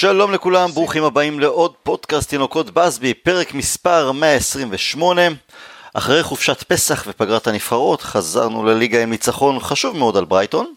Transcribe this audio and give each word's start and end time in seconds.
שלום 0.00 0.32
לכולם, 0.32 0.70
ברוכים 0.70 1.04
הבאים 1.04 1.40
לעוד 1.40 1.72
פודקאסט 1.82 2.28
תינוקות 2.28 2.70
בסבי, 2.70 3.14
פרק 3.14 3.54
מספר 3.54 4.12
128. 4.12 5.22
אחרי 5.94 6.22
חופשת 6.22 6.62
פסח 6.62 7.04
ופגרת 7.06 7.46
הנבחרות, 7.46 8.02
חזרנו 8.02 8.64
לליגה 8.64 9.02
עם 9.02 9.10
ניצחון 9.10 9.60
חשוב 9.60 9.96
מאוד 9.96 10.16
על 10.16 10.24
ברייטון. 10.24 10.72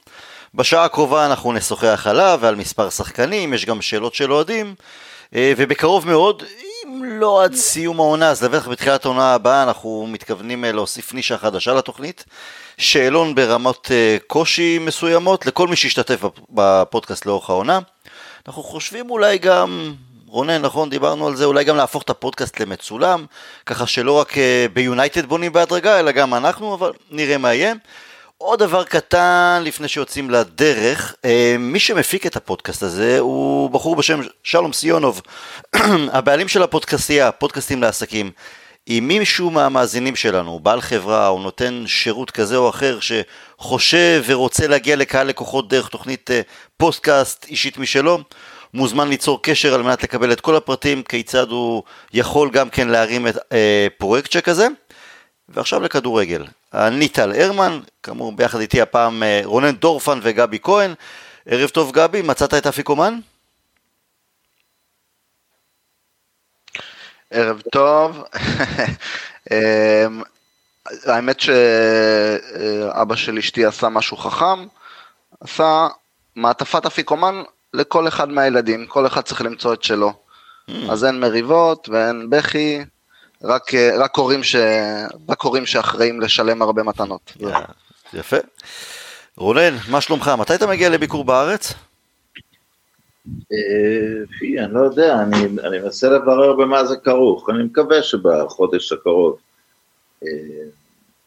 בשעה 0.56 0.86
הקרובה 0.86 1.26
אנחנו 1.26 1.54
נשוחח 1.54 2.08
עליו 2.08 2.40
ועל 2.42 2.56
מספר 2.56 2.90
שחקנים, 2.90 3.54
יש 3.54 3.66
גם 3.66 3.82
שאלות 3.82 4.16
של 4.16 4.34
אוהדים, 4.34 4.76
אה, 5.36 5.54
ובקרוב 5.58 6.08
מאוד, 6.08 6.44
אם 6.86 7.04
לא 7.06 7.44
עד 7.44 7.56
סיום 7.56 8.00
העונה, 8.00 8.30
אז 8.30 8.44
לבטח 8.44 8.68
בתחילת 8.68 9.06
העונה 9.06 9.34
הבאה 9.34 9.64
אנחנו 9.64 10.08
מתכוונים 10.10 10.66
אה, 10.66 10.72
להוסיף 10.72 11.14
נישה 11.14 11.38
חדשה 11.38 11.74
לתוכנית. 11.74 12.26
שאלון 12.78 13.36
ברמות 13.36 13.88
אה, 13.92 14.18
קושי 14.28 14.80
מסוימות 14.80 15.46
לכל 15.46 15.68
מי 15.68 15.76
שישתתף 15.76 16.22
בפודקאסט 16.50 17.26
לאורך 17.26 17.50
העונה. 17.50 17.80
אנחנו 18.48 18.64
חושבים 18.64 19.10
אולי 19.10 19.38
גם, 19.38 19.94
רונן, 20.28 20.62
נכון, 20.62 20.90
דיברנו 20.90 21.28
על 21.28 21.36
זה, 21.36 21.46
אולי 21.46 21.64
גם 21.64 21.78
להפוך 21.78 22.04
את 22.04 22.10
הפודקאסט 22.10 22.60
למצולם, 22.60 23.26
ככה 23.66 23.88
שלא 23.88 24.12
רק 24.12 24.38
אה, 24.38 24.66
ביונייטד 24.74 25.26
בונים 25.26 25.54
בהדרגה, 25.54 26.00
אלא 26.00 26.12
גם 26.12 26.34
אנחנו, 26.34 26.74
אבל 26.74 26.92
נראה 27.12 27.38
מה 27.38 27.54
יהיה. 27.54 27.74
עוד 28.38 28.60
דבר 28.60 28.84
קטן 28.84 29.62
לפני 29.66 29.88
שיוצאים 29.88 30.30
לדרך, 30.30 31.16
אה, 31.26 31.56
מי 31.60 31.80
שמפיק 31.80 32.26
את 32.26 32.36
הפודקאסט 32.36 32.84
הזה 32.84 33.20
הוא 33.20 33.70
בחור 33.70 33.96
בשם 33.96 34.22
שלום 34.44 34.74
סיונוב, 34.74 35.22
הבעלים 36.14 36.48
של 36.48 36.64
הפודקאסטייה, 36.64 37.32
פודקאסטים 37.32 37.82
לעסקים. 37.82 38.32
אם 38.88 39.06
מישהו 39.08 39.50
מהמאזינים 39.50 40.16
שלנו, 40.16 40.60
בעל 40.60 40.82
חברה 40.82 41.28
או 41.28 41.40
נותן 41.40 41.84
שירות 41.88 42.32
כזה 42.32 42.58
או 42.58 42.70
אחר 42.70 43.00
שחושב 43.62 44.24
ורוצה 44.26 44.68
להגיע 44.68 44.96
לקהל 44.96 45.28
לקוחות 45.28 45.70
דרך 45.70 45.88
תוכנית 45.88 46.32
אה, 46.32 46.42
פודקאסט 46.78 47.46
אישית 47.46 47.78
משלו, 47.78 48.20
מוזמן 48.74 49.08
ליצור 49.08 49.42
קשר 49.42 49.74
על 49.74 49.82
מנת 49.82 50.04
לקבל 50.04 50.32
את 50.32 50.42
כל 50.42 50.56
הפרטים 50.56 51.04
כיצד 51.04 51.50
הוא 51.50 51.84
יכול 52.14 52.50
גם 52.50 52.70
כן 52.70 52.88
להרים 52.88 53.28
את 53.28 53.38
אה, 53.52 53.88
פרויקט 53.98 54.32
שכזה. 54.32 54.68
ועכשיו 55.50 55.82
לכדורגל. 55.82 56.46
אני 56.74 57.08
טל 57.10 57.32
הרמן, 57.32 57.80
כאמור 58.04 58.32
ביחד 58.32 58.60
איתי 58.60 58.82
הפעם 58.82 59.24
אה, 59.24 59.42
רונן 59.44 59.76
דורפן 59.76 60.20
וגבי 60.24 60.60
כהן. 60.62 60.94
ערב 61.46 61.70
טוב 61.70 61.92
גבי, 61.92 62.22
מצאת 62.22 62.54
את 62.54 62.68
אפיקומן? 62.68 63.20
ערב 67.32 67.62
טוב. 67.72 68.24
אמ, 70.92 71.12
האמת 71.12 71.40
שאבא 71.40 73.16
של 73.16 73.38
אשתי 73.38 73.66
עשה 73.66 73.90
משהו 73.90 74.18
חכם, 74.18 74.68
עשה 75.40 75.88
מעטפת 76.36 76.86
אפיקומן 76.86 77.44
לכל 77.74 78.08
אחד 78.08 78.30
מהילדים, 78.30 78.86
כל 78.86 79.08
אחד 79.08 79.22
צריך 79.22 79.42
למצוא 79.42 79.74
את 79.74 79.84
שלו. 79.84 80.14
Mm. 80.70 80.74
אז 80.90 81.06
אין 81.06 81.20
מריבות 81.20 81.90
ואין 81.90 82.30
בכי, 82.30 82.80
רק, 83.44 83.74
רק, 83.74 84.16
הורים, 84.16 84.44
ש... 84.44 84.56
רק 85.30 85.42
הורים 85.42 85.66
שאחראים 85.66 86.22
לשלם 86.22 86.62
הרבה 86.62 86.84
מתנות. 86.84 87.34
יפה. 88.14 88.38
רונן, 89.38 89.76
מה 89.90 90.02
שלומך? 90.02 90.32
מתי 90.40 90.56
אתה 90.56 90.68
מגיע 90.68 90.90
לביקור 90.90 91.24
בארץ? 91.24 91.74
אה, 93.28 94.64
אני 94.66 94.74
לא 94.74 94.80
יודע, 94.80 95.22
אני, 95.22 95.46
אני 95.64 95.80
מנסה 95.80 96.10
לברר 96.10 96.54
במה 96.54 96.86
זה 96.86 96.96
כרוך, 96.96 97.50
אני 97.50 97.64
מקווה 97.64 98.04
שבחודש 98.04 98.92
הקרוב, 98.92 99.38
אה, 100.24 100.30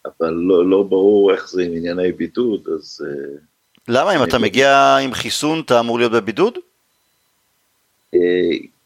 אבל 0.07 0.31
לא, 0.31 0.71
לא 0.71 0.83
ברור 0.83 1.33
איך 1.33 1.49
זה 1.49 1.63
עם 1.63 1.73
ענייני 1.73 2.13
בידוד, 2.13 2.69
אז... 2.69 3.07
אה, 3.07 3.37
למה? 3.89 4.17
אם 4.17 4.23
אתה 4.23 4.39
מגיע 4.39 4.97
עם 4.97 5.15
חיסון, 5.15 5.61
אתה 5.61 5.81
אמור 5.81 5.99
להיות 5.99 6.13
בבידוד? 6.13 6.59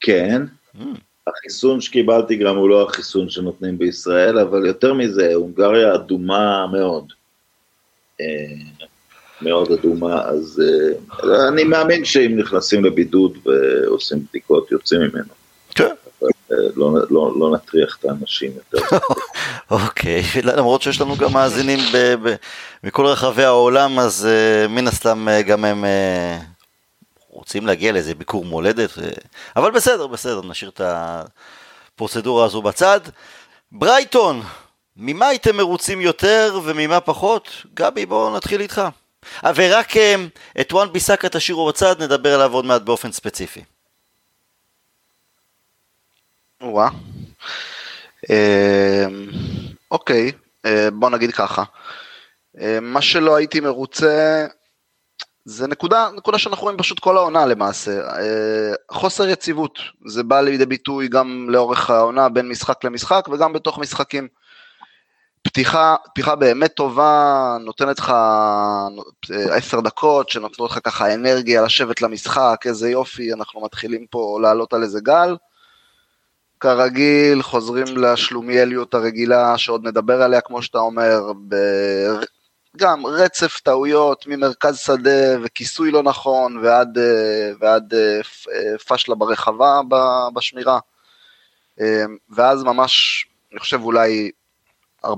כן, 0.01 0.43
mm. 0.77 0.81
החיסון 1.27 1.81
שקיבלתי 1.81 2.37
גם 2.37 2.57
הוא 2.57 2.69
לא 2.69 2.83
החיסון 2.83 3.29
שנותנים 3.29 3.79
בישראל, 3.79 4.39
אבל 4.39 4.67
יותר 4.67 4.95
מזה, 4.95 5.35
הונגריה 5.35 5.95
אדומה 5.95 6.67
מאוד. 6.73 7.13
מאוד 9.43 9.73
אדומה, 9.73 10.23
אז 10.23 10.63
אני 11.49 11.65
מאמין 11.65 12.05
שאם 12.05 12.39
נכנסים 12.39 12.85
לבידוד 12.85 13.39
ועושים 13.45 14.19
בדיקות, 14.29 14.73
יוצאים 14.73 15.01
ממנו. 15.01 15.33
כן. 15.71 15.95
לא, 16.51 16.93
לא, 17.11 17.33
לא 17.39 17.57
נטריח 17.57 17.97
את 18.01 18.05
האנשים 18.05 18.53
יותר. 18.57 18.97
אוקיי, 19.71 20.23
למרות 20.45 20.83
שיש 20.83 21.01
לנו 21.01 21.17
גם 21.17 21.33
מאזינים 21.33 21.79
ב, 21.95 22.15
ב, 22.23 22.35
מכל 22.85 23.07
רחבי 23.07 23.45
העולם, 23.45 23.99
אז 23.99 24.29
uh, 24.29 24.69
מן 24.69 24.89
הסתם 24.89 25.29
uh, 25.29 25.43
גם 25.43 25.65
הם 25.65 25.85
uh, 25.85 26.45
רוצים 27.31 27.67
להגיע 27.67 27.93
לאיזה 27.93 28.15
ביקור 28.15 28.45
מולדת, 28.45 28.91
uh, 28.91 29.01
אבל 29.57 29.71
בסדר, 29.71 30.07
בסדר, 30.07 30.41
נשאיר 30.43 30.71
את 30.71 30.81
הפרוצדורה 31.95 32.45
הזו 32.45 32.63
בצד. 32.63 33.01
ברייטון, 33.73 34.43
ממה 34.97 35.27
הייתם 35.27 35.57
מרוצים 35.57 36.01
יותר 36.01 36.61
וממה 36.65 37.01
פחות? 37.01 37.49
גבי, 37.75 38.07
בואו 38.07 38.37
נתחיל 38.37 38.61
איתך. 38.61 38.83
ורק 39.55 39.97
אה, 39.97 40.15
את 40.61 40.73
וואן 40.73 40.93
ביסאקה 40.93 41.29
תשאירו 41.29 41.67
בצד, 41.67 42.03
נדבר 42.03 42.35
עליו 42.35 42.55
עוד 42.55 42.65
מעט 42.65 42.83
באופן 42.83 43.13
ספציפי. 43.13 43.65
וואה. 46.63 46.89
אה, 48.31 49.07
אוקיי, 49.91 50.33
אה, 50.67 50.89
בוא 50.93 51.11
נגיד 51.11 51.33
ככה. 51.33 51.65
מה 52.83 53.03
שלא 53.03 53.37
הייתי 53.37 53.61
מרוצה, 53.61 54.47
זה 55.45 55.67
נקודה, 55.67 56.09
נקודה 56.17 56.39
שאנחנו 56.39 56.63
רואים 56.63 56.79
פשוט 56.79 56.99
כל 56.99 57.17
העונה 57.17 57.47
למעשה. 57.47 58.01
חוסר 58.91 59.29
יציבות, 59.29 59.79
זה 60.07 60.23
בא 60.23 60.41
לידי 60.41 60.67
ביטוי 60.67 61.09
גם 61.09 61.47
לאורך 61.51 61.91
העונה 61.91 62.29
בין 62.29 62.49
משחק 62.49 62.85
למשחק 62.85 63.29
וגם 63.33 63.53
בתוך 63.53 63.79
משחקים. 63.79 64.29
פתיחה, 65.43 65.97
פתיחה 66.05 66.37
באמת 66.37 66.75
טובה, 66.75 67.57
נותנת 67.61 67.99
לך 67.99 68.11
אה, 68.11 69.57
עשר 69.57 69.81
דקות, 69.81 70.29
שנותנות 70.29 70.71
לך 70.71 70.79
ככה 70.85 71.15
אנרגיה 71.15 71.63
לשבת 71.63 72.03
למשחק, 72.03 72.57
איזה 72.65 72.91
יופי, 72.91 73.33
אנחנו 73.33 73.61
מתחילים 73.61 74.07
פה 74.11 74.39
לעלות 74.43 74.73
על 74.73 74.83
איזה 74.83 75.01
גל. 75.01 75.37
כרגיל, 76.61 77.43
חוזרים 77.43 77.87
לשלומיאליות 77.97 78.95
הרגילה, 78.95 79.59
שעוד 79.59 79.87
נדבר 79.87 80.23
עליה, 80.23 80.41
כמו 80.41 80.63
שאתה 80.63 80.79
אומר, 80.79 81.33
ב... 81.49 81.55
גם 82.77 83.07
רצף 83.07 83.61
טעויות 83.61 84.27
ממרכז 84.27 84.79
שדה 84.79 85.37
וכיסוי 85.43 85.91
לא 85.91 86.03
נכון 86.03 86.57
ועד, 86.57 86.99
אה, 86.99 87.51
ועד 87.61 87.95
אה, 87.95 88.79
פשלה 88.79 89.15
ברחבה 89.15 89.81
בשמירה. 90.35 90.79
ואז 92.31 92.63
ממש, 92.65 93.27
אני 93.53 93.61
חושב 93.61 93.81
אולי 93.83 94.31
45-50 95.07 95.11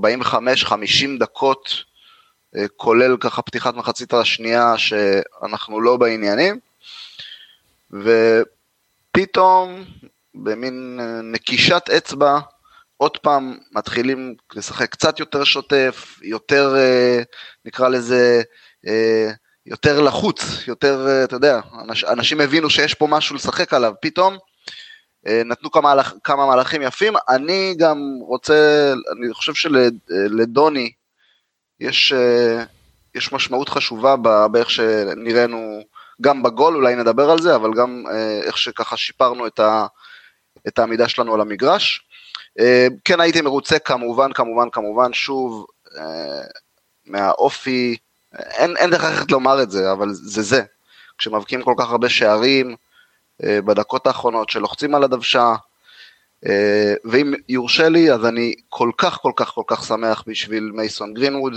דקות, 1.19 1.83
אה, 2.55 2.65
כולל 2.75 3.17
ככה 3.17 3.41
פתיחת 3.41 3.75
מחצית 3.75 4.13
השנייה 4.13 4.77
שאנחנו 4.77 5.81
לא 5.81 5.97
בעניינים, 5.97 6.59
ופתאום 7.91 9.83
במין 10.35 10.99
אה, 11.01 11.21
נקישת 11.21 11.89
אצבע, 11.97 12.39
עוד 12.97 13.17
פעם 13.17 13.57
מתחילים 13.71 14.35
לשחק 14.53 14.91
קצת 14.91 15.19
יותר 15.19 15.43
שוטף, 15.43 16.19
יותר 16.21 16.75
אה, 16.77 17.21
נקרא 17.65 17.89
לזה, 17.89 18.41
יותר 19.65 20.01
לחוץ, 20.01 20.43
יותר, 20.67 21.23
אתה 21.23 21.35
יודע, 21.35 21.59
אנשים 22.07 22.41
הבינו 22.41 22.69
שיש 22.69 22.93
פה 22.93 23.07
משהו 23.07 23.35
לשחק 23.35 23.73
עליו, 23.73 23.93
פתאום 24.01 24.37
אה, 25.27 25.41
נתנו 25.45 25.71
כמה, 25.71 25.93
כמה 26.23 26.45
מהלכים 26.45 26.81
יפים, 26.81 27.13
אני 27.29 27.75
גם 27.77 27.97
רוצה, 28.21 28.93
אני 29.17 29.33
חושב 29.33 29.53
שלדוני 29.53 30.91
יש, 31.79 32.13
אה, 32.13 32.63
יש 33.15 33.33
משמעות 33.33 33.69
חשובה 33.69 34.15
באיך 34.51 34.69
שנראינו, 34.69 35.83
גם 36.21 36.43
בגול, 36.43 36.75
אולי 36.75 36.95
נדבר 36.95 37.31
על 37.31 37.41
זה, 37.41 37.55
אבל 37.55 37.73
גם 37.73 38.03
אה, 38.11 38.39
איך 38.43 38.57
שככה 38.57 38.97
שיפרנו 38.97 39.47
את, 39.47 39.59
ה, 39.59 39.85
את 40.67 40.79
העמידה 40.79 41.07
שלנו 41.09 41.33
על 41.33 41.41
המגרש. 41.41 42.05
כן 43.05 43.19
הייתי 43.19 43.41
מרוצה 43.41 43.79
כמובן, 43.79 44.33
כמובן, 44.33 44.69
כמובן, 44.69 45.13
שוב, 45.13 45.65
מהאופי, 47.05 47.97
אין, 48.33 48.77
אין 48.77 48.89
דרך 48.89 49.03
אחרת 49.03 49.31
לומר 49.31 49.63
את 49.63 49.71
זה, 49.71 49.91
אבל 49.91 50.09
זה 50.13 50.41
זה. 50.41 50.61
כשמבקיעים 51.17 51.63
כל 51.63 51.73
כך 51.77 51.89
הרבה 51.89 52.09
שערים, 52.09 52.75
אה, 53.43 53.61
בדקות 53.61 54.07
האחרונות 54.07 54.49
שלוחצים 54.49 54.95
על 54.95 55.03
הדוושה, 55.03 55.53
אה, 56.45 56.93
ואם 57.05 57.33
יורשה 57.49 57.89
לי, 57.89 58.13
אז 58.13 58.25
אני 58.25 58.53
כל 58.69 58.91
כך 58.97 59.17
כל 59.21 59.31
כך 59.35 59.49
כל 59.49 59.63
כך 59.67 59.83
שמח 59.83 60.23
בשביל 60.27 60.71
מייסון 60.73 61.13
גרינווד, 61.13 61.53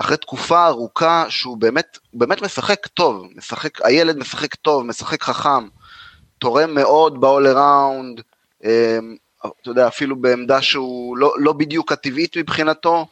אחרי 0.00 0.16
תקופה 0.16 0.66
ארוכה 0.66 1.24
שהוא 1.28 1.56
באמת, 1.56 1.98
באמת 2.14 2.42
משחק 2.42 2.86
טוב, 2.86 3.26
משחק, 3.34 3.82
הילד 3.84 4.18
משחק 4.18 4.54
טוב, 4.54 4.82
משחק 4.82 5.22
חכם, 5.22 5.68
תורם 6.42 6.74
מאוד 6.74 7.20
ב-all 7.20 7.54
around, 7.54 8.22
אה, 8.64 8.98
אתה 9.60 9.70
יודע, 9.70 9.88
אפילו 9.88 10.16
בעמדה 10.16 10.62
שהוא 10.62 11.16
לא, 11.16 11.34
לא 11.38 11.52
בדיוק 11.52 11.92
הטבעית 11.92 12.36
מבחינתו, 12.36 13.06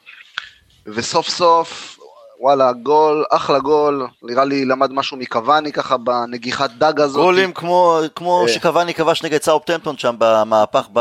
וסוף 0.86 1.28
סוף 1.28 1.98
וואלה, 2.40 2.72
גול, 2.72 3.24
אחלה 3.30 3.58
גול, 3.58 4.06
נראה 4.22 4.44
לי 4.44 4.64
למד 4.64 4.92
משהו 4.92 5.16
מקוואני 5.16 5.72
ככה 5.72 5.96
בנגיחת 5.96 6.70
דג 6.70 7.00
הזאת. 7.00 7.22
גולים 7.22 7.52
כמו, 7.52 8.00
כמו 8.14 8.42
אה. 8.42 8.48
שקוואני 8.48 8.94
כבש 8.94 9.22
נגד 9.22 9.42
סאופטמפטון 9.42 9.98
שם 9.98 10.14
במהפך 10.18 10.88
ב... 10.92 11.00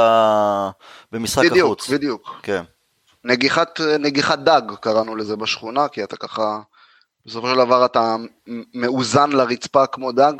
במשחק 1.12 1.46
בדיוק, 1.46 1.66
החוץ. 1.66 1.90
בדיוק. 1.90 2.40
כן. 2.44 2.64
נגיחת, 3.24 3.80
נגיחת 4.00 4.40
דג 4.40 4.62
קראנו 4.82 5.16
לזה 5.16 5.36
בשכונה, 5.36 5.88
כי 5.88 6.04
אתה 6.04 6.18
ככה, 6.18 6.60
בסופו 7.26 7.50
של 7.50 7.56
דבר 7.56 7.86
אתה 7.86 8.16
מאוזן 8.74 9.32
לרצפה 9.32 9.88
כמו 9.88 10.12
דג. 10.12 10.34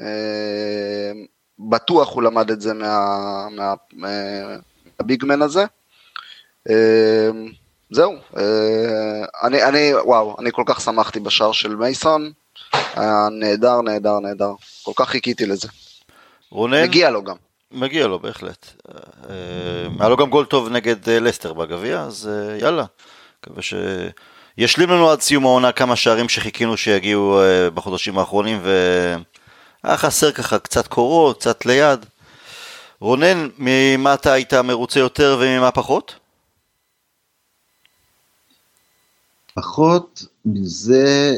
אה, 0.00 1.12
בטוח 1.58 2.12
הוא 2.14 2.22
למד 2.22 2.50
את 2.50 2.60
זה 2.60 2.74
מה, 2.74 3.06
מה, 3.50 3.74
מה- 3.92 4.56
מהביגמן 5.00 5.42
הזה. 5.42 5.64
אה, 6.70 7.30
זהו, 7.90 8.14
אה, 8.36 8.42
אני, 9.42 9.64
אני, 9.64 9.94
וואו, 9.94 10.36
אני 10.40 10.50
כל 10.52 10.62
כך 10.66 10.80
שמחתי 10.80 11.20
בשער 11.20 11.52
של 11.52 11.76
מייסון, 11.76 12.32
היה 12.72 13.28
נהדר, 13.32 13.80
נהדר, 13.80 14.18
נהדר, 14.20 14.50
כל 14.82 14.92
כך 14.96 15.08
חיכיתי 15.08 15.46
לזה, 15.46 15.68
רונן? 16.50 16.82
מגיע 16.82 17.10
לו 17.10 17.22
גם. 17.24 17.36
מגיע 17.72 18.06
לו, 18.06 18.18
בהחלט. 18.18 18.66
אה, 18.88 19.34
היה 20.00 20.08
לו 20.08 20.16
גם 20.16 20.30
גול 20.30 20.44
טוב 20.44 20.68
נגד 20.68 21.08
אה, 21.08 21.20
לסטר 21.20 21.52
בגביע, 21.52 22.00
אז 22.00 22.30
אה, 22.32 22.58
יאללה. 22.58 22.84
מקווה 23.40 23.62
שישלים 23.62 24.90
לנו 24.90 25.10
עד 25.10 25.20
סיום 25.20 25.44
העונה 25.44 25.72
כמה 25.72 25.96
שערים 25.96 26.28
שחיכינו 26.28 26.76
שיגיעו 26.76 27.40
אה, 27.40 27.70
בחודשים 27.70 28.18
האחרונים, 28.18 28.60
והיה 29.86 29.96
חסר 29.98 30.32
ככה 30.32 30.58
קצת 30.58 30.86
קורות, 30.86 31.38
קצת 31.40 31.66
ליד. 31.66 32.06
רונן, 33.00 33.48
ממה 33.58 34.14
אתה 34.14 34.32
היית 34.32 34.54
מרוצה 34.54 35.00
יותר 35.00 35.38
וממה 35.40 35.70
פחות? 35.70 36.14
פחות 39.54 40.24
מזה 40.44 41.36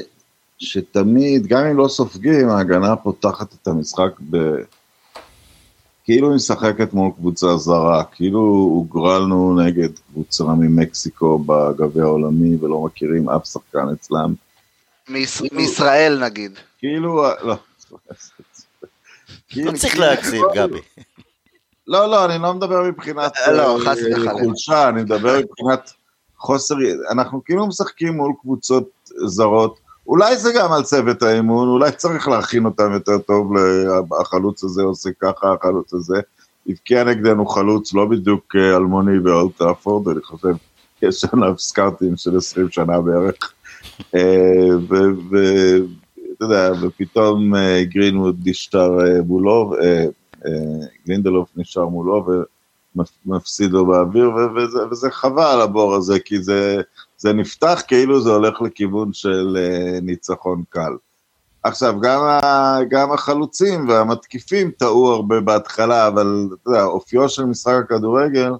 שתמיד, 0.59 1.47
גם 1.47 1.65
אם 1.67 1.77
לא 1.77 1.89
סופגים, 1.89 2.49
ההגנה 2.49 2.97
פותחת 2.97 3.55
את 3.55 3.69
המשחק 3.69 4.11
ב... 4.31 4.37
כאילו 6.05 6.29
היא 6.29 6.37
משחקת 6.37 6.93
מול 6.93 7.11
קבוצה 7.17 7.57
זרה, 7.57 8.05
כאילו 8.05 8.41
הוגרלנו 8.41 9.61
נגד 9.63 9.89
קבוצה 10.13 10.45
ממקסיקו 10.45 11.39
בגביע 11.39 12.03
העולמי 12.05 12.57
ולא 12.57 12.81
מכירים 12.81 13.29
אף 13.31 13.47
שחקן 13.47 13.87
אצלם. 13.93 14.35
מיש- 15.09 15.49
מישראל 15.53 16.25
נגיד. 16.25 16.53
כאילו, 16.79 17.17
לא, 17.23 17.35
כאילו- 17.39 17.68
לא 19.57 19.73
צריך 19.73 19.93
כאילו- 19.93 20.05
להגזים, 20.07 20.43
גבי. 20.55 20.81
לא, 21.87 22.11
לא, 22.11 22.25
אני 22.25 22.43
לא 22.43 22.55
מדבר 22.55 22.83
מבחינת 22.83 23.33
לא, 23.53 23.79
אה, 23.79 23.81
חס 23.81 23.99
וחלילה. 23.99 24.33
חולשה, 24.33 24.89
אני 24.89 25.03
מדבר 25.03 25.39
מבחינת 25.39 25.93
חוסר, 26.39 26.75
אנחנו 27.11 27.45
כאילו 27.45 27.67
משחקים 27.67 28.15
מול 28.15 28.33
קבוצות 28.41 28.89
זרות, 29.27 29.79
אולי 30.07 30.37
זה 30.37 30.53
גם 30.53 30.73
על 30.73 30.83
צוות 30.83 31.23
האימון, 31.23 31.69
אולי 31.69 31.93
צריך 31.93 32.29
להכין 32.29 32.65
אותם 32.65 32.93
יותר 32.93 33.19
טוב, 33.19 33.53
החלוץ 34.21 34.65
הזה 34.65 34.83
עושה 34.83 35.11
ככה, 35.21 35.53
החלוץ 35.53 35.95
הזה. 35.95 36.21
הבקיע 36.67 37.05
נגדנו 37.05 37.47
חלוץ 37.47 37.95
לא 37.95 38.07
בדיוק 38.07 38.57
אה, 38.57 38.77
אלמוני 38.77 39.19
באולט 39.19 39.57
טראפורד, 39.57 40.09
אני 40.09 40.23
חושב, 40.23 40.55
יש 41.03 41.25
עליו 41.33 41.59
סקארטים 41.59 42.17
של 42.17 42.37
20 42.37 42.71
שנה 42.71 43.01
בערך. 43.01 43.53
אתה 46.39 46.47
יודע, 46.47 46.73
ופתאום 46.83 47.55
אה, 47.55 47.85
גרינווד 47.85 48.37
נשאר 48.45 49.01
אה, 49.01 49.23
מולו, 49.23 49.75
אה, 49.83 50.05
גלינדלוף 51.07 51.49
נשאר 51.57 51.87
מולו 51.89 52.27
ומפסיד 53.27 53.71
לו 53.71 53.87
באוויר, 53.87 54.31
וזה, 54.57 54.79
וזה 54.91 55.11
חבל 55.11 55.61
הבור 55.61 55.95
הזה, 55.95 56.19
כי 56.21 56.43
זה, 56.43 56.81
זה 57.17 57.33
נפתח 57.33 57.83
כאילו 57.89 58.21
זה 58.21 58.31
הולך 58.31 58.63
לכיוון 58.63 59.13
של 59.13 59.57
ניצחון 60.03 60.63
קל. 60.69 60.93
עכשיו, 61.63 62.01
גם, 62.01 62.21
ה, 62.21 62.79
גם 62.91 63.13
החלוצים 63.13 63.89
והמתקיפים 63.89 64.71
טעו 64.71 65.13
הרבה 65.13 65.41
בהתחלה, 65.41 66.07
אבל 66.07 66.49
אתה 66.63 66.71
יודע, 66.71 66.85
אופיו 66.85 67.29
של 67.29 67.45
משחק 67.45 67.75
הכדורגל, 67.85 68.53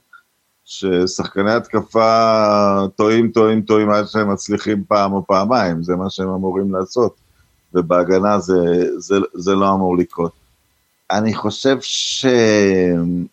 ששחקני 0.65 1.53
התקפה 1.53 2.87
טועים, 2.97 3.31
טועים, 3.31 3.63
טועים 3.63 3.91
עד 3.91 4.07
שהם 4.07 4.33
מצליחים 4.33 4.85
פעם 4.89 5.13
או 5.13 5.27
פעמיים, 5.27 5.83
זה 5.83 5.97
מה 5.97 6.11
שהם 6.11 6.29
אמורים 6.29 6.75
לעשות, 6.75 7.28
ובהגנה 7.75 8.39
זה, 8.39 8.55
זה, 8.97 9.17
זה 9.35 9.55
לא 9.55 9.75
אמור 9.75 9.97
לקרות. 9.97 10.33
אני 11.11 11.35
חושב 11.35 11.77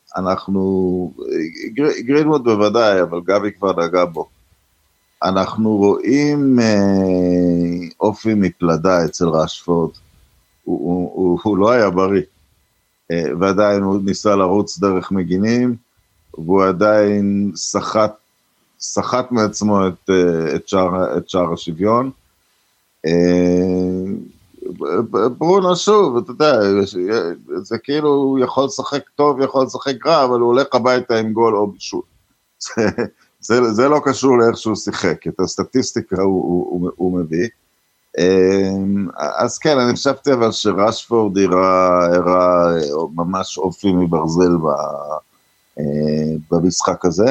שאנחנו, 0.08 0.62
גר- 1.74 2.00
גרינווד 2.00 2.44
בוודאי, 2.44 3.02
אבל 3.02 3.22
גבי 3.26 3.52
כבר 3.52 3.86
נגע 3.86 4.06
בו. 4.06 4.28
אנחנו 5.24 5.76
רואים 5.78 6.60
אה, 6.60 7.88
אופי 8.00 8.34
מפלדה 8.34 9.06
אצל 9.06 9.26
ראשפורד. 9.26 9.92
הוא, 10.64 10.80
הוא, 10.80 11.12
הוא, 11.14 11.40
הוא 11.44 11.58
לא 11.58 11.72
היה 11.72 11.90
בריא. 11.90 12.22
אה, 13.12 13.24
ועדיין 13.40 13.84
הוא 13.84 14.02
ניסה 14.06 14.36
לרוץ 14.36 14.80
דרך 14.80 15.12
מגינים, 15.12 15.76
והוא 16.34 16.64
עדיין 16.66 17.52
סחט 18.80 19.32
מעצמו 19.32 19.88
את, 19.88 20.10
אה, 20.10 20.56
את, 20.56 20.68
שער, 20.68 21.18
את 21.18 21.30
שער 21.30 21.54
השוויון. 21.54 22.12
אה, 23.06 23.12
ברונו 25.38 25.76
שוב, 25.76 26.18
אתה 26.18 26.32
יודע, 26.32 26.60
זה 27.62 27.78
כאילו, 27.78 28.10
הוא 28.10 28.40
יכול 28.40 28.66
לשחק 28.66 29.10
טוב, 29.16 29.42
יכול 29.42 29.66
לשחק 29.66 30.06
רע, 30.06 30.24
אבל 30.24 30.40
הוא 30.40 30.48
הולך 30.48 30.68
הביתה 30.74 31.18
עם 31.18 31.34
גול 31.34 31.56
או 31.56 31.68
בישול. 31.68 32.02
זה, 32.60 32.90
זה, 33.40 33.74
זה 33.74 33.90
לא 33.90 34.02
קשור 34.06 34.38
לאיך 34.38 34.58
שהוא 34.58 34.76
שיחק, 34.76 35.28
את 35.28 35.40
הסטטיסטיקה 35.40 36.22
הוא, 36.22 36.44
הוא, 36.44 36.82
הוא, 36.82 36.92
הוא 36.96 37.20
מביא. 37.20 37.48
אמ, 38.18 39.08
אז 39.38 39.58
כן, 39.58 39.80
אני 39.80 39.94
חשבתי 39.94 40.34
אבל 40.34 40.52
שרשפורד 40.52 41.38
הראה, 41.38 42.06
הראה 42.16 42.74
ממש 43.16 43.58
אופי 43.58 43.92
מברזל 43.92 44.52
אה, 45.80 45.84
במשחק 46.52 47.06
הזה. 47.06 47.26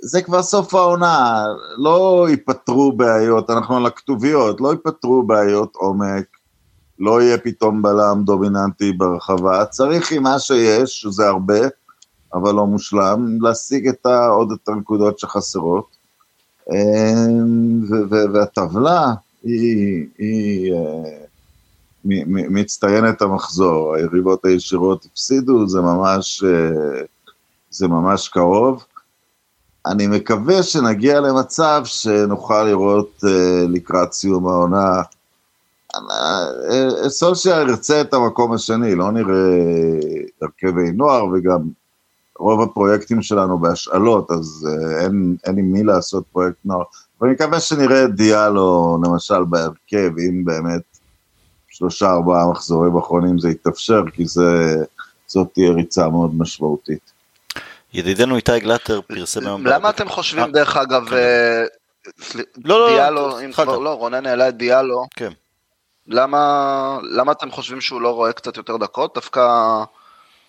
זה 0.00 0.22
כבר 0.22 0.42
סוף 0.42 0.74
העונה, 0.74 1.44
לא 1.76 2.26
ייפתרו 2.30 2.92
בעיות, 2.92 3.50
אנחנו 3.50 3.76
על 3.76 3.86
הכתוביות, 3.86 4.60
לא 4.60 4.70
ייפתרו 4.72 5.22
בעיות 5.22 5.76
עומק, 5.76 6.24
לא 6.98 7.22
יהיה 7.22 7.38
פתאום 7.38 7.82
בלם 7.82 8.22
דומיננטי 8.24 8.92
ברחבה, 8.92 9.64
צריך 9.64 10.12
עם 10.12 10.22
מה 10.22 10.38
שיש, 10.38 11.00
שזה 11.00 11.28
הרבה, 11.28 11.60
אבל 12.34 12.54
לא 12.54 12.66
מושלם, 12.66 13.38
להשיג 13.40 13.88
את 13.88 14.06
עוד 14.06 14.52
את 14.52 14.68
הנקודות 14.68 15.18
שחסרות. 15.18 15.98
אמ, 16.72 17.80
והטבלה 18.32 19.12
היא, 19.42 20.06
היא 20.18 20.72
אה, 20.72 21.10
מצטיינת 22.28 23.22
המחזור, 23.22 23.94
היריבות 23.94 24.44
הישירות 24.44 25.04
הפסידו, 25.04 25.68
זה 25.68 25.80
ממש, 25.80 26.44
אה, 26.44 27.02
זה 27.70 27.88
ממש 27.88 28.28
קרוב. 28.28 28.84
אני 29.88 30.06
מקווה 30.06 30.62
שנגיע 30.62 31.20
למצב 31.20 31.82
שנוכל 31.84 32.64
לראות 32.64 33.24
אה, 33.26 33.64
לקראת 33.68 34.12
סיום 34.12 34.46
העונה. 34.46 35.02
אה, 35.94 37.08
סולשייר 37.08 37.68
ירצה 37.68 38.00
את 38.00 38.14
המקום 38.14 38.52
השני, 38.52 38.94
לא 38.94 39.12
נראה 39.12 39.58
הרכבי 40.42 40.92
נוער 40.92 41.24
וגם 41.24 41.58
רוב 42.38 42.60
הפרויקטים 42.60 43.22
שלנו 43.22 43.58
בהשאלות, 43.58 44.30
אז 44.30 44.68
אה, 44.68 45.00
אין, 45.04 45.36
אין 45.44 45.58
עם 45.58 45.72
מי 45.72 45.82
לעשות 45.82 46.24
פרויקט 46.32 46.58
נוער. 46.64 46.84
ואני 47.20 47.32
מקווה 47.32 47.60
שנראה 47.60 48.04
את 48.04 48.14
דיאלו 48.14 48.98
למשל 49.04 49.44
בהרכב, 49.44 50.18
אם 50.18 50.44
באמת 50.44 50.82
שלושה 51.68 52.10
ארבעה 52.10 52.50
מחזורים 52.50 52.96
אחרונים 52.96 53.38
זה 53.38 53.48
יתאפשר, 53.48 54.02
כי 54.12 54.26
זה, 54.26 54.76
זאת 55.26 55.48
תהיה 55.54 55.70
ריצה 55.70 56.08
מאוד 56.08 56.34
משמעותית. 56.38 57.17
ידידנו 57.92 58.36
איתי 58.36 58.60
גלטר 58.60 59.00
פרסם 59.00 59.46
היום... 59.46 59.66
למה 59.66 59.90
אתם 59.90 60.08
חושבים 60.08 60.52
דרך 60.52 60.76
אגב, 60.76 61.12
אה, 61.14 61.64
סל- 62.20 62.42
לא, 62.64 62.80
לא, 62.80 62.88
דיאלו, 62.88 63.40
אם 63.40 63.48
התחלת. 63.48 63.66
כבר, 63.68 63.78
לא, 63.78 63.90
רונן 63.94 64.26
העלה 64.26 64.48
את 64.48 64.56
דיאלו, 64.56 65.04
כן. 65.16 65.32
למה, 66.06 66.38
למה 67.02 67.32
אתם 67.32 67.50
חושבים 67.50 67.80
שהוא 67.80 68.00
לא 68.00 68.14
רואה 68.14 68.32
קצת 68.32 68.56
יותר 68.56 68.76
דקות? 68.76 69.14
דווקא, 69.14 69.48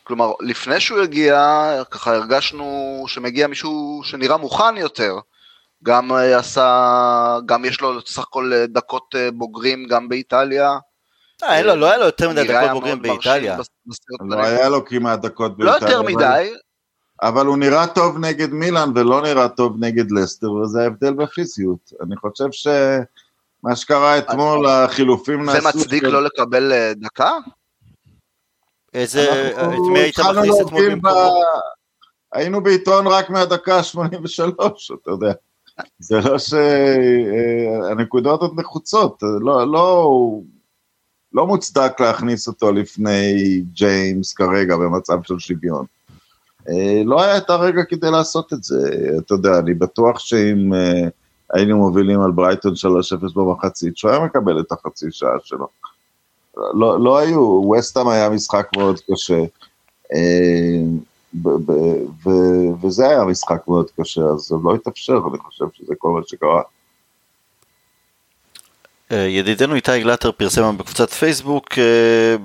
כלומר, 0.04 0.32
לפני 0.42 0.80
שהוא 0.80 1.00
הגיע, 1.02 1.72
ככה 1.92 2.16
הרגשנו 2.16 3.04
שמגיע 3.08 3.48
מישהו 3.48 4.02
שנראה 4.04 4.38
מוכן 4.38 4.78
יותר. 4.78 5.16
גם 5.84 6.12
אה, 6.14 6.38
עשה, 6.38 6.68
גם 7.46 7.66
יש 7.66 7.82
לו 7.82 8.02
סך 8.06 8.20
הכל 8.20 8.52
אה, 8.54 8.66
דקות 8.68 9.16
אה, 9.16 9.32
בוגרים 9.32 9.88
גם 9.88 10.10
באיטליה. 10.10 10.78
אה, 11.44 11.58
אין 11.58 11.66
לו, 11.66 11.76
לא 11.76 11.86
היה 11.86 11.98
לו 11.98 12.06
יותר 12.06 12.30
מדי 12.30 12.44
דקות 12.44 12.72
בוגרים 12.72 13.02
באיטליה. 13.02 13.58
לא. 14.30 14.44
היה 14.44 14.70
לו 14.70 14.86
כמעט 14.86 15.20
דקות 15.20 15.52
לא 15.60 15.72
באיטליה, 15.72 15.92
יותר 15.92 16.00
אבל- 16.02 16.14
מדי, 16.14 16.54
אבל 17.22 17.46
הוא 17.46 17.58
נראה 17.58 17.88
טוב 17.88 18.18
נגד 18.18 18.54
מילאן 18.54 18.92
ולא 18.96 19.22
נראה 19.22 19.50
טוב 19.50 19.76
נגד 19.80 20.12
לסטר, 20.12 20.52
וזה 20.52 20.82
ההבדל 20.82 21.14
בפיזיות. 21.14 21.94
אני 22.02 22.16
חושב 22.16 22.48
שמה 22.52 23.76
שקרה 23.76 24.18
אתמול, 24.18 24.68
החילופים 24.68 25.46
זה 25.46 25.52
נעשו... 25.52 25.80
מצדיק 25.80 26.04
של- 26.04 26.10
לא 26.10 26.24
לקבל 26.24 26.72
אה, 26.74 26.94
דקה? 26.94 27.32
איזה... 28.94 29.52
אנחנו 29.58 29.74
את 29.74 29.94
מי 29.94 30.00
היית 30.00 30.20
מכניס 30.20 30.62
אתמול 30.62 30.90
במקומו? 30.90 31.42
היינו 32.34 32.64
בעיתון 32.64 33.08
רק 33.08 33.30
מהדקה 33.30 33.78
ה-83, 33.78 34.66
אתה 35.02 35.12
יודע. 35.12 35.32
זה 36.00 36.20
לא 36.20 36.38
שהנקודות 37.90 38.42
עוד 38.42 38.60
נחוצות, 38.60 39.24
לא, 39.42 39.72
לא, 39.72 40.10
לא 41.34 41.48
מוצדק 41.48 42.00
להכניס 42.00 42.48
אותו 42.48 42.72
לפני 42.72 43.62
ג'יימס 43.74 44.34
כרגע 44.34 44.78
במצב 44.78 45.18
של 45.24 45.40
שוויון. 45.40 45.86
אה, 46.68 47.02
לא 47.06 47.22
היה 47.22 47.38
את 47.38 47.50
הרגע 47.50 47.84
כדי 47.84 48.12
לעשות 48.12 48.54
את 48.54 48.64
זה, 48.64 48.92
אתה 49.18 49.34
יודע, 49.34 49.60
אני 49.60 49.74
בטוח 49.74 50.20
שאם 50.20 50.74
אה, 50.74 51.08
היינו 51.54 51.78
מובילים 51.78 52.22
על 52.22 52.32
ברייטון 52.32 52.74
3-0 52.74 53.34
במחצית, 53.36 53.98
שהוא 53.98 54.12
היה 54.12 54.20
מקבל 54.20 54.60
את 54.60 54.72
החצי 54.72 55.06
שעה 55.12 55.38
שלו. 55.44 55.68
לא, 56.58 57.04
לא 57.04 57.18
היו, 57.18 57.72
וסטאם 57.72 58.08
היה 58.08 58.30
משחק 58.30 58.68
מאוד 58.78 59.00
קשה, 59.12 59.40
אה, 60.14 60.82
ב- 61.34 61.72
ב- 61.72 62.28
ו- 62.28 62.86
וזה 62.86 63.10
היה 63.10 63.24
משחק 63.24 63.68
מאוד 63.68 63.90
קשה, 64.00 64.22
אז 64.22 64.40
זה 64.40 64.56
לא 64.64 64.76
התאפשר, 64.76 65.20
אני 65.32 65.38
חושב 65.38 65.66
שזה 65.74 65.94
כל 65.98 66.10
מה 66.10 66.20
שקרה. 66.28 66.62
ידידנו 69.12 69.76
איתי 69.76 70.00
גלטר 70.00 70.32
פרסם 70.32 70.78
בקבוצת 70.78 71.10
פייסבוק 71.10 71.68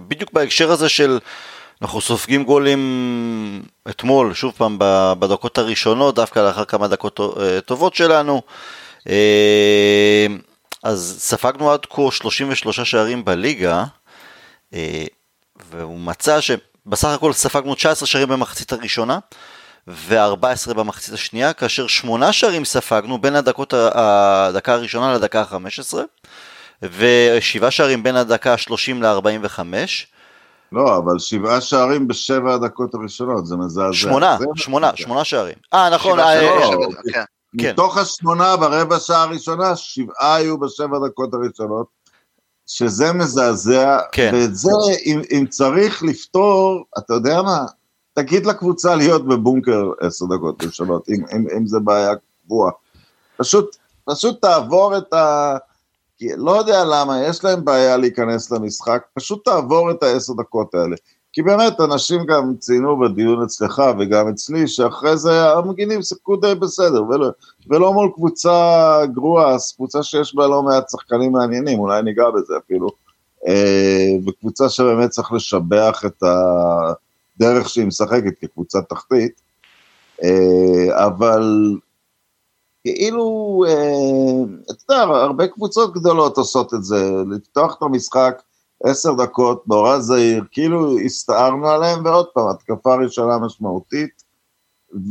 בדיוק 0.09 0.33
בהקשר 0.33 0.71
הזה 0.73 0.89
של 0.89 1.19
אנחנו 1.83 2.01
סופגים 2.01 2.45
גולים 2.45 3.63
אתמול, 3.91 4.35
שוב 4.35 4.53
פעם 4.57 4.77
בדקות 5.19 5.59
הראשונות, 5.59 6.15
דווקא 6.15 6.41
לאחר 6.41 6.65
כמה 6.65 6.89
דקות 6.89 7.21
אה, 7.21 7.61
טובות 7.61 7.95
שלנו. 7.95 8.43
אז 10.83 11.17
ספגנו 11.19 11.73
עד 11.73 11.87
כה 11.91 12.03
33 12.11 12.81
שערים 12.81 13.25
בליגה, 13.25 13.85
והוא 15.71 15.99
מצא 15.99 16.41
שבסך 16.41 17.09
הכל 17.09 17.33
ספגנו 17.33 17.75
19 17.75 18.07
שערים 18.07 18.29
במחצית 18.29 18.73
הראשונה, 18.73 19.19
ו-14 19.89 20.75
במחצית 20.75 21.15
השנייה, 21.15 21.53
כאשר 21.53 21.87
שמונה 21.87 22.33
שערים 22.33 22.65
ספגנו 22.65 23.19
בין 23.19 23.37
הדקות, 23.37 23.75
הדקה 23.77 24.73
הראשונה 24.73 25.15
לדקה 25.15 25.41
ה-15. 25.41 25.95
ושבעה 26.83 27.71
שערים 27.71 28.03
בין 28.03 28.17
הדקה 28.17 28.53
ה-30 28.53 28.95
ל-45. 28.95 29.59
לא, 30.75 30.97
אבל 30.97 31.19
שבעה 31.19 31.61
שערים 31.61 32.09
בשבע 32.09 32.55
הדקות 32.55 32.95
הראשונות, 32.95 33.47
זה 33.47 33.57
מזעזע. 33.57 33.93
שמונה, 33.93 34.37
שמונה, 34.57 34.91
שמונה 34.95 35.25
שערים. 35.25 35.57
אה, 35.75 35.91
נכון. 35.91 36.21
אה, 36.21 36.43
לא, 36.43 36.89
כן. 37.13 37.23
כן. 37.59 37.71
מתוך 37.71 37.99
השמונה 37.99 38.57
ברבע 38.57 38.99
שעה 38.99 39.23
הראשונה, 39.23 39.77
שבעה 39.77 40.35
היו 40.35 40.59
בשבע 40.59 40.99
דקות 41.07 41.35
הראשונות, 41.35 41.87
שזה 42.67 43.13
מזעזע, 43.13 43.99
כן. 44.13 44.31
ואת 44.35 44.57
זה, 44.57 44.71
אם, 45.05 45.21
אם 45.31 45.47
צריך 45.47 46.03
לפתור, 46.03 46.85
אתה 46.99 47.15
יודע 47.15 47.43
מה, 47.43 47.65
תגיד 48.15 48.47
לקבוצה 48.47 48.95
להיות 48.95 49.29
בבונקר 49.29 49.91
עשר 50.01 50.25
דקות 50.25 50.65
ראשונות, 50.65 51.09
אם, 51.09 51.25
אם, 51.33 51.47
אם 51.57 51.67
זה 51.67 51.79
בעיה 51.81 52.13
קבועה. 52.47 52.73
פשוט, 53.37 53.77
פשוט 54.05 54.43
תעבור 54.43 54.99
את 54.99 55.13
ה... 55.13 55.57
כי 56.17 56.29
לא 56.37 56.59
יודע 56.59 56.85
למה, 56.85 57.23
יש 57.23 57.45
להם 57.45 57.65
בעיה 57.65 57.97
להיכנס 57.97 58.51
למשחק, 58.51 59.03
פשוט 59.15 59.45
תעבור 59.45 59.91
את 59.91 60.03
העשר 60.03 60.33
דקות 60.33 60.75
האלה. 60.75 60.97
כי 61.33 61.43
באמת, 61.43 61.81
אנשים 61.81 62.27
גם 62.27 62.55
ציינו 62.59 63.01
בדיון 63.01 63.43
אצלך 63.43 63.83
וגם 63.99 64.29
אצלי, 64.29 64.69
שאחרי 64.69 65.17
זה 65.17 65.51
המגינים 65.51 66.03
שיחקו 66.03 66.37
די 66.37 66.55
בסדר, 66.55 67.05
ולא, 67.05 67.31
ולא 67.71 67.93
מול 67.93 68.11
קבוצה 68.15 69.01
גרועה, 69.13 69.57
קבוצה 69.77 70.03
שיש 70.03 70.35
בה 70.35 70.47
לא 70.47 70.63
מעט 70.63 70.91
שחקנים 70.91 71.33
מעניינים, 71.33 71.79
אולי 71.79 72.03
ניגע 72.03 72.31
בזה 72.31 72.55
אפילו, 72.65 72.89
אה, 73.49 74.11
וקבוצה 74.27 74.69
שבאמת 74.69 75.11
צריך 75.11 75.33
לשבח 75.33 76.05
את 76.07 76.23
הדרך 76.23 77.69
שהיא 77.69 77.87
משחקת 77.87 78.39
כקבוצה 78.41 78.83
תחתית, 78.83 79.41
אה, 80.23 81.07
אבל 81.07 81.75
כאילו, 82.85 83.65
אה, 83.69 84.65
אתה 84.71 84.95
יודע, 84.95 85.03
הרבה 85.03 85.47
קבוצות 85.47 85.95
גדולות 85.95 86.37
עושות 86.39 86.75
את 86.75 86.85
זה, 86.85 87.13
לפתוח 87.31 87.75
את 87.79 87.83
המשחק 87.83 88.43
עשר 88.85 89.13
דקות, 89.15 89.69
נורא 89.69 89.99
זהיר, 89.99 90.45
כאילו 90.51 90.99
הסתערנו 90.99 91.69
עליהם, 91.69 92.05
ועוד 92.05 92.27
פעם, 92.35 92.49
התקפה 92.49 92.95
ראשונה 92.95 93.39
משמעותית, 93.39 94.23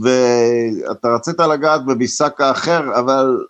ואתה 0.01 1.07
רצית 1.15 1.39
לגעת 1.39 1.85
בביסקה 1.85 2.51
אחר, 2.51 2.99
אבל 2.99 3.45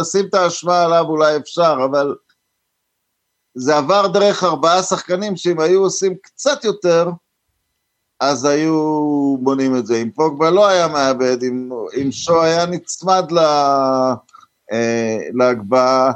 לשים 0.00 0.26
את 0.26 0.34
האשמה 0.34 0.82
עליו 0.82 1.04
אולי 1.08 1.36
אפשר, 1.36 1.76
אבל 1.84 2.14
זה 3.54 3.76
עבר 3.76 4.06
דרך 4.06 4.44
ארבעה 4.44 4.82
שחקנים 4.82 5.36
שאם 5.36 5.60
היו 5.60 5.82
עושים 5.82 6.14
קצת 6.22 6.64
יותר, 6.64 7.08
אז 8.20 8.44
היו 8.44 9.36
בונים 9.40 9.76
את 9.76 9.86
זה. 9.86 9.96
אם 9.96 10.10
פוגבה 10.10 10.50
לא 10.50 10.68
היה 10.68 10.88
מאבד, 10.88 11.42
אם, 11.42 11.70
אם 12.00 12.12
שו 12.12 12.42
היה 12.42 12.66
נצמד 12.66 13.24
אה, 14.72 15.18
להגבהה, 15.34 16.12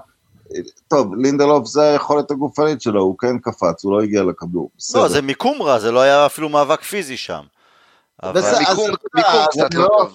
טוב, 0.89 1.15
לינדלוף 1.15 1.67
זה 1.67 1.83
היכולת 1.83 2.31
הגופנית 2.31 2.83
שלו, 2.83 3.03
הוא 3.03 3.19
כן 3.19 3.39
קפץ, 3.39 3.85
הוא 3.85 3.93
לא 3.93 4.03
הגיע 4.03 4.23
לכדור. 4.23 4.71
בסדר. 4.79 5.03
לא, 5.03 5.09
זה 5.09 5.23
מיקום 5.23 5.63
רע, 5.63 5.79
זה 5.79 5.93
לא 5.93 6.01
היה 6.01 6.27
אפילו 6.27 6.49
מאבק 6.49 6.83
פיזי 6.83 7.17
שם. 7.17 7.43
אבל... 8.23 8.41
מיקום, 8.59 8.91
מיקום 9.15 9.47
קצת 9.51 9.75
לא 9.75 9.87
טוב. 9.87 10.15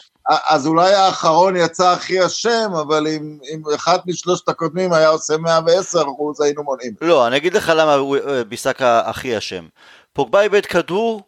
אז 0.50 0.68
אולי 0.68 0.94
האחרון 0.94 1.56
יצא 1.56 1.90
הכי 1.90 2.26
אשם, 2.26 2.72
אבל 2.82 3.08
אם, 3.08 3.38
אם 3.54 3.62
אחד 3.76 3.98
משלושת 4.08 4.50
הקודמים 4.50 4.94
היה 4.94 5.10
עושה 5.10 5.38
110 5.38 6.02
אחוז, 6.02 6.42
היינו 6.42 6.64
מונעים. 6.64 6.94
לא, 7.02 7.28
אני 7.28 7.38
אגיד 7.38 7.54
לך 7.54 7.72
למה 7.76 7.96
אה, 8.28 8.44
ביסקה 8.44 9.02
הכי 9.06 9.38
אשם. 9.38 9.68
פוגבה 10.14 10.42
איבד 10.42 10.66
כדור, 10.66 11.22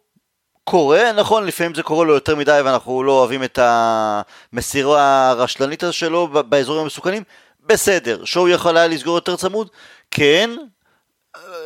קורה, 0.64 1.12
נכון, 1.12 1.46
לפעמים 1.46 1.74
זה 1.74 1.82
קורה 1.82 2.04
לו 2.04 2.14
יותר 2.14 2.36
מדי 2.36 2.60
ואנחנו 2.64 3.02
לא 3.02 3.12
אוהבים 3.12 3.44
את 3.44 3.58
המסירה 3.62 5.30
הרשלנית 5.30 5.82
שלו 5.90 6.28
באזורים 6.28 6.82
המסוכנים, 6.82 7.22
בסדר, 7.66 8.24
שואו 8.24 8.48
יכול 8.48 8.76
היה 8.76 8.86
לסגור 8.86 9.14
יותר 9.14 9.36
צמוד, 9.36 9.70
כן, 10.10 10.50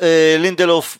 אה, 0.02 0.36
לינדלוף 0.38 0.98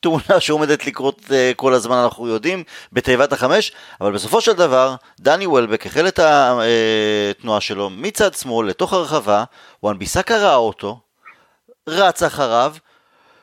תאונה 0.00 0.40
שעומדת 0.40 0.86
לקרות 0.86 1.20
אה, 1.30 1.52
כל 1.56 1.74
הזמן 1.74 1.96
אנחנו 1.96 2.28
יודעים, 2.28 2.64
בתיבת 2.92 3.32
החמש, 3.32 3.72
אבל 4.00 4.12
בסופו 4.12 4.40
של 4.40 4.52
דבר, 4.52 4.94
דני 5.20 5.46
וולבק 5.46 5.86
החל 5.86 6.08
את 6.08 6.18
התנועה 6.22 7.56
אה, 7.56 7.60
שלו 7.60 7.90
מצד 7.90 8.34
שמאל 8.34 8.68
לתוך 8.68 8.92
הרחבה, 8.92 9.44
וואן 9.82 9.98
ביסאקה 9.98 10.36
ראה 10.36 10.54
אותו, 10.54 11.00
רץ 11.88 12.22
אחריו, 12.22 12.74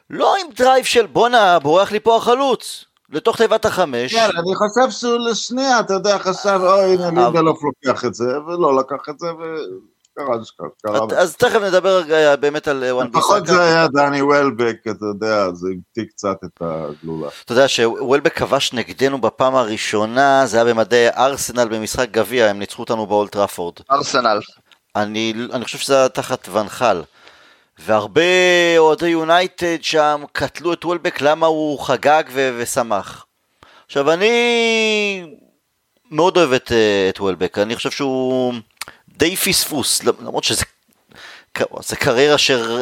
לא 0.09 0.35
עם 0.35 0.47
drive 0.55 0.85
של 0.85 1.05
בואנה, 1.05 1.59
בורח 1.59 1.91
לי 1.91 1.99
פה 1.99 2.17
החלוץ, 2.17 2.85
לתוך 3.15 3.37
תיבת 3.37 3.65
החמש. 3.65 4.13
כן, 4.15 4.29
אני 4.37 4.55
חושב 4.55 4.91
שהוא 4.99 5.19
לשנייה, 5.29 5.79
אתה 5.79 5.93
יודע, 5.93 6.17
חשב, 6.17 6.59
אוי, 6.63 6.93
הנה 6.93 7.11
לינדלוף 7.11 7.59
לוקח 7.63 8.05
את 8.05 8.13
זה, 8.13 8.39
ולא 8.47 8.77
לקח 8.77 9.09
את 9.09 9.19
זה, 9.19 9.27
וקרה 9.27 10.37
קרה. 10.85 10.99
אז 11.17 11.35
תכף 11.35 11.59
נדבר 11.61 12.01
באמת 12.39 12.67
על 12.67 12.83
וואן 12.91 13.11
ביסאקה. 13.11 13.19
לפחות 13.19 13.47
זה 13.47 13.63
היה 13.63 13.87
דני 13.87 14.21
וולבק, 14.21 14.77
אתה 14.81 15.05
יודע, 15.05 15.49
זה 15.53 15.67
המתיק 15.67 16.11
קצת 16.11 16.37
את 16.45 16.61
הגלולה. 16.61 17.29
אתה 17.45 17.51
יודע 17.51 17.67
שוולבק 17.67 18.37
כבש 18.37 18.73
נגדנו 18.73 19.21
בפעם 19.21 19.55
הראשונה, 19.55 20.45
זה 20.45 20.57
היה 20.57 20.73
במדי 20.73 21.07
ארסנל 21.17 21.67
במשחק 21.67 22.11
גביע, 22.11 22.45
הם 22.49 22.59
ניצחו 22.59 22.81
אותנו 22.81 23.07
באולד 23.07 23.34
טראפורד. 23.34 23.75
ארסנל. 23.91 24.39
אני 24.95 25.33
חושב 25.63 25.77
שזה 25.77 25.97
היה 25.97 26.09
תחת 26.09 26.49
ונחל. 26.49 27.01
והרבה 27.79 28.21
אוהדי 28.77 29.07
יונייטד 29.07 29.83
שם 29.83 30.23
קטלו 30.31 30.73
את 30.73 30.85
וולבק 30.85 31.21
למה 31.21 31.47
הוא 31.47 31.79
חגג 31.79 32.23
ו- 32.31 32.55
ושמח. 32.57 33.25
עכשיו 33.85 34.11
אני 34.11 35.23
מאוד 36.11 36.37
אוהב 36.37 36.53
את, 36.53 36.71
אה, 36.71 37.09
את 37.09 37.19
וולבק, 37.19 37.57
אני 37.57 37.75
חושב 37.75 37.91
שהוא 37.91 38.53
די 39.17 39.35
פספוס, 39.35 40.03
למרות 40.03 40.43
שזה 40.43 40.63
זה 41.79 41.95
קריירה 41.95 42.35
אשר 42.35 42.81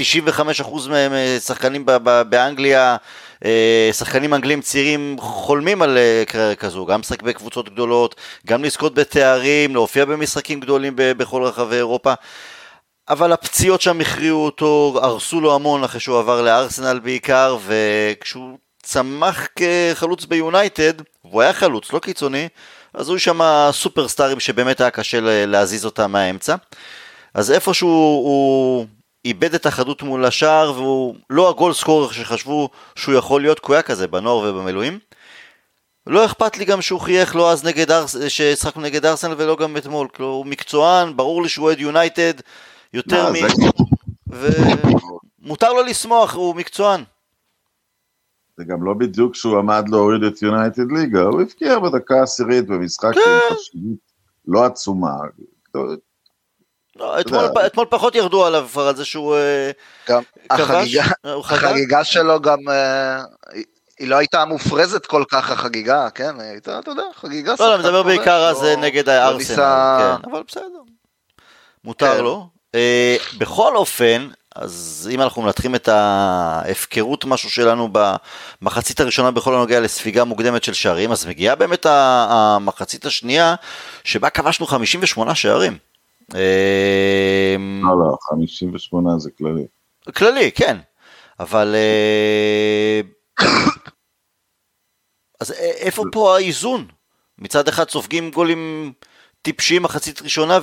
95% 0.00 0.88
מהם 0.88 1.12
אה, 1.12 1.38
שחקנים 1.40 1.86
באנגליה, 2.28 2.96
אה, 3.44 3.90
שחקנים 3.92 4.34
אנגלים 4.34 4.60
צעירים 4.60 5.16
חולמים 5.20 5.82
על 5.82 5.98
קריירה 6.26 6.54
כזו, 6.54 6.86
גם 6.86 7.00
לשחק 7.00 7.22
בקבוצות 7.22 7.68
גדולות, 7.68 8.14
גם 8.46 8.64
לזכות 8.64 8.94
בתארים, 8.94 9.74
להופיע 9.74 10.04
במשחקים 10.04 10.60
גדולים 10.60 10.92
בכל 10.96 11.42
רחבי 11.42 11.76
אירופה. 11.76 12.14
אבל 13.10 13.32
הפציעות 13.32 13.80
שם 13.80 14.00
הכריעו 14.00 14.44
אותו, 14.44 15.00
הרסו 15.02 15.40
לו 15.40 15.54
המון 15.54 15.84
אחרי 15.84 16.00
שהוא 16.00 16.18
עבר 16.18 16.42
לארסנל 16.42 16.98
בעיקר, 16.98 17.56
וכשהוא 17.66 18.58
צמח 18.82 19.48
כחלוץ 19.56 20.24
ביונייטד, 20.24 20.92
והוא 21.24 21.42
היה 21.42 21.52
חלוץ, 21.52 21.92
לא 21.92 21.98
קיצוני, 21.98 22.48
אז 22.94 23.08
היו 23.08 23.18
שם 23.18 23.40
סופרסטארים 23.72 24.40
שבאמת 24.40 24.80
היה 24.80 24.90
קשה 24.90 25.18
להזיז 25.22 25.84
אותם 25.84 26.12
מהאמצע. 26.12 26.54
אז 27.34 27.50
איפשהו 27.50 27.88
הוא 27.88 28.86
איבד 29.24 29.54
את 29.54 29.66
החדות 29.66 30.02
מול 30.02 30.24
השער, 30.24 30.72
והוא 30.74 31.14
לא 31.30 31.48
הגול 31.48 31.72
סקורר 31.72 32.12
שחשבו 32.12 32.68
שהוא 32.94 33.14
יכול 33.14 33.40
להיות, 33.40 33.60
כי 33.60 33.66
הוא 33.66 33.74
היה 33.74 33.82
כזה 33.82 34.08
בנוער 34.08 34.36
ובמילואים. 34.36 34.98
לא 36.06 36.24
אכפת 36.24 36.56
לי 36.56 36.64
גם 36.64 36.82
שהוא 36.82 37.00
חייך 37.00 37.36
לא 37.36 37.52
אז 37.52 37.64
נגד 37.64 37.90
ארס... 37.90 38.16
שהשחקנו 38.28 38.82
נגד 38.82 39.06
ארסנל 39.06 39.34
ולא 39.36 39.56
גם 39.56 39.76
אתמול, 39.76 40.08
כלומר 40.16 40.32
הוא 40.32 40.46
מקצוען, 40.46 41.16
ברור 41.16 41.42
לי 41.42 41.48
שהוא 41.48 41.66
אוהד 41.66 41.80
יונייטד, 41.80 42.32
יותר 42.92 43.32
מ... 43.32 43.34
ומותר 45.42 45.72
לו 45.72 45.82
לשמוח, 45.82 46.34
הוא 46.34 46.54
מקצוען. 46.56 47.04
זה 48.56 48.64
גם 48.64 48.84
לא 48.84 48.94
בדיוק 48.94 49.34
שהוא 49.34 49.58
עמד 49.58 49.84
להוריד 49.88 50.22
את 50.22 50.42
יונייטד 50.42 50.92
ליגה, 50.92 51.20
הוא 51.22 51.40
הבקיע 51.42 51.78
בדקה 51.78 52.20
העשירית 52.20 52.66
במשחק 52.66 53.14
כן. 53.14 53.20
עם 53.30 53.56
חשיבות 53.56 53.98
לא 54.48 54.64
עצומה. 54.64 55.12
לא, 56.96 57.20
אתמול, 57.20 57.44
אתמול 57.66 57.86
פחות 57.90 58.14
ירדו 58.14 58.46
עליו 58.46 58.66
כבר 58.70 58.88
על 58.88 58.96
זה 58.96 59.04
שהוא 59.04 59.34
אה, 59.36 59.70
כבש, 60.06 60.24
החגיגה, 60.50 61.02
חגג. 61.42 61.64
החגיגה 61.64 62.04
שלו 62.04 62.40
גם, 62.40 62.58
אה, 62.68 63.22
היא- 63.52 64.08
לא 64.08 64.16
הייתה 64.16 64.44
מופרזת 64.44 65.06
כל 65.06 65.24
כך 65.30 65.50
החגיגה, 65.50 66.10
כן? 66.10 66.40
היא 66.40 66.50
הייתה, 66.50 66.78
אתה 66.78 66.90
יודע, 66.90 67.02
חגיגה. 67.14 67.54
לא, 67.60 67.66
לא, 67.66 67.74
אני 67.74 67.82
מדבר 67.82 68.02
בעיקר 68.02 68.48
אז 68.48 68.62
לא- 68.62 68.66
אה, 68.68 68.76
נגד 68.76 69.08
לא 69.08 69.12
הארסנל, 69.12 69.56
כן, 69.98 70.30
אבל 70.30 70.42
בסדר, 70.48 70.64
מותר 71.84 72.16
כן. 72.16 72.24
לו. 72.24 72.57
אה, 72.74 73.16
בכל 73.38 73.76
אופן, 73.76 74.28
אז 74.54 75.08
אם 75.14 75.20
אנחנו 75.20 75.42
מנתחים 75.42 75.74
את 75.74 75.88
ההפקרות 75.88 77.24
משהו 77.24 77.50
שלנו 77.50 77.88
במחצית 77.92 79.00
הראשונה 79.00 79.30
בכל 79.30 79.54
הנוגע 79.54 79.80
לספיגה 79.80 80.24
מוקדמת 80.24 80.64
של 80.64 80.72
שערים, 80.72 81.12
אז 81.12 81.26
מגיעה 81.26 81.54
באמת 81.54 81.86
המחצית 81.90 83.06
השנייה, 83.06 83.54
שבה 84.04 84.30
כבשנו 84.30 84.66
58 84.66 85.34
שערים. 85.34 85.78
אה, 86.34 87.56
לא, 87.82 87.98
לא, 87.98 88.16
58 88.28 89.18
זה 89.18 89.30
כללי. 89.38 89.66
כללי, 90.16 90.52
כן. 90.52 90.76
אבל... 91.40 91.74
אה, 91.74 93.00
אז 95.40 95.52
איפה 95.60 96.04
פה 96.12 96.36
האיזון? 96.36 96.86
מצד 97.38 97.68
אחד 97.68 97.90
סופגים 97.90 98.30
גולים 98.30 98.92
טיפשיים 99.48 99.82
מחצית 99.82 100.22
ראשונה 100.22 100.58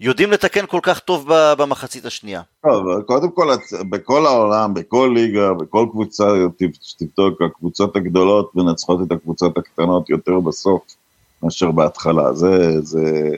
ויודעים 0.00 0.32
לתקן 0.32 0.66
כל 0.66 0.80
כך 0.82 0.98
טוב 0.98 1.26
במחצית 1.58 2.04
השנייה. 2.04 2.42
טוב, 2.62 3.02
קודם 3.06 3.30
כל, 3.30 3.48
בכל 3.90 4.26
העולם, 4.26 4.74
בכל 4.74 5.12
ליגה, 5.14 5.52
בכל 5.54 5.86
קבוצה, 5.90 6.24
ת- 6.58 6.82
שתבדוק, 6.82 7.42
הקבוצות 7.42 7.96
הגדולות 7.96 8.54
מנצחות 8.54 9.00
את 9.06 9.12
הקבוצות 9.12 9.58
הקטנות 9.58 10.10
יותר 10.10 10.40
בסוף 10.40 10.82
מאשר 11.42 11.70
בהתחלה. 11.70 12.32
זה, 12.32 12.80
זה, 12.80 13.28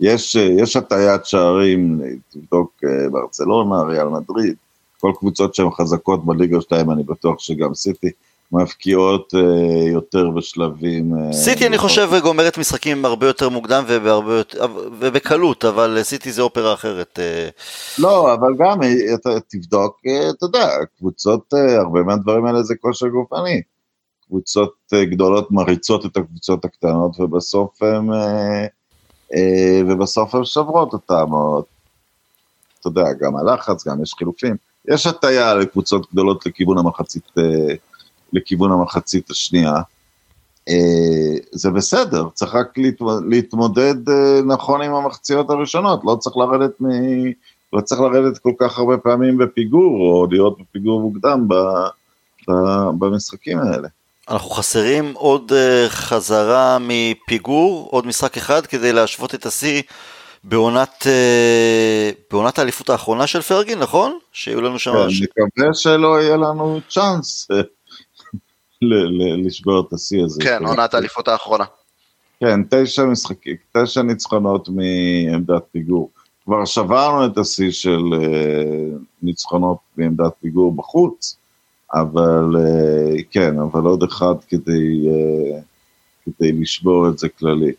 יש, 0.00 0.34
יש 0.34 0.76
הטיית 0.76 1.26
שערים, 1.26 2.00
תבדוק 2.32 2.72
אה, 2.84 3.08
ברצלונה, 3.10 3.82
ריאל 3.82 4.08
מדריד, 4.08 4.54
כל 5.00 5.12
קבוצות 5.18 5.54
שהן 5.54 5.70
חזקות 5.70 6.24
בליגה 6.24 6.60
שלהם, 6.60 6.90
אני 6.90 7.02
בטוח 7.02 7.38
שגם 7.38 7.74
סיטי, 7.74 8.10
מבקיעות 8.54 9.34
אה, 9.34 9.88
יותר 9.90 10.30
בשלבים... 10.30 11.14
אה, 11.18 11.32
סיטי 11.32 11.66
אני 11.66 11.78
חושב 11.78 12.08
גומרת 12.22 12.58
משחקים 12.58 13.04
הרבה 13.04 13.26
יותר 13.26 13.48
מוקדם 13.48 13.84
ובהרבה 13.88 14.34
יותר, 14.34 14.66
ובקלות, 15.00 15.64
אבל 15.64 15.98
סיטי 16.02 16.32
זה 16.32 16.42
אופרה 16.42 16.74
אחרת. 16.74 17.18
אה, 17.22 17.48
לא, 17.98 18.34
אבל 18.34 18.54
גם, 18.58 18.82
אה, 18.82 19.14
אתה 19.14 19.30
תבדוק, 19.48 20.00
אה, 20.06 20.30
אתה 20.30 20.46
יודע, 20.46 20.68
קבוצות, 20.98 21.54
אה, 21.54 21.80
הרבה 21.80 22.02
מהדברים 22.02 22.46
האלה 22.46 22.62
זה 22.62 22.74
כושר 22.80 23.06
גופני. 23.08 23.62
קבוצות 24.26 24.74
אה, 24.94 25.04
גדולות 25.04 25.50
מריצות 25.50 26.06
את 26.06 26.16
הקבוצות 26.16 26.64
הקטנות, 26.64 27.20
ובסוף 27.20 27.82
הן, 27.82 28.12
אה, 28.12 28.66
אה, 29.34 29.80
ובסוף 29.88 30.34
הן 30.34 30.44
שוברות 30.44 30.92
אותן, 30.92 31.24
או, 31.32 31.62
אתה 32.80 32.88
יודע, 32.88 33.12
גם 33.20 33.36
הלחץ, 33.36 33.88
גם 33.88 34.02
יש 34.02 34.14
חילופים. 34.18 34.56
יש 34.88 35.06
הטיה 35.06 35.54
לקבוצות 35.54 36.12
גדולות 36.12 36.46
לכיוון 36.46 36.78
המחצית, 36.78 37.24
אה, 37.38 37.74
לכיוון 38.34 38.72
המחצית 38.72 39.30
השנייה. 39.30 39.74
אה, 40.68 41.36
זה 41.52 41.70
בסדר, 41.70 42.28
צריך 42.34 42.54
רק 42.54 42.78
להתמ- 42.78 43.24
להתמודד 43.28 44.08
אה, 44.08 44.40
נכון 44.46 44.82
עם 44.82 44.94
המחציות 44.94 45.50
הראשונות, 45.50 46.00
לא 46.04 46.16
צריך 46.20 46.36
לרדת 46.36 46.80
מ... 46.80 46.86
לא 47.72 47.80
צריך 47.80 48.00
לרדת 48.00 48.38
כל 48.38 48.52
כך 48.58 48.78
הרבה 48.78 48.96
פעמים 48.96 49.38
בפיגור, 49.38 50.00
או 50.00 50.26
להיות 50.30 50.58
בפיגור 50.60 51.00
מוקדם 51.00 51.48
ב, 51.48 51.54
ב, 52.48 52.52
במשחקים 52.98 53.58
האלה. 53.58 53.88
אנחנו 54.28 54.50
חסרים 54.50 55.12
עוד 55.14 55.52
אה, 55.52 55.86
חזרה 55.88 56.78
מפיגור, 56.80 57.88
עוד 57.90 58.06
משחק 58.06 58.36
אחד 58.36 58.66
כדי 58.66 58.92
להשוות 58.92 59.34
את 59.34 59.46
השיא 59.46 59.82
בעונת, 60.44 61.06
בעונת 62.30 62.58
האליפות 62.58 62.90
האחרונה 62.90 63.26
של 63.26 63.42
פרגין, 63.42 63.78
נכון? 63.78 64.18
שיהיו 64.32 64.60
לנו 64.60 64.78
שם... 64.78 64.92
כן, 64.92 65.42
נקווה 65.42 65.74
שלא 65.74 66.20
יהיה 66.20 66.36
לנו 66.36 66.80
צ'אנס 66.88 67.48
לשבור 69.46 69.84
את 69.88 69.92
השיא 69.92 70.24
הזה. 70.24 70.42
כן, 70.42 70.64
עונת 70.66 70.94
האליפות 70.94 71.28
האחרונה. 71.28 71.64
כן, 72.40 72.60
תשע 72.70 73.04
משחקים, 73.04 73.56
תשע 73.72 74.02
ניצחונות 74.02 74.68
מעמדת 74.68 75.62
פיגור. 75.72 76.10
כבר 76.44 76.64
שברנו 76.64 77.26
את 77.26 77.38
השיא 77.38 77.70
של 77.70 78.02
אה, 78.12 78.96
ניצחונות 79.22 79.78
מעמדת 79.96 80.32
פיגור 80.40 80.72
בחוץ, 80.72 81.36
אבל 81.94 82.56
אה, 82.58 83.22
כן, 83.30 83.58
אבל 83.58 83.80
עוד 83.80 84.02
אחד 84.02 84.34
כדי, 84.48 85.08
אה, 85.08 85.60
כדי 86.24 86.52
לשבור 86.52 87.08
את 87.08 87.18
זה 87.18 87.28
כללי. 87.28 87.72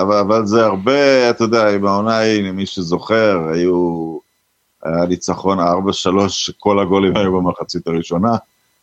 אבל, 0.00 0.18
אבל 0.18 0.46
זה 0.46 0.64
הרבה, 0.64 1.30
אתה 1.30 1.44
יודע, 1.44 1.74
עם 1.74 1.86
העונה 1.86 2.16
ההיא, 2.16 2.42
למי 2.42 2.66
שזוכר, 2.66 3.48
היו, 3.52 4.18
היה 4.82 5.06
ניצחון 5.06 5.60
4-3, 5.60 5.62
שכל 6.28 6.80
הגולים 6.80 7.16
היו 7.16 7.32
במחצית 7.32 7.86
הראשונה. 7.86 8.36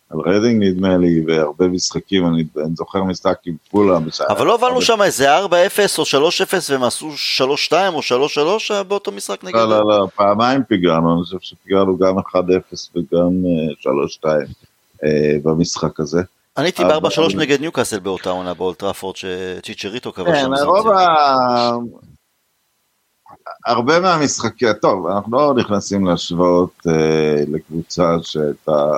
על 0.10 0.20
רדינג 0.20 0.63
נדמה 0.63 0.98
לי, 0.98 1.24
והרבה 1.28 1.68
משחקים, 1.68 2.28
אני, 2.28 2.44
אני 2.58 2.76
זוכר 2.76 3.04
משחק 3.04 3.38
עם 3.46 3.56
פולאם. 3.70 4.04
אבל 4.30 4.46
לא 4.46 4.54
עברנו 4.54 4.82
שם 4.82 5.02
איזה 5.02 5.46
4-0 5.46 5.48
או 5.98 6.04
3-0 6.04 6.08
והם 6.70 6.84
עשו 6.84 7.10
3-2 7.70 7.74
או 7.94 8.00
3-3 8.80 8.84
באותו 8.84 9.12
משחק 9.12 9.44
נגד... 9.44 9.56
לא, 9.56 9.70
לא, 9.70 9.88
לא, 9.88 10.08
פעמיים 10.16 10.63
פיגרנו, 10.63 11.13
אני 11.16 11.24
חושב 11.24 11.38
שפיגרנו 11.42 11.98
גם 11.98 12.18
1-0 12.20 12.22
וגם 12.96 13.30
אה, 13.46 13.92
3-2 14.24 14.48
אה, 15.04 15.10
במשחק 15.44 16.00
הזה. 16.00 16.22
אני 16.58 16.66
הייתי 16.66 16.84
אבל- 16.84 17.00
ב-4-3 17.00 17.38
נגד 17.38 17.62
ניוקאסל 17.62 18.00
באותה 18.00 18.30
עונה 18.30 18.54
באולטראפורד 18.54 19.16
שצ'יצ'ריטו 19.16 20.13
כבש 20.13 20.28
כן, 20.28 20.44
שם. 20.58 20.66
רוב 20.66 20.78
זלזל. 20.88 20.98
ה... 20.98 21.72
הרבה 23.66 24.00
מהמשחקים, 24.00 24.74
טוב, 24.82 25.08
אנחנו 25.08 25.38
לא 25.38 25.54
נכנסים 25.58 26.06
להשוואות 26.06 26.72
אה, 26.88 27.44
לקבוצה 27.48 28.16
שהייתה 28.22 28.98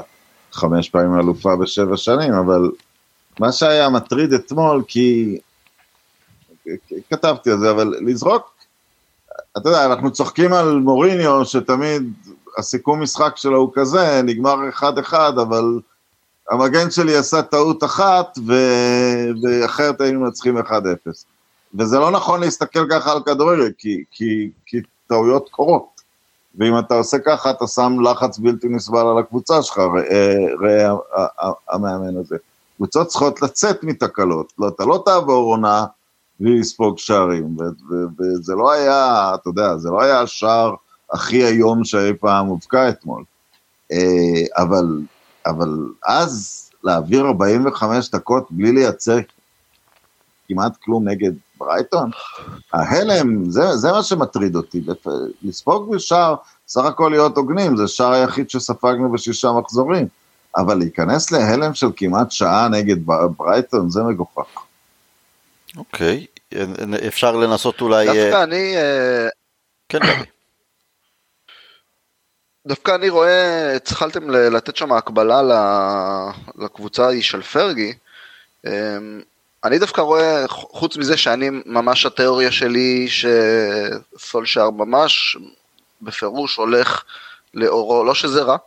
חמש 0.56 0.89
פעמים 0.89 1.20
אלופה 1.20 1.56
בשבע 1.56 1.98
שנים, 1.98 2.34
אבל 2.34 2.72
מה 3.39 3.52
שהיה 3.52 3.89
מטריד 3.89 4.34
אתמול, 4.34 4.84
כי 4.88 5.38
כתבתי 7.10 7.52
על 7.52 7.60
זה, 7.60 7.72
אבל 7.72 7.94
לזרוק, 8.02 8.56
אתה 9.58 9.70
יודע, 9.70 9.86
אנחנו 9.86 10.12
צוחקים 10.12 10.54
על 10.54 10.80
מוריניו, 10.80 11.46
שתמיד 11.46 12.13
הסיכום 12.58 13.02
משחק 13.02 13.34
שלו 13.36 13.58
הוא 13.58 13.72
כזה, 13.74 14.22
נגמר 14.24 14.56
1-1, 14.80 15.13
אבל 15.13 15.80
המגן 16.50 16.91
שלי 16.91 17.15
עשה 17.15 17.41
טעות 17.41 17.84
אחת, 17.84 18.38
ו... 18.48 18.54
ואחרת 19.44 20.02
היינו 20.02 20.20
מנצחים 20.20 20.58
1-0. 20.58 20.72
וזה 21.80 22.00
לא 22.00 22.12
נכון 22.12 22.41
להסתכל 22.41 22.88
ככה 22.89 23.12
על 23.12 23.24
כדורגל, 23.26 23.72
כי, 23.78 24.04
כי, 24.12 24.50
כי 24.65 24.78
טעויות 25.08 25.50
קורות. 25.50 25.94
ואם 26.58 26.80
אתה 26.80 26.96
עושה 26.96 27.18
ככה, 27.20 27.52
אתה 27.52 27.68
שם 27.68 28.00
לחץ 28.02 28.38
בלתי 28.38 28.68
נסבל 28.68 29.08
על 29.08 29.18
הקבוצה 29.18 29.62
שלך, 29.63 29.78
ראה, 29.78 30.36
ראה 30.62 30.96
המאמן 31.70 32.18
הזה. 32.18 32.36
קבוצות 32.76 33.08
צריכות 33.08 33.41
לצאת 33.41 33.84
מתקלות, 33.84 34.54
לא, 34.60 34.68
אתה 34.68 34.86
לא 34.86 35.04
תעבור 35.06 35.52
עונה 35.52 35.86
בלי 36.39 36.60
לספוג 36.60 36.98
שערים, 36.98 37.58
וזה 38.20 38.54
לא 38.56 38.72
היה, 38.72 39.32
אתה 39.36 39.50
יודע, 39.50 39.78
זה 39.78 39.89
לא 39.89 40.02
היה 40.02 40.22
השער 40.22 40.76
הכי 41.12 41.46
איום 41.46 41.84
שאי 41.84 42.13
פעם 42.20 42.48
הובקע 42.48 42.89
אתמול. 42.89 43.24
אה, 43.91 44.63
אבל, 44.63 45.02
אבל 45.46 45.70
אז 46.08 46.65
להעביר 46.84 47.28
45 47.28 48.12
דקות 48.12 48.48
בלי 48.52 48.72
לייצר 48.72 49.18
כמעט 50.48 50.78
כלום 50.84 51.08
נגד 51.08 51.32
ברייטון, 51.58 52.10
ההלם, 52.74 53.50
זה, 53.50 53.76
זה 53.76 53.91
מה 53.91 54.04
שמטריד 54.04 54.56
אותי, 54.56 54.82
לספוג 55.44 55.96
בשער, 55.96 56.36
סך 56.68 56.86
הכל 56.86 57.10
להיות 57.12 57.38
הוגנים, 57.38 57.78
זה 57.78 57.84
השער 57.84 58.12
היחיד 58.12 58.50
שספגנו 58.50 59.12
בשישה 59.12 59.52
מחזורים, 59.52 60.08
אבל 60.58 60.76
להיכנס 60.78 61.32
להלם 61.32 61.74
של 61.74 61.88
כמעט 61.96 62.32
שעה 62.32 62.68
נגד 62.68 62.96
ברייטון, 63.38 63.89
זה 63.89 64.04
מגוחך. 64.04 64.63
אוקיי, 65.78 66.26
אפשר 67.08 67.36
לנסות 67.36 67.82
אולי... 67.82 68.10
אה, 68.10 68.13
דווקא 68.13 68.44
אני, 68.44 68.78
אה, 68.78 69.28
כן, 69.89 70.00
גבי. 70.00 70.30
דווקא 72.68 72.96
אני 72.96 73.10
רואה, 73.10 73.76
התחלתם 73.76 74.30
ל- 74.30 74.56
לתת 74.56 74.76
שם 74.76 74.91
הקבלה 74.91 75.41
ל- 75.41 76.63
לקבוצה 76.63 77.06
ההיא 77.06 77.22
של 77.22 77.41
פרגי. 77.41 77.94
אני 79.65 79.80
דווקא 79.80 80.01
רואה, 80.01 80.47
חוץ 80.47 80.97
מזה 80.97 81.17
שאני 81.17 81.49
ממש 81.65 82.06
התיאוריה 82.06 82.51
שלי 82.51 83.08
שסולשאר 83.08 84.69
ממש 84.69 85.38
בפירוש 86.01 86.56
הולך 86.56 87.04
לאורו, 87.54 88.04
לא 88.04 88.15
שזה 88.15 88.41
רע, 88.41 88.58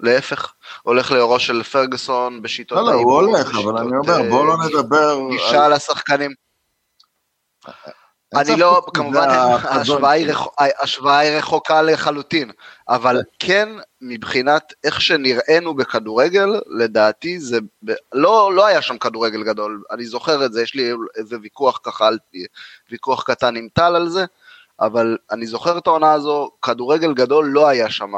להפך, 0.00 0.52
הולך 0.82 1.12
לאורו 1.12 1.40
של 1.40 1.62
פרגוסון 1.62 2.42
בשיטות 2.42 2.78
לא, 2.78 2.84
לא, 2.84 2.92
הוא 2.92 3.12
הולך, 3.12 3.54
אבל 3.54 3.78
אני 3.78 3.96
אומר, 3.96 4.16
אה, 4.16 4.28
בואו 4.28 4.44
לא 4.44 4.56
נדבר... 4.64 5.18
גישה 5.30 5.68
לשחקנים. 5.68 6.30
אני 8.34 8.56
לא, 8.56 8.82
כמובן, 8.94 9.28
ההשוואה 10.58 11.18
היא 11.18 11.36
רחוקה 11.38 11.82
לחלוטין, 11.82 12.50
אבל 12.88 13.22
כן, 13.38 13.68
מבחינת 14.00 14.72
איך 14.84 15.00
שנראינו 15.00 15.74
בכדורגל, 15.74 16.60
לדעתי 16.66 17.40
זה, 17.40 17.58
לא, 18.12 18.52
לא 18.54 18.66
היה 18.66 18.82
שם 18.82 18.98
כדורגל 18.98 19.42
גדול, 19.42 19.82
אני 19.90 20.04
זוכר 20.04 20.44
את 20.44 20.52
זה, 20.52 20.62
יש 20.62 20.74
לי 20.74 20.92
איזה 21.16 21.36
ויכוח 21.42 21.80
ככה, 21.82 22.08
ויכוח 22.90 23.22
קטן 23.22 23.56
עם 23.56 23.68
טל 23.72 23.96
על 23.96 24.08
זה, 24.08 24.24
אבל 24.80 25.16
אני 25.30 25.46
זוכר 25.46 25.78
את 25.78 25.86
העונה 25.86 26.12
הזו, 26.12 26.50
כדורגל 26.62 27.14
גדול 27.14 27.46
לא 27.46 27.68
היה 27.68 27.90
שם, 27.90 28.12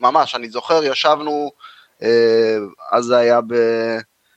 ממש, 0.00 0.34
אני 0.34 0.48
זוכר, 0.48 0.84
ישבנו, 0.84 1.50
אה, 2.02 2.56
אז 2.92 3.04
זה 3.04 3.16
היה 3.16 3.40
ב... 3.40 3.54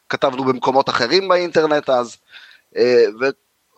כתבנו 0.10 0.44
במקומות 0.44 0.90
אחרים 0.90 1.28
באינטרנט 1.28 1.90
אז, 1.90 2.18
אה. 2.78 3.06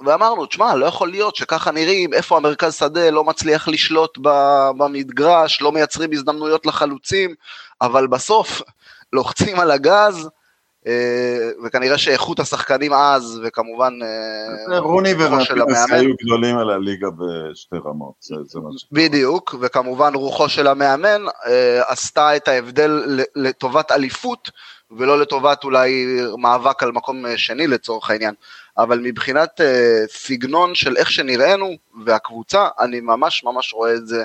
ואמרנו, 0.06 0.46
תשמע, 0.46 0.76
לא 0.76 0.86
יכול 0.86 1.10
להיות 1.10 1.36
שככה 1.36 1.72
נראים, 1.72 2.14
איפה 2.14 2.38
המרכז 2.38 2.76
שדה 2.76 3.10
לא 3.10 3.24
מצליח 3.24 3.68
לשלוט 3.68 4.18
במדגרש, 4.78 5.62
לא 5.62 5.72
מייצרים 5.72 6.10
הזדמנויות 6.14 6.66
לחלוצים, 6.66 7.36
אבל 7.82 8.08
בסוף 8.08 8.62
לוחצים 9.14 9.60
על 9.60 9.72
הגז, 9.72 10.30
אה, 10.88 11.50
וכנראה 11.64 11.98
שאיכות 11.98 12.40
השחקנים 12.40 12.94
אז, 12.94 13.42
וכמובן... 13.44 13.94
אה, 14.72 14.80
רוני 14.80 15.14
ווונפיס 15.14 15.92
היו 15.92 16.14
גדולים 16.26 16.58
על 16.58 16.70
הליגה 16.70 17.08
בשתי 17.18 17.76
רמות, 17.86 18.14
זה, 18.20 18.36
זה 18.46 18.60
מה 18.60 18.70
ש... 18.78 18.86
בדיוק, 18.92 19.56
וכמובן 19.62 20.16
רוחו 20.16 20.50
של 20.50 20.68
המאמן 20.68 21.22
אה, 21.46 21.82
עשתה 21.88 22.36
את 22.36 22.48
ההבדל 22.48 23.20
לטובת 23.36 23.92
אליפות, 23.92 24.52
ולא 24.98 25.20
לטובת 25.20 25.64
אולי 25.64 26.20
מאבק 26.38 26.84
על 26.84 26.92
מקום 26.92 27.26
שני 27.38 27.68
לצורך 27.68 28.10
העניין. 28.10 28.34
אבל 28.78 29.00
מבחינת 29.00 29.62
סגנון 30.08 30.76
של 30.76 30.98
איך 30.98 31.12
שנראינו, 31.12 31.78
והקבוצה, 32.06 32.68
אני 32.80 33.00
ממש 33.00 33.44
ממש 33.44 33.74
רואה 33.74 33.94
את 33.94 34.08
זה 34.08 34.24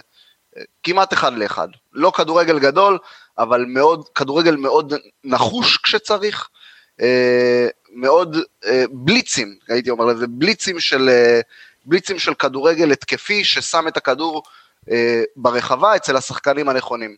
כמעט 0.83 1.13
אחד 1.13 1.39
לאחד. 1.39 1.69
לא 1.93 2.13
כדורגל 2.17 2.59
גדול, 2.59 2.99
אבל 3.39 3.65
מאוד, 3.69 4.09
כדורגל 4.15 4.57
מאוד 4.57 4.95
נחוש 5.25 5.77
כשצריך, 5.77 6.49
אה, 7.01 7.69
מאוד 7.91 8.37
אה, 8.65 8.85
בליצים, 8.91 9.57
הייתי 9.69 9.91
אומר 9.91 10.05
לזה, 10.05 10.27
בליצים 10.27 10.81
של, 10.81 11.09
אה, 11.09 11.41
בליצים 11.85 12.19
של 12.19 12.35
כדורגל 12.35 12.93
התקפי 12.93 13.45
ששם 13.45 13.89
את 13.89 13.97
הכדור 13.97 14.43
ברחבה 15.37 15.97
אצל 15.97 16.17
השחקנים 16.17 16.69
הנכונים. 16.69 17.17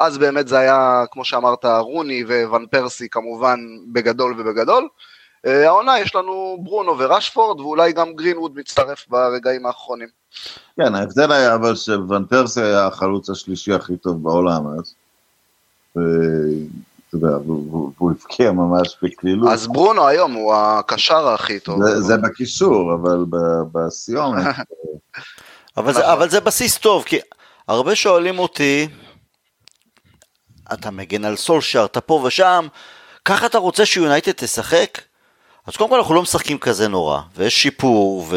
אז 0.00 0.18
באמת 0.18 0.48
זה 0.48 0.58
היה, 0.58 1.04
כמו 1.10 1.24
שאמרת, 1.24 1.64
רוני 1.64 2.24
וואן 2.24 2.66
פרסי 2.66 3.08
כמובן 3.08 3.60
בגדול 3.92 4.34
ובגדול. 4.38 4.88
העונה 5.44 5.98
יש 5.98 6.14
לנו 6.14 6.58
ברונו 6.62 6.98
ורשפורד 6.98 7.60
ואולי 7.60 7.92
גם 7.92 8.12
גרינווד 8.12 8.52
מצטרף 8.56 9.06
ברגעים 9.08 9.66
האחרונים. 9.66 10.08
כן, 10.76 10.94
ההבדל 10.94 11.32
היה 11.32 11.54
אבל 11.54 11.76
שוואן 11.76 12.24
פרסי 12.24 12.60
היה 12.62 12.86
החלוץ 12.86 13.30
השלישי 13.30 13.72
הכי 13.72 13.96
טוב 13.96 14.22
בעולם 14.22 14.62
אז. 14.78 14.94
אתה 15.92 16.00
יודע, 17.16 17.36
והוא 17.36 18.10
הבקיע 18.10 18.52
ממש 18.52 18.96
בקלילות. 19.02 19.52
אז 19.52 19.66
ברונו 19.66 20.06
היום 20.06 20.32
הוא 20.32 20.54
הקשר 20.54 21.28
הכי 21.28 21.60
טוב. 21.60 21.86
זה 21.98 22.16
בקישור, 22.16 22.94
אבל 22.94 23.24
בסיומת. 23.72 24.44
אבל 25.76 26.28
זה 26.28 26.40
בסיס 26.40 26.78
טוב, 26.78 27.04
כי 27.04 27.18
הרבה 27.68 27.94
שואלים 27.94 28.38
אותי, 28.38 28.88
אתה 30.72 30.90
מגן 30.90 31.24
על 31.24 31.36
סולשר, 31.36 31.84
אתה 31.84 32.00
פה 32.00 32.22
ושם, 32.24 32.66
ככה 33.24 33.46
אתה 33.46 33.58
רוצה 33.58 33.86
שיונייטד 33.86 34.32
תשחק? 34.32 35.00
אז 35.66 35.76
קודם 35.76 35.90
כל 35.90 35.98
אנחנו 35.98 36.14
לא 36.14 36.22
משחקים 36.22 36.58
כזה 36.58 36.88
נורא, 36.88 37.20
ויש 37.36 37.62
שיפור, 37.62 38.26
ו... 38.28 38.36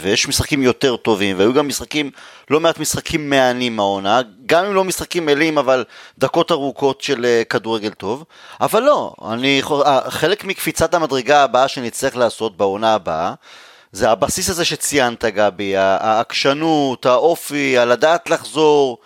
ויש 0.00 0.28
משחקים 0.28 0.62
יותר 0.62 0.96
טובים, 0.96 1.38
והיו 1.38 1.54
גם 1.54 1.68
משחקים, 1.68 2.10
לא 2.50 2.60
מעט 2.60 2.78
משחקים 2.78 3.30
מהנים 3.30 3.80
העונה, 3.80 4.20
גם 4.46 4.64
אם 4.64 4.74
לא 4.74 4.84
משחקים 4.84 5.26
מלאים, 5.26 5.58
אבל 5.58 5.84
דקות 6.18 6.52
ארוכות 6.52 7.00
של 7.00 7.26
uh, 7.42 7.44
כדורגל 7.44 7.90
טוב, 7.90 8.24
אבל 8.60 8.82
לא, 8.82 9.14
אני, 9.32 9.62
uh, 9.64 9.70
חלק 10.08 10.44
מקפיצת 10.44 10.94
המדרגה 10.94 11.42
הבאה 11.42 11.68
שנצטרך 11.68 12.16
לעשות 12.16 12.56
בעונה 12.56 12.94
הבאה, 12.94 13.34
זה 13.92 14.10
הבסיס 14.10 14.50
הזה 14.50 14.64
שציינת 14.64 15.24
גבי, 15.24 15.76
העקשנות, 15.76 17.06
האופי, 17.06 17.78
הלדעת 17.78 18.30
לחזור, 18.30 18.98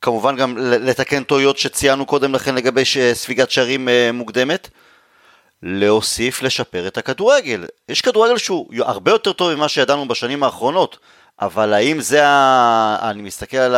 כמובן 0.00 0.36
גם 0.36 0.58
לתקן 0.58 1.22
טעויות 1.22 1.58
שציינו 1.58 2.06
קודם 2.06 2.34
לכן 2.34 2.54
לגבי 2.54 2.82
ספיגת 3.14 3.50
שערים 3.50 3.88
uh, 3.88 4.12
מוקדמת. 4.12 4.68
להוסיף 5.62 6.42
לשפר 6.42 6.86
את 6.86 6.98
הכדורגל. 6.98 7.66
יש 7.88 8.00
כדורגל 8.00 8.38
שהוא 8.38 8.66
הרבה 8.78 9.10
יותר 9.10 9.32
טוב 9.32 9.54
ממה 9.54 9.68
שידענו 9.68 10.08
בשנים 10.08 10.42
האחרונות, 10.42 10.98
אבל 11.40 11.72
האם 11.72 12.00
זה 12.00 12.26
ה... 12.26 13.10
אני 13.10 13.22
מסתכל 13.22 13.56
על 13.56 13.76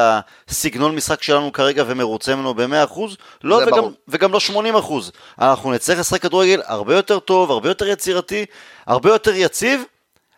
הסגנון 0.48 0.94
משחק 0.94 1.22
שלנו 1.22 1.52
כרגע 1.52 1.84
ומרוצה 1.86 2.34
ממנו 2.34 2.54
ב-100%? 2.54 3.00
לא, 3.44 3.60
וגם, 3.66 3.84
וגם 4.08 4.32
לא 4.32 4.38
80%. 4.48 4.92
אנחנו 5.38 5.72
נצטרך 5.72 5.98
לשחק 5.98 6.22
כדורגל 6.22 6.62
הרבה 6.66 6.94
יותר 6.94 7.18
טוב, 7.18 7.50
הרבה 7.50 7.68
יותר 7.68 7.88
יצירתי, 7.88 8.46
הרבה 8.86 9.10
יותר 9.10 9.34
יציב, 9.34 9.82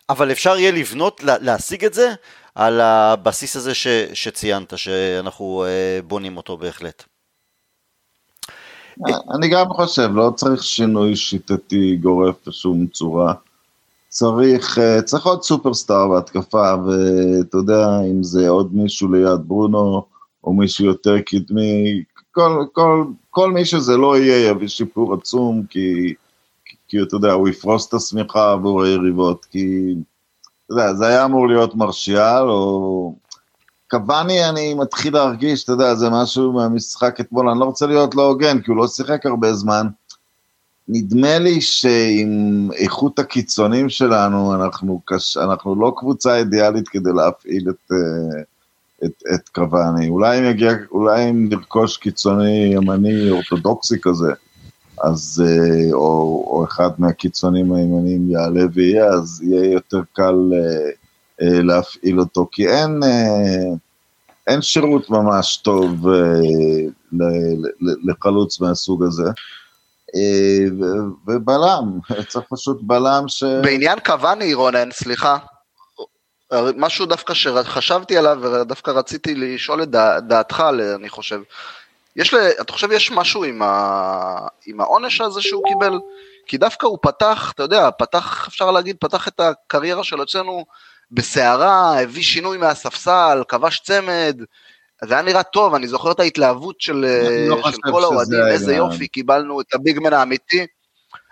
אבל 0.08 0.32
אפשר 0.32 0.58
יהיה 0.58 0.72
לבנות, 0.72 1.20
להשיג 1.24 1.84
את 1.84 1.94
זה 1.94 2.12
על 2.54 2.80
הבסיס 2.80 3.56
הזה 3.56 3.74
ש, 3.74 3.86
שציינת, 4.14 4.72
שאנחנו 4.78 5.64
אה, 5.64 6.00
בונים 6.06 6.36
אותו 6.36 6.56
בהחלט. 6.56 7.04
אני 9.34 9.48
גם 9.48 9.68
חושב, 9.68 10.10
לא 10.14 10.32
צריך 10.36 10.62
שינוי 10.62 11.16
שיטתי 11.16 11.96
גורף 11.96 12.48
בשום 12.48 12.86
צורה. 12.86 13.34
צריך, 14.08 14.78
אה, 14.78 15.02
צריך 15.02 15.26
עוד 15.26 15.42
סופרסטאר 15.42 16.08
בהתקפה, 16.08 16.74
ואתה 16.86 17.56
יודע, 17.56 17.86
אם 18.10 18.22
זה 18.22 18.48
עוד 18.48 18.74
מישהו 18.74 19.12
ליד 19.12 19.40
ברונו, 19.46 20.04
או 20.44 20.52
מישהו 20.52 20.84
יותר 20.84 21.20
קדמי, 21.20 22.02
כל, 22.32 22.64
כל, 22.72 23.04
כל 23.30 23.50
מי 23.50 23.64
שזה 23.64 23.96
לא 23.96 24.18
יהיה 24.18 24.48
יביא 24.48 24.68
שיפור 24.68 25.14
עצום, 25.14 25.62
כי, 25.70 26.14
כי 26.88 27.02
אתה 27.02 27.16
יודע, 27.16 27.32
הוא 27.32 27.48
יפרוס 27.48 27.88
את 27.88 27.94
השמיכה 27.94 28.52
עבור 28.52 28.82
היריבות, 28.82 29.44
כי, 29.44 29.94
יודע, 30.72 30.94
זה 30.94 31.06
היה 31.06 31.24
אמור 31.24 31.48
להיות 31.48 31.74
מרשיאל, 31.74 32.48
או 32.48 33.14
קוואני 33.90 34.48
אני 34.48 34.74
מתחיל 34.74 35.14
להרגיש, 35.14 35.64
אתה 35.64 35.72
יודע, 35.72 35.94
זה 35.94 36.10
משהו 36.10 36.52
מהמשחק 36.52 37.20
אתמול, 37.20 37.48
אני 37.48 37.60
לא 37.60 37.64
רוצה 37.64 37.86
להיות 37.86 38.14
לא 38.14 38.26
הוגן, 38.26 38.60
כי 38.60 38.70
הוא 38.70 38.76
לא 38.76 38.88
שיחק 38.88 39.26
הרבה 39.26 39.54
זמן. 39.54 39.86
נדמה 40.88 41.38
לי 41.38 41.60
שעם 41.60 42.68
איכות 42.74 43.18
הקיצונים 43.18 43.88
שלנו, 43.88 44.54
אנחנו, 44.54 45.00
קש... 45.04 45.36
אנחנו 45.36 45.74
לא 45.80 45.92
קבוצה 45.96 46.36
אידיאלית 46.36 46.88
כדי 46.88 47.10
להפעיל 47.16 47.70
את, 47.70 47.92
אה, 47.92 48.42
את, 49.04 49.22
את 49.34 49.48
קוואני. 49.48 50.08
אולי 50.08 50.38
אם, 50.38 50.44
יגיע, 50.44 50.72
אולי 50.90 51.30
אם 51.30 51.48
נרכוש 51.48 51.96
קיצוני 51.96 52.72
ימני 52.74 53.30
אורתודוקסי 53.30 54.00
כזה, 54.02 54.32
אז, 55.02 55.44
אה, 55.46 55.92
או, 55.92 56.44
או 56.46 56.64
אחד 56.64 56.90
מהקיצונים 56.98 57.72
הימניים 57.72 58.30
יעלה 58.30 58.62
ויהיה, 58.72 59.06
אז 59.06 59.42
יהיה 59.42 59.72
יותר 59.72 60.00
קל 60.12 60.34
אה, 60.52 60.90
אה, 61.42 61.62
להפעיל 61.62 62.20
אותו, 62.20 62.48
כי 62.52 62.68
אין, 62.68 63.00
אין 64.46 64.62
שירות 64.62 65.10
ממש 65.10 65.56
טוב 65.56 66.06
לחלוץ 68.04 68.60
מהסוג 68.60 69.04
הזה. 69.04 69.30
ובלם, 71.26 71.98
צריך 72.28 72.44
פשוט 72.50 72.78
בלם 72.82 73.24
ש... 73.28 73.42
בעניין 73.42 73.98
קוואני, 74.04 74.54
רונן, 74.54 74.90
סליחה, 74.92 75.36
משהו 76.76 77.06
דווקא 77.06 77.34
שחשבתי 77.34 78.16
עליו 78.16 78.38
ודווקא 78.42 78.90
רציתי 78.90 79.34
לשאול 79.34 79.82
את 79.82 79.88
דעתך, 80.26 80.64
אני 80.94 81.08
חושב. 81.08 81.40
יש 82.16 82.34
ל... 82.34 82.36
אתה 82.60 82.72
חושב 82.72 82.92
יש 82.92 83.10
משהו 83.10 83.44
עם, 83.44 83.62
ה... 83.62 84.46
עם 84.66 84.80
העונש 84.80 85.20
הזה 85.20 85.42
שהוא 85.42 85.62
קיבל? 85.68 85.98
כי 86.46 86.58
דווקא 86.58 86.86
הוא 86.86 86.98
פתח, 87.02 87.52
אתה 87.54 87.62
יודע, 87.62 87.88
פתח, 87.98 88.46
אפשר 88.48 88.70
להגיד, 88.70 88.96
פתח 89.00 89.28
את 89.28 89.40
הקריירה 89.40 90.04
שלו 90.04 90.22
אצלנו 90.22 90.64
בסערה, 91.10 92.00
הביא 92.00 92.22
שינוי 92.22 92.58
מהספסל, 92.58 93.42
כבש 93.48 93.80
צמד, 93.80 94.40
זה 95.04 95.14
היה 95.14 95.22
נראה 95.22 95.42
טוב, 95.42 95.74
אני 95.74 95.88
זוכר 95.88 96.12
את 96.12 96.20
ההתלהבות 96.20 96.80
של, 96.80 97.06
לא 97.48 97.70
של 97.70 97.78
כל 97.90 98.04
האוהדים, 98.04 98.40
איזה 98.50 98.74
יופי, 98.74 99.08
קיבלנו 99.08 99.60
את 99.60 99.74
הביגמן 99.74 100.12
האמיתי. 100.12 100.66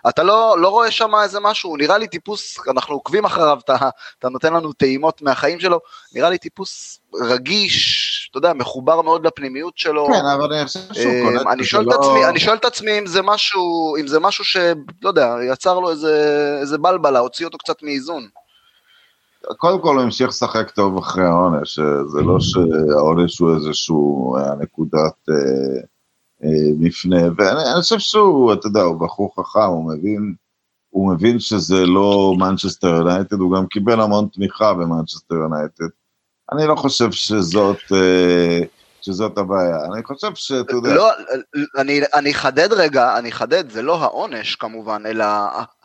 אתה 0.09 0.23
לא, 0.23 0.55
לא 0.59 0.69
רואה 0.69 0.91
שם 0.91 1.11
איזה 1.23 1.39
משהו, 1.39 1.69
הוא 1.69 1.77
נראה 1.77 1.97
לי 1.97 2.07
טיפוס, 2.07 2.59
אנחנו 2.67 2.95
עוקבים 2.95 3.25
אחריו, 3.25 3.59
אתה, 3.65 3.75
אתה 4.19 4.29
נותן 4.29 4.53
לנו 4.53 4.73
טעימות 4.73 5.21
מהחיים 5.21 5.59
שלו, 5.59 5.79
נראה 6.15 6.29
לי 6.29 6.37
טיפוס 6.37 6.99
רגיש, 7.13 8.20
אתה 8.31 8.37
יודע, 8.37 8.53
מחובר 8.53 9.01
מאוד 9.01 9.27
לפנימיות 9.27 9.77
שלו. 9.77 10.07
כן, 10.07 10.25
אבל 10.25 10.53
אני 10.53 10.65
חושב 10.65 10.79
שהוא 10.93 11.11
אה, 11.11 11.23
קולט 11.23 11.47
אני 11.47 11.63
שואל, 11.63 11.85
לא... 11.85 11.91
עצמי, 11.91 12.25
אני 12.25 12.39
שואל 12.39 12.55
את 12.55 12.65
עצמי 12.65 12.99
אם 12.99 13.07
זה 13.07 13.21
משהו, 13.21 13.97
אם 13.99 14.07
זה 14.07 14.19
משהו 14.19 14.45
שלא 14.45 14.73
יודע, 15.03 15.35
יצר 15.51 15.79
לו 15.79 15.89
איזה, 15.89 16.57
איזה 16.61 16.77
בלבלה, 16.77 17.19
הוציא 17.19 17.45
אותו 17.45 17.57
קצת 17.57 17.83
מאיזון. 17.83 18.27
קודם 19.57 19.81
כל 19.81 19.95
הוא 19.95 20.01
המשיך 20.01 20.29
לשחק 20.29 20.69
טוב 20.69 20.97
אחרי 20.97 21.25
העונש, 21.25 21.79
זה 22.07 22.21
לא 22.21 22.37
שהעונש 22.39 23.39
הוא 23.39 23.55
איזשהו 23.55 24.35
נקודת 24.59 25.29
אה, 25.29 25.81
אה, 26.43 26.71
מפנה, 26.79 27.21
ואני 27.37 27.81
חושב 27.81 27.99
שהוא, 27.99 28.53
אתה 28.53 28.67
יודע, 28.67 28.81
הוא 28.81 28.99
בחור 28.99 29.33
חכם, 29.39 29.59
הוא 29.59 29.93
מבין, 29.93 30.33
הוא 30.89 31.13
מבין 31.13 31.39
שזה 31.39 31.85
לא 31.85 32.33
מנצ'סטר 32.37 32.87
יונייטד, 32.87 33.39
הוא 33.39 33.57
גם 33.57 33.65
קיבל 33.67 34.01
המון 34.01 34.27
תמיכה 34.33 34.73
במנצ'סטר 34.73 35.35
יונייטד. 35.35 36.00
אני 36.53 36.67
לא 36.67 36.75
חושב 36.75 37.11
שזאת, 37.11 37.77
אה, 37.91 38.59
שזאת 39.01 39.37
הבעיה. 39.37 39.77
אני 39.93 40.03
חושב 40.03 40.35
שאתה 40.35 40.73
יודע... 40.73 40.93
לא, 40.93 41.09
אני, 41.77 42.01
אני 42.13 42.31
אחדד 42.31 42.73
רגע, 42.73 43.17
אני 43.17 43.29
אחדד, 43.29 43.69
זה 43.69 43.81
לא 43.81 43.97
העונש 43.97 44.55
כמובן, 44.55 45.03
אלא 45.05 45.25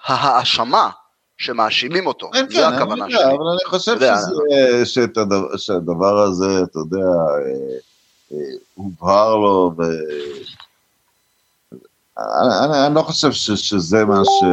ההאשמה 0.07 0.91
שמאשימים 1.39 2.07
אותו, 2.07 2.31
כן, 2.33 2.47
זו 2.51 2.57
כן, 2.57 2.65
הכוונה 2.65 3.05
אני 3.05 3.13
שלי. 3.13 3.21
יודע, 3.23 3.35
אבל 3.35 3.45
אני 3.53 3.65
חושב 3.67 3.93
יודע, 3.93 4.17
שזה, 4.17 4.87
שאת 4.87 5.17
הדבר, 5.17 5.57
שהדבר 5.57 6.19
הזה, 6.19 6.63
אתה 6.63 6.79
יודע, 6.79 7.07
אה, 7.07 7.77
אה, 8.33 8.39
הובהר 8.75 9.37
לו, 9.37 9.73
ו... 9.79 9.83
אני, 12.19 12.65
אני, 12.65 12.87
אני 12.87 12.95
לא 12.95 13.03
חושב 13.03 13.33
ש, 13.33 13.51
שזה 13.51 14.05
מה 14.05 14.23
ש, 14.25 14.45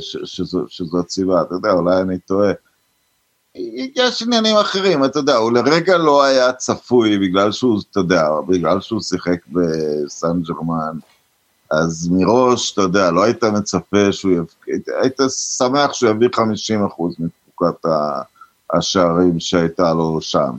ש, 0.00 0.16
שזו, 0.24 0.64
שזו 0.68 0.98
הסיבה, 1.06 1.42
אתה 1.42 1.54
יודע, 1.54 1.70
אולי 1.70 2.00
אני 2.00 2.18
טועה. 2.18 2.52
יש 3.96 4.22
עניינים 4.22 4.56
אחרים, 4.56 5.04
אתה 5.04 5.18
יודע, 5.18 5.36
הוא 5.36 5.52
לרגע 5.52 5.98
לא 5.98 6.22
היה 6.22 6.52
צפוי 6.52 7.18
בגלל 7.18 7.52
שהוא, 7.52 7.80
אתה 7.90 8.00
יודע, 8.00 8.28
בגלל 8.48 8.80
שהוא 8.80 9.00
שיחק 9.00 9.38
בסן 9.46 10.42
ג'רמן, 10.42 10.98
אז 11.70 12.08
מראש, 12.12 12.72
אתה 12.72 12.82
יודע, 12.82 13.10
לא 13.10 13.22
היית 13.22 13.44
מצפה 13.44 14.12
שהוא 14.12 14.32
יבקיע, 14.32 14.74
היית 15.02 15.20
שמח 15.56 15.92
שהוא 15.92 16.10
יביא 16.10 16.28
50 16.34 16.84
אחוז 16.86 17.14
מתפוקת 17.18 17.88
השערים 18.72 19.40
שהייתה 19.40 19.92
לו 19.92 20.20
שם. 20.20 20.50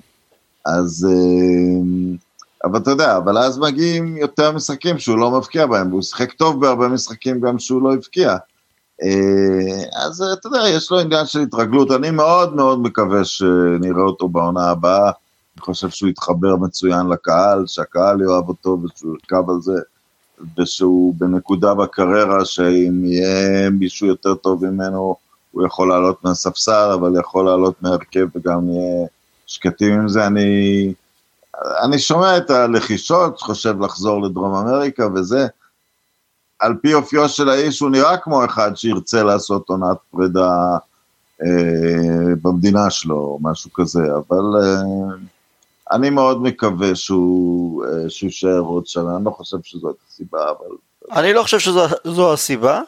אז, 0.66 1.08
אה, 1.10 2.16
אבל 2.64 2.80
אתה 2.80 2.92
יודע, 2.92 3.18
אבל 3.18 3.38
אז 3.38 3.60
מגיעים 3.60 4.18
יותר 4.18 4.52
משחקים 4.52 5.00
שהוא 5.00 5.18
לא 5.18 5.32
מבקיע 5.32 5.66
בהם, 5.66 5.92
והוא 5.92 6.02
שיחק 6.02 6.34
טוב 6.34 6.62
בהרבה 6.62 6.88
משחקים 6.88 7.42
גם 7.42 7.60
שהוא 7.60 7.82
לא 7.82 7.94
הבקיע. 7.94 8.38
אה, 9.04 10.06
אז 10.06 10.22
אתה 10.22 10.48
יודע, 10.48 10.70
יש 10.70 10.92
לו 10.92 11.00
עניין 11.00 11.26
של 11.26 11.40
התרגלות, 11.40 11.92
אני 11.92 12.12
מאוד 12.12 12.56
מאוד 12.56 12.80
מקווה 12.80 13.26
שנראה 13.26 14.04
אותו 14.04 14.28
בעונה 14.28 14.70
הבאה, 14.70 15.12
אני 15.56 15.62
חושב 15.62 15.90
שהוא 15.90 16.10
יתחבר 16.10 16.56
מצוין 16.56 17.08
לקהל, 17.08 17.68
שהקהל 17.68 18.22
יאהב 18.22 18.50
אותו 18.50 18.78
ושהוא 18.84 19.16
ירכב 19.16 19.50
על 19.50 19.62
זה, 19.62 19.82
ושהוא 20.58 21.14
בנקודה 21.18 21.74
בקריירה 21.74 22.46
שאם 22.46 23.06
יהיה 23.06 23.70
מישהו 23.70 24.08
יותר 24.08 24.36
טוב 24.36 24.66
ממנו, 24.66 25.16
הוא 25.52 25.66
יכול 25.66 25.90
לעלות 25.90 26.24
מהספסל, 26.24 26.92
אבל 26.94 27.20
יכול 27.20 27.46
לעלות 27.46 27.76
מהרכב 27.82 28.28
וגם 28.36 28.66
נהיה 28.66 29.08
שקטים 29.48 29.94
עם 29.94 30.10
זה. 30.10 30.28
אני, 30.28 30.94
אני 31.84 32.00
שומע 32.00 32.38
את 32.38 32.50
הלחישות, 32.50 33.42
חושב 33.42 33.82
לחזור 33.82 34.22
לדרום 34.22 34.56
אמריקה 34.56 35.08
וזה, 35.16 35.48
על 36.64 36.74
פי 36.82 36.94
אופיו 36.94 37.30
של 37.30 37.50
האיש 37.50 37.80
הוא 37.80 37.90
נראה 37.90 38.18
כמו 38.18 38.46
אחד 38.46 38.72
שירצה 38.76 39.24
לעשות 39.24 39.70
עונת 39.70 39.98
פרידה 40.12 40.78
אה, 41.42 42.36
במדינה 42.42 42.90
שלו, 42.90 43.16
או 43.16 43.40
משהו 43.42 43.74
כזה, 43.74 44.00
אבל 44.00 44.62
אה, 44.62 44.82
אני 45.92 46.10
מאוד 46.10 46.42
מקווה 46.42 46.96
שהוא 46.96 47.86
אה, 47.86 47.90
יישאר 48.22 48.60
עוד 48.60 48.88
שנה, 48.88 49.16
אני 49.16 49.26
לא 49.26 49.32
חושב 49.32 49.58
שזאת 49.64 49.96
הסיבה, 50.10 50.44
אבל... 50.44 50.76
אני 51.12 51.34
לא 51.34 51.44
חושב 51.44 51.60
שזו 51.60 52.34
הסיבה. 52.34 52.82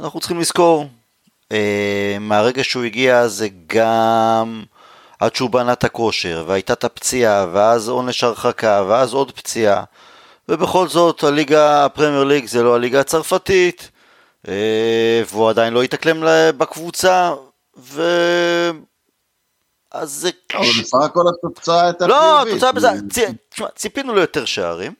אנחנו 0.00 0.20
צריכים 0.20 0.40
לזכור, 0.40 0.86
אה, 1.52 2.16
מהרגע 2.20 2.64
שהוא 2.64 2.84
הגיע 2.84 3.28
זה 3.28 3.48
גם 3.66 4.62
עד 5.20 5.36
שהוא 5.36 5.50
בנה 5.50 5.72
את 5.72 5.84
הכושר, 5.84 6.44
והייתה 6.46 6.72
את 6.72 6.84
הפציעה, 6.84 7.46
ואז 7.52 7.88
עונש 7.88 8.24
הרחקה, 8.24 8.84
ואז 8.88 9.12
עוד 9.12 9.32
פציעה. 9.32 9.84
ובכל 10.48 10.88
זאת, 10.88 11.24
הליגה, 11.24 11.84
הפרמייר 11.84 12.24
ליג 12.24 12.46
זה 12.46 12.62
לא 12.62 12.74
הליגה 12.74 13.00
הצרפתית, 13.00 13.90
אה, 14.48 15.22
והוא 15.30 15.50
עדיין 15.50 15.74
לא 15.74 15.82
התאקלם 15.82 16.24
בקבוצה, 16.58 17.32
ו... 17.78 18.02
אז 19.92 20.10
זה... 20.10 20.30
אבל 20.54 20.66
בסך 20.80 20.98
הכל 21.04 21.20
התוצאה 21.28 21.84
הייתה 21.84 22.06
לא, 22.06 22.14
חיובית. 22.14 22.52
התוצאה 22.52 22.72
בזה, 22.72 22.88
תשמע, 23.50 23.66
ציפינו 23.74 24.14
ליותר 24.14 24.44
שערים. 24.44 24.92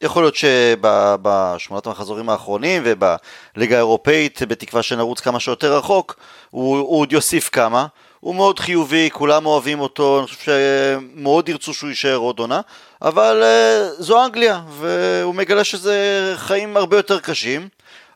יכול 0.00 0.22
להיות 0.22 0.34
שבשמונת 0.36 1.86
המחזורים 1.86 2.28
האחרונים 2.28 2.82
ובליגה 2.84 3.76
האירופאית, 3.76 4.42
בתקווה 4.42 4.82
שנרוץ 4.82 5.20
כמה 5.20 5.40
שיותר 5.40 5.76
רחוק, 5.76 6.16
הוא 6.50 6.98
עוד 7.00 7.12
יוסיף 7.12 7.48
כמה. 7.48 7.86
הוא 8.22 8.34
מאוד 8.34 8.58
חיובי, 8.58 9.08
כולם 9.12 9.46
אוהבים 9.46 9.80
אותו, 9.80 10.18
אני 10.18 10.26
חושב 10.26 10.38
שמאוד 10.44 11.48
ירצו 11.48 11.74
שהוא 11.74 11.90
יישאר 11.90 12.16
עוד 12.16 12.38
עונה, 12.38 12.60
אבל 13.02 13.42
uh, 13.42 14.02
זו 14.02 14.24
אנגליה, 14.24 14.60
והוא 14.68 15.34
מגלה 15.34 15.64
שזה 15.64 16.32
חיים 16.36 16.76
הרבה 16.76 16.96
יותר 16.96 17.20
קשים. 17.20 17.68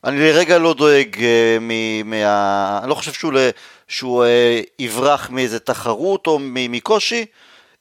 אני 0.05 0.19
לרגע 0.21 0.59
לא 0.59 0.75
דואג 0.75 1.15
uh, 1.15 1.19
מ- 1.61 2.11
מה... 2.11 2.79
אני 2.83 2.91
לא 2.91 2.95
חושב 2.95 3.13
שהוא, 3.13 3.33
ל- 3.33 3.51
שהוא 3.89 4.25
uh, 4.25 4.67
יברח 4.79 5.31
מאיזה 5.31 5.59
תחרות 5.59 6.27
או 6.27 6.39
מ- 6.39 6.73
מקושי. 6.73 7.27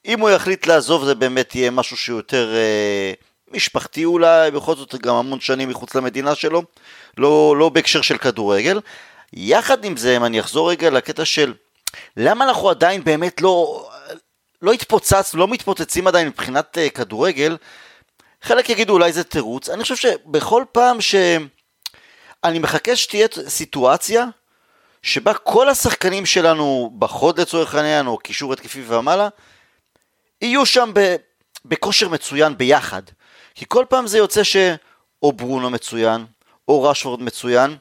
אם 0.06 0.20
הוא 0.20 0.30
יחליט 0.30 0.68
לעזוב 0.68 1.06
זה 1.06 1.16
באמת 1.16 1.56
יהיה 1.56 1.72
משהו 1.72 1.98
שהוא 1.98 2.20
יותר 2.20 2.54
uh, 2.54 3.56
משפחתי 3.56 4.06
אולי, 4.06 4.52
בכל 4.52 4.76
זאת 4.76 4.96
גם 4.96 5.16
המון 5.16 5.40
שנים 5.40 5.70
מחוץ 5.70 5.96
למדינה 5.96 6.36
שלו, 6.36 6.64
לא, 7.18 7.56
לא 7.58 7.70
בהקשר 7.70 8.02
של 8.02 8.18
כדורגל. 8.18 8.80
יחד 9.34 9.86
עם 9.86 9.98
זה, 9.98 10.18
אם 10.18 10.26
אני 10.26 10.40
אחזור 10.40 10.70
רגע 10.70 10.90
לקטע 10.90 11.26
של 11.26 11.54
למה 12.18 12.46
אנחנו 12.46 12.70
עדיין 12.70 13.04
באמת 13.04 13.42
לא, 13.42 13.88
לא 14.62 14.72
התפוצץ, 14.72 15.34
לא 15.34 15.48
מתפוצצים 15.48 16.08
עדיין 16.08 16.28
מבחינת 16.28 16.78
uh, 16.78 16.90
כדורגל, 16.90 17.58
חלק 18.42 18.70
יגידו 18.70 18.94
אולי 18.94 19.14
זה 19.14 19.24
תירוץ, 19.24 19.70
אני 19.70 19.84
חושב 19.84 19.96
שבכל 19.96 20.64
פעם 20.72 21.02
שאני 21.02 22.60
מחכה 22.60 22.96
שתהיה 22.96 23.28
סיטואציה 23.48 24.26
שבה 25.02 25.34
כל 25.34 25.70
השחקנים 25.70 26.26
שלנו 26.26 26.94
בחוד 27.00 27.40
לצורך 27.40 27.76
העניין, 27.76 28.08
או 28.08 28.18
קישור 28.18 28.54
התקפי 28.54 28.84
ומעלה, 28.88 29.30
יהיו 30.42 30.66
שם 30.66 30.92
ב, 30.94 31.16
בכושר 31.66 32.10
מצוין 32.10 32.58
ביחד. 32.58 33.02
כי 33.56 33.66
כל 33.68 33.86
פעם 33.90 34.08
זה 34.08 34.18
יוצא 34.18 34.44
שאו 34.44 35.32
ברונו 35.34 35.70
מצוין, 35.70 36.26
או 36.68 36.84
רשוורד 36.84 37.22
מצוין, 37.22 37.78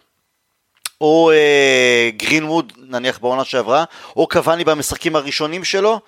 או 1.01 1.31
אה, 1.31 2.11
גרינווד, 2.17 2.73
נניח 2.77 3.19
בעונה 3.19 3.45
שעברה, 3.45 3.85
או 4.17 4.29
קוואני 4.29 4.65
במשחקים 4.65 5.17
הראשונים 5.17 5.65
שלו, 5.65 6.01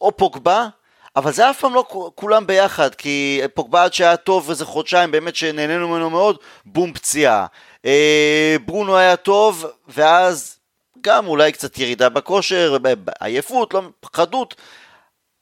או 0.00 0.16
פוגבה, 0.16 0.66
אבל 1.16 1.32
זה 1.32 1.50
אף 1.50 1.60
פעם 1.60 1.74
לא 1.74 2.12
כולם 2.14 2.46
ביחד, 2.46 2.94
כי 2.94 3.40
פוגבה 3.54 3.84
עד 3.84 3.94
שהיה 3.94 4.16
טוב 4.16 4.50
איזה 4.50 4.64
חודשיים, 4.64 5.10
באמת 5.10 5.36
שנהנינו 5.36 5.88
ממנו 5.88 6.10
מאוד, 6.10 6.36
בום 6.64 6.92
פציעה. 6.92 7.46
אה, 7.86 8.56
ברונו 8.66 8.96
היה 8.96 9.16
טוב, 9.16 9.66
ואז 9.88 10.56
גם 11.00 11.26
אולי 11.26 11.52
קצת 11.52 11.78
ירידה 11.78 12.08
בכושר, 12.08 12.76
עייפות, 13.20 13.74
לא, 13.74 13.82
חדות, 14.12 14.54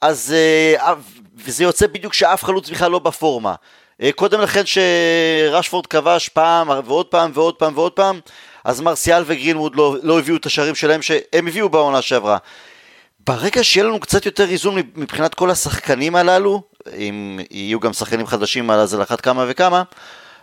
אז 0.00 0.34
אה, 0.36 0.94
וזה 1.36 1.64
יוצא 1.64 1.86
בדיוק 1.86 2.14
שאף 2.14 2.44
חלוץ 2.44 2.70
בכלל 2.70 2.90
לא 2.90 2.98
בפורמה. 2.98 3.54
אה, 4.02 4.12
קודם 4.12 4.40
לכן 4.40 4.62
שרשפורד 4.64 5.86
כבש 5.86 6.28
פעם 6.28 6.68
ועוד 6.84 7.06
פעם 7.06 7.30
ועוד 7.34 7.54
פעם 7.54 7.72
ועוד 7.76 7.92
פעם, 7.92 8.20
אז 8.64 8.80
מרסיאל 8.80 9.22
וגרינווד 9.26 9.76
לא, 9.76 9.96
לא 10.02 10.18
הביאו 10.18 10.36
את 10.36 10.46
השערים 10.46 10.74
שלהם 10.74 11.02
שהם 11.02 11.46
הביאו 11.46 11.68
בעונה 11.68 12.02
שעברה. 12.02 12.38
ברגע 13.26 13.64
שיהיה 13.64 13.86
לנו 13.86 14.00
קצת 14.00 14.26
יותר 14.26 14.48
איזון 14.50 14.76
מבחינת 14.94 15.34
כל 15.34 15.50
השחקנים 15.50 16.16
הללו, 16.16 16.62
אם 16.96 17.38
יהיו 17.50 17.80
גם 17.80 17.92
שחקנים 17.92 18.26
חדשים 18.26 18.70
על 18.70 18.86
זה 18.86 18.98
לאחת 18.98 19.20
כמה 19.20 19.44
וכמה, 19.48 19.82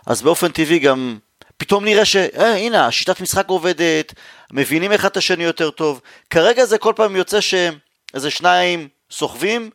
אז 0.06 0.22
באופן 0.22 0.48
טבעי 0.48 0.78
גם 0.78 1.18
פתאום 1.56 1.84
נראה 1.84 2.04
שהנה, 2.04 2.86
השיטת 2.86 3.20
משחק 3.20 3.48
עובדת, 3.48 4.14
מבינים 4.52 4.92
אחד 4.92 5.08
את 5.08 5.16
השני 5.16 5.44
יותר 5.44 5.70
טוב. 5.70 6.00
כרגע 6.30 6.64
זה 6.64 6.78
כל 6.78 6.92
פעם 6.96 7.16
יוצא 7.16 7.40
שאיזה 7.40 8.30
שניים 8.30 8.88
סוחבים, 9.10 9.70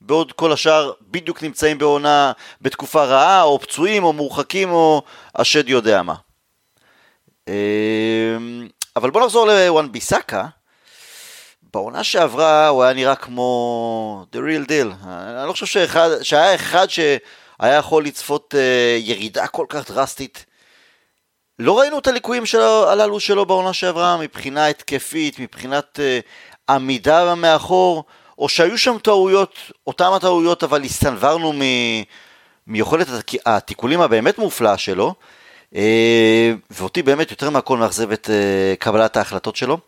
בעוד 0.00 0.32
כל 0.32 0.52
השאר 0.52 0.92
בדיוק 1.10 1.42
נמצאים 1.42 1.78
בעונה, 1.78 2.32
בתקופה 2.62 3.04
רעה, 3.04 3.42
או 3.42 3.58
פצועים, 3.58 4.04
או 4.04 4.12
מורחקים, 4.12 4.70
או 4.70 5.02
השד 5.34 5.68
יודע 5.68 6.02
מה. 6.02 6.14
אבל 8.96 9.10
בוא 9.10 9.24
נחזור 9.24 9.46
לוואן 9.46 9.92
ביסאקה. 9.92 10.46
בעונה 11.72 12.04
שעברה 12.04 12.68
הוא 12.68 12.82
היה 12.82 12.92
נראה 12.92 13.14
כמו 13.14 14.26
the 14.32 14.36
real 14.36 14.68
deal. 14.68 15.06
אני 15.06 15.48
לא 15.48 15.52
חושב 15.52 15.66
שאחד, 15.66 16.08
שהיה 16.22 16.54
אחד 16.54 16.86
שהיה 16.90 17.76
יכול 17.78 18.04
לצפות 18.04 18.54
ירידה 18.98 19.46
כל 19.46 19.66
כך 19.68 19.90
דרסטית. 19.90 20.46
לא 21.58 21.78
ראינו 21.78 21.98
את 21.98 22.06
הליקויים 22.06 22.46
שלו, 22.46 22.88
הללו 22.90 23.20
שלו 23.20 23.46
בעונה 23.46 23.72
שעברה 23.72 24.16
מבחינה 24.16 24.66
התקפית, 24.66 25.38
מבחינת 25.38 26.00
עמידה 26.70 27.34
מאחור. 27.34 28.04
או 28.38 28.48
שהיו 28.48 28.78
שם 28.78 28.98
טעויות, 29.02 29.54
אותם 29.86 30.12
הטעויות, 30.12 30.64
אבל 30.64 30.84
הסתנוורנו. 30.84 31.52
מיכולת 32.66 33.06
התיקולים 33.46 34.00
הבאמת 34.00 34.38
מופלאה 34.38 34.78
שלו, 34.78 35.14
ואותי 36.70 37.02
באמת 37.02 37.30
יותר 37.30 37.50
מהכל 37.50 37.78
מאכזב 37.78 38.12
את 38.12 38.30
קבלת 38.78 39.16
ההחלטות 39.16 39.56
שלו. 39.56 39.78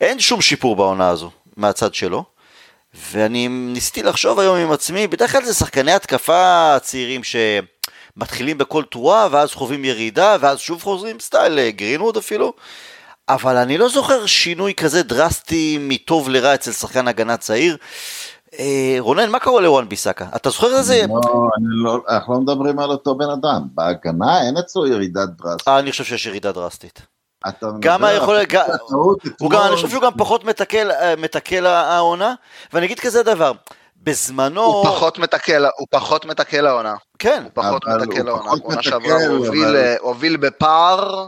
אין 0.00 0.20
שום 0.20 0.40
שיפור 0.40 0.76
בעונה 0.76 1.08
הזו 1.08 1.30
מהצד 1.56 1.94
שלו, 1.94 2.24
ואני 3.12 3.48
ניסיתי 3.48 4.02
לחשוב 4.02 4.40
היום 4.40 4.56
עם 4.56 4.72
עצמי, 4.72 5.06
בדרך 5.06 5.32
כלל 5.32 5.44
זה 5.44 5.54
שחקני 5.54 5.92
התקפה 5.92 6.76
צעירים 6.82 7.20
שמתחילים 7.24 8.58
בכל 8.58 8.84
תרועה, 8.90 9.28
ואז 9.30 9.52
חווים 9.52 9.84
ירידה, 9.84 10.36
ואז 10.40 10.58
שוב 10.60 10.82
חוזרים, 10.82 11.20
סטייל 11.20 11.70
גרינווד 11.70 12.16
אפילו. 12.16 12.52
אבל 13.28 13.56
אני 13.56 13.78
לא 13.78 13.88
זוכר 13.88 14.26
שינוי 14.26 14.74
כזה 14.74 15.02
דרסטי 15.02 15.78
מטוב 15.80 16.28
לרע 16.28 16.54
אצל 16.54 16.72
שחקן 16.72 17.08
הגנה 17.08 17.36
צעיר. 17.36 17.76
אה, 18.58 18.96
רונן, 18.98 19.30
מה 19.30 19.40
קורה 19.40 19.60
לוואן 19.62 19.88
ביסאקה? 19.88 20.26
אתה 20.36 20.50
זוכר 20.50 20.66
איזה... 20.78 21.02
לא, 21.08 21.20
לא, 21.84 21.98
אנחנו 22.08 22.34
לא 22.34 22.40
מדברים 22.40 22.78
על 22.78 22.90
אותו 22.90 23.14
בן 23.14 23.30
אדם. 23.30 23.62
בהגנה 23.74 24.42
אין 24.46 24.56
אצלו 24.56 24.86
ירידה 24.86 25.20
דרסטית. 25.26 25.68
אה, 25.68 25.78
אני 25.78 25.90
חושב 25.90 26.04
שיש 26.04 26.26
ירידה 26.26 26.52
דרסטית. 26.52 27.02
גם 27.80 28.04
היכול... 28.04 28.36
על 28.36 28.44
גם- 28.48 28.64
הטעות 28.74 28.88
הוא 29.40 29.50
גם, 29.50 29.56
אתמול. 29.58 29.66
אני 29.66 29.76
חושב 29.76 29.88
שהוא 29.88 30.02
גם 30.02 30.12
פחות 30.18 30.44
מתקל, 30.44 30.90
אה, 30.90 31.14
מתקל 31.16 31.66
העונה, 31.66 32.34
ואני 32.72 32.86
אגיד 32.86 33.00
כזה 33.00 33.22
דבר, 33.22 33.52
בזמנו... 34.02 34.62
הוא 34.62 34.84
פחות 34.84 35.18
מתקל, 35.18 35.64
הוא 35.78 35.86
פחות 35.90 36.24
מתקל 36.24 36.66
העונה. 36.66 36.94
כן, 37.18 37.42
הוא 37.44 37.50
פחות 37.54 37.84
אבל 37.86 38.02
מתקל 38.06 38.28
העונה. 38.28 38.50
העונה 38.50 38.82
שעברה 38.82 39.12
הוא 39.14 39.22
אבל- 39.22 39.46
הוביל, 39.46 39.76
הוביל 40.00 40.36
בפער. 40.36 41.26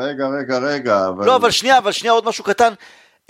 רגע, 0.00 0.24
רגע, 0.40 0.58
רגע. 0.58 1.08
אבל... 1.08 1.26
לא, 1.26 1.36
אבל 1.36 1.50
שנייה, 1.50 1.78
אבל 1.78 1.92
שנייה, 1.92 2.12
עוד 2.12 2.24
משהו 2.24 2.44
קטן. 2.44 2.72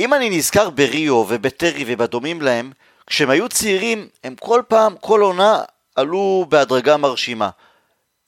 אם 0.00 0.14
אני 0.14 0.30
נזכר 0.38 0.70
בריו 0.70 1.14
ובטרי 1.14 1.84
ובדומים 1.86 2.42
להם, 2.42 2.70
כשהם 3.06 3.30
היו 3.30 3.48
צעירים, 3.48 4.08
הם 4.24 4.34
כל 4.40 4.62
פעם, 4.68 4.94
כל 5.00 5.20
עונה, 5.20 5.62
עלו 5.96 6.46
בהדרגה 6.48 6.96
מרשימה. 6.96 7.50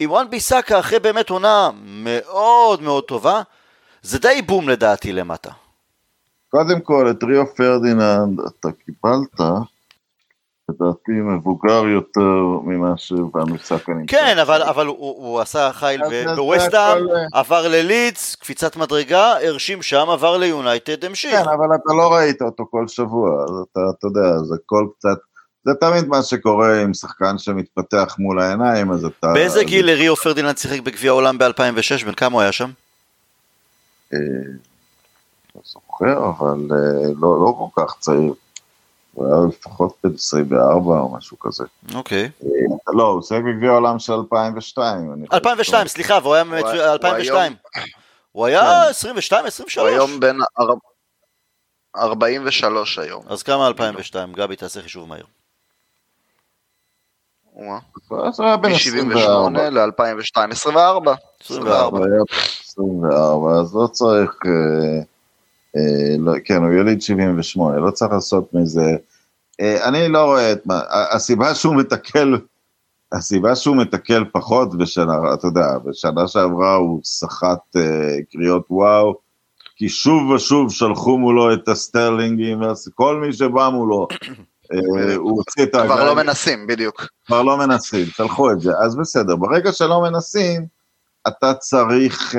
עם 0.00 0.10
וואן 0.10 0.30
ביסאקה, 0.30 0.78
אחרי 0.78 0.98
באמת 0.98 1.30
עונה 1.30 1.70
מאוד 1.74 2.82
מאוד 2.82 3.04
טובה, 3.04 3.42
זה 4.02 4.18
די 4.18 4.42
בום 4.46 4.68
לדעתי 4.68 5.12
למטה. 5.12 5.50
קודם 6.48 6.80
כל, 6.80 7.10
את 7.10 7.22
ריו 7.22 7.54
פרדיננד 7.56 8.40
אתה 8.40 8.68
קיבלת, 8.84 9.40
לדעתי 10.68 11.12
מבוגר 11.12 11.84
יותר 11.86 12.60
ממה 12.64 12.94
ביסאקה 13.52 13.92
נמצא. 13.94 14.16
כן, 14.16 14.38
אבל, 14.38 14.62
אבל 14.62 14.86
הוא, 14.86 14.96
הוא 14.98 15.40
עשה 15.40 15.68
אז 15.68 16.10
זה 16.10 16.24
בווסטהאם, 16.36 17.08
אה, 17.08 17.40
עבר 17.40 17.68
ללידס, 17.68 18.34
קפיצת 18.34 18.76
מדרגה, 18.76 19.32
הרשים 19.46 19.82
שם, 19.82 20.06
עבר 20.10 20.36
ליונייטד, 20.36 21.04
המשיך. 21.04 21.32
כן, 21.32 21.48
אבל 21.48 21.74
אתה 21.74 21.92
לא 21.96 22.14
ראית 22.14 22.42
אותו 22.42 22.66
כל 22.70 22.88
שבוע, 22.88 23.44
אז 23.44 23.50
אתה, 23.50 23.80
אתה 23.98 24.06
יודע, 24.06 24.38
זה 24.44 24.54
כל 24.66 24.86
קצת... 24.98 25.18
זה 25.64 25.74
תמיד 25.80 26.08
מה 26.08 26.22
שקורה 26.22 26.82
עם 26.82 26.94
שחקן 26.94 27.38
שמתפתח 27.38 28.16
מול 28.18 28.40
העיניים, 28.40 28.90
אז 28.90 29.04
אתה... 29.04 29.32
באיזה 29.34 29.64
גיל 29.64 29.90
ריו 29.90 30.16
פרדיננד 30.16 30.58
שיחק 30.58 30.80
בגביע 30.80 31.10
העולם 31.10 31.38
ב-2006? 31.38 32.04
בן 32.04 32.14
כמה 32.14 32.34
הוא 32.34 32.40
היה 32.40 32.52
שם? 32.52 32.70
אה, 34.14 34.18
לא 35.54 35.62
זוכר, 35.64 36.28
אבל 36.28 36.68
אה, 36.70 37.08
לא, 37.20 37.40
לא 37.40 37.56
כל 37.58 37.82
כך 37.82 37.96
צעיר. 38.00 38.34
הוא 39.18 39.26
היה 39.26 39.46
לפחות 39.48 39.92
בן 40.04 40.14
24 40.14 41.00
או 41.00 41.08
משהו 41.16 41.38
כזה. 41.38 41.64
אוקיי. 41.94 42.30
אה, 42.44 42.48
לא, 42.94 43.02
הוא 43.06 43.22
שיחק 43.22 43.40
בגביע 43.48 43.70
העולם 43.70 43.98
של 43.98 44.12
2002. 44.12 45.12
אני 45.12 45.26
חושב. 45.26 45.34
2002, 45.34 45.88
סליחה, 45.88 46.18
והוא 46.22 46.34
היה 46.34 46.44
היה- 46.52 46.92
2002. 46.92 47.54
הוא 48.32 48.46
כן. 48.46 48.52
היה 48.52 48.88
22, 48.88 49.46
23. 49.46 49.78
הוא 49.78 49.98
היום 49.98 50.20
בן 50.20 50.36
אר- 50.60 50.74
43 51.96 52.98
היום. 52.98 53.22
אז 53.28 53.42
כמה 53.42 53.66
2002? 53.66 54.32
גבי, 54.32 54.56
תעשה 54.56 54.82
חישוב 54.82 55.08
מהיר. 55.08 55.24
וואה. 57.54 57.78
אז 58.28 58.40
הוא 58.40 58.46
היה 58.46 58.56
בן 58.56 58.70
24. 58.72 59.48
מ-78 59.48 59.70
ל-2002, 59.70 60.50
24. 60.52 61.14
24. 61.44 61.98
הוא 61.98 62.06
היה 62.06 62.22
בן 62.30 62.36
24, 62.68 63.60
אז 63.60 63.74
לא 63.74 63.86
צריך... 63.86 64.30
אה, 65.78 66.16
לא, 66.18 66.32
כן, 66.44 66.62
הוא 66.62 66.72
יליד 66.72 67.02
78, 67.02 67.78
לא 67.78 67.90
צריך 67.90 68.12
לעשות 68.12 68.54
מזה... 68.54 68.96
אה, 69.60 69.88
אני 69.88 70.08
לא 70.08 70.24
רואה 70.24 70.52
את 70.52 70.66
מה... 70.66 70.80
הסיבה 70.90 71.54
שהוא 71.54 71.76
מתקל... 71.76 72.38
הסיבה 73.12 73.56
שהוא 73.56 73.76
מתקל 73.76 74.24
פחות 74.32 74.78
בשנה, 74.78 75.34
אתה 75.34 75.46
יודע, 75.46 75.78
בשנה 75.84 76.28
שעברה 76.28 76.74
הוא 76.74 77.00
סחט 77.04 77.76
אה, 77.76 78.16
קריאות 78.32 78.66
וואו, 78.70 79.18
כי 79.76 79.88
שוב 79.88 80.30
ושוב 80.30 80.72
שלחו 80.72 81.18
מולו 81.18 81.52
את 81.52 81.68
הסטרלינגים, 81.68 82.60
כל 82.94 83.16
מי 83.16 83.32
שבא 83.32 83.68
מולו, 83.68 84.08
הוא 85.16 85.30
הוציא 85.30 85.62
את 85.62 85.70
כבר 85.70 85.84
לא 85.86 85.92
הרגליים. 85.92 86.16
מנסים, 86.16 86.66
בדיוק. 86.66 87.06
כבר 87.26 87.42
לא 87.42 87.58
מנסים, 87.58 88.06
שלחו 88.06 88.50
את 88.50 88.60
זה, 88.60 88.72
אז 88.84 88.96
בסדר, 88.96 89.36
ברגע 89.36 89.72
שלא 89.72 90.02
מנסים, 90.02 90.66
אתה 91.28 91.54
צריך, 91.54 92.34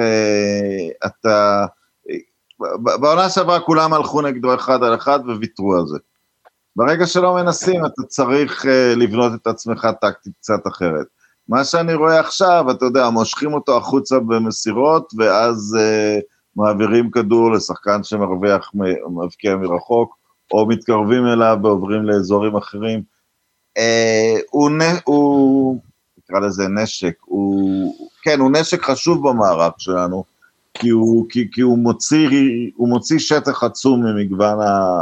אתה, 1.06 1.66
בעונה 3.02 3.30
שעברה 3.30 3.60
כולם 3.60 3.94
הלכו 3.94 4.22
נגדו 4.22 4.54
אחד 4.54 4.84
על 4.84 4.96
אחד 4.96 5.20
וויתרו 5.26 5.76
על 5.76 5.88
זה. 5.88 5.98
ברגע 6.76 7.06
שלא 7.06 7.36
מנסים, 7.36 7.86
אתה 7.86 8.04
צריך 8.08 8.66
אה, 8.66 8.94
לבנות 8.96 9.32
את 9.42 9.48
עצמך 9.48 9.88
טקטית 10.02 10.34
קצת 10.40 10.68
אחרת. 10.68 11.08
מה 11.50 11.64
שאני 11.64 11.94
רואה 11.94 12.20
עכשיו, 12.20 12.66
אתה 12.72 12.86
יודע, 12.86 13.10
מושכים 13.10 13.54
אותו 13.54 13.78
החוצה 13.78 14.20
במסירות, 14.20 15.14
ואז 15.18 15.78
אה, 15.80 16.20
מעבירים 16.56 17.12
כדור 17.12 17.52
לשחקן 17.52 18.04
שמרוויח, 18.04 18.72
מבקיע 19.10 19.56
מרחוק, 19.56 20.16
או 20.52 20.66
מתקרבים 20.68 21.26
אליו 21.26 21.58
ועוברים 21.64 22.04
לאזורים 22.04 22.56
אחרים. 22.56 23.02
אה, 23.78 24.38
הוא, 24.50 24.70
נ- 24.70 25.00
הוא, 25.04 25.80
נקרא 26.18 26.40
לזה 26.40 26.68
נשק, 26.68 27.14
הוא, 27.26 27.96
כן, 28.24 28.40
הוא 28.40 28.52
נשק 28.52 28.82
חשוב 28.82 29.30
במערך 29.30 29.74
שלנו, 29.78 30.24
כי 30.80 30.90
הוא, 30.90 31.26
כי, 31.30 31.48
כי 31.52 31.62
הוא, 31.62 31.78
מוציא, 31.78 32.30
הוא 32.76 32.90
מוציא 32.90 33.20
שטח 33.20 33.64
עצום 33.64 34.06
ממגוון 34.06 34.62
ה... 34.62 35.00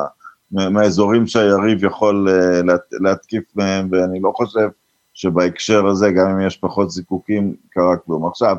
מה- 0.52 0.70
מהאזורים 0.70 1.28
שהיריב 1.28 1.84
יכול 1.84 2.28
אה, 2.30 2.62
לה, 2.64 2.76
להתקיף 2.92 3.44
מהם, 3.56 3.90
ואני 3.92 4.20
לא 4.22 4.32
חושב 4.36 4.68
שבהקשר 5.14 5.88
הזה, 5.88 6.12
גם 6.12 6.30
אם 6.30 6.48
יש 6.48 6.58
פחות 6.58 6.92
זיקוקים, 6.92 7.56
קרה 7.70 7.98
כלום. 7.98 8.28
עכשיו, 8.28 8.56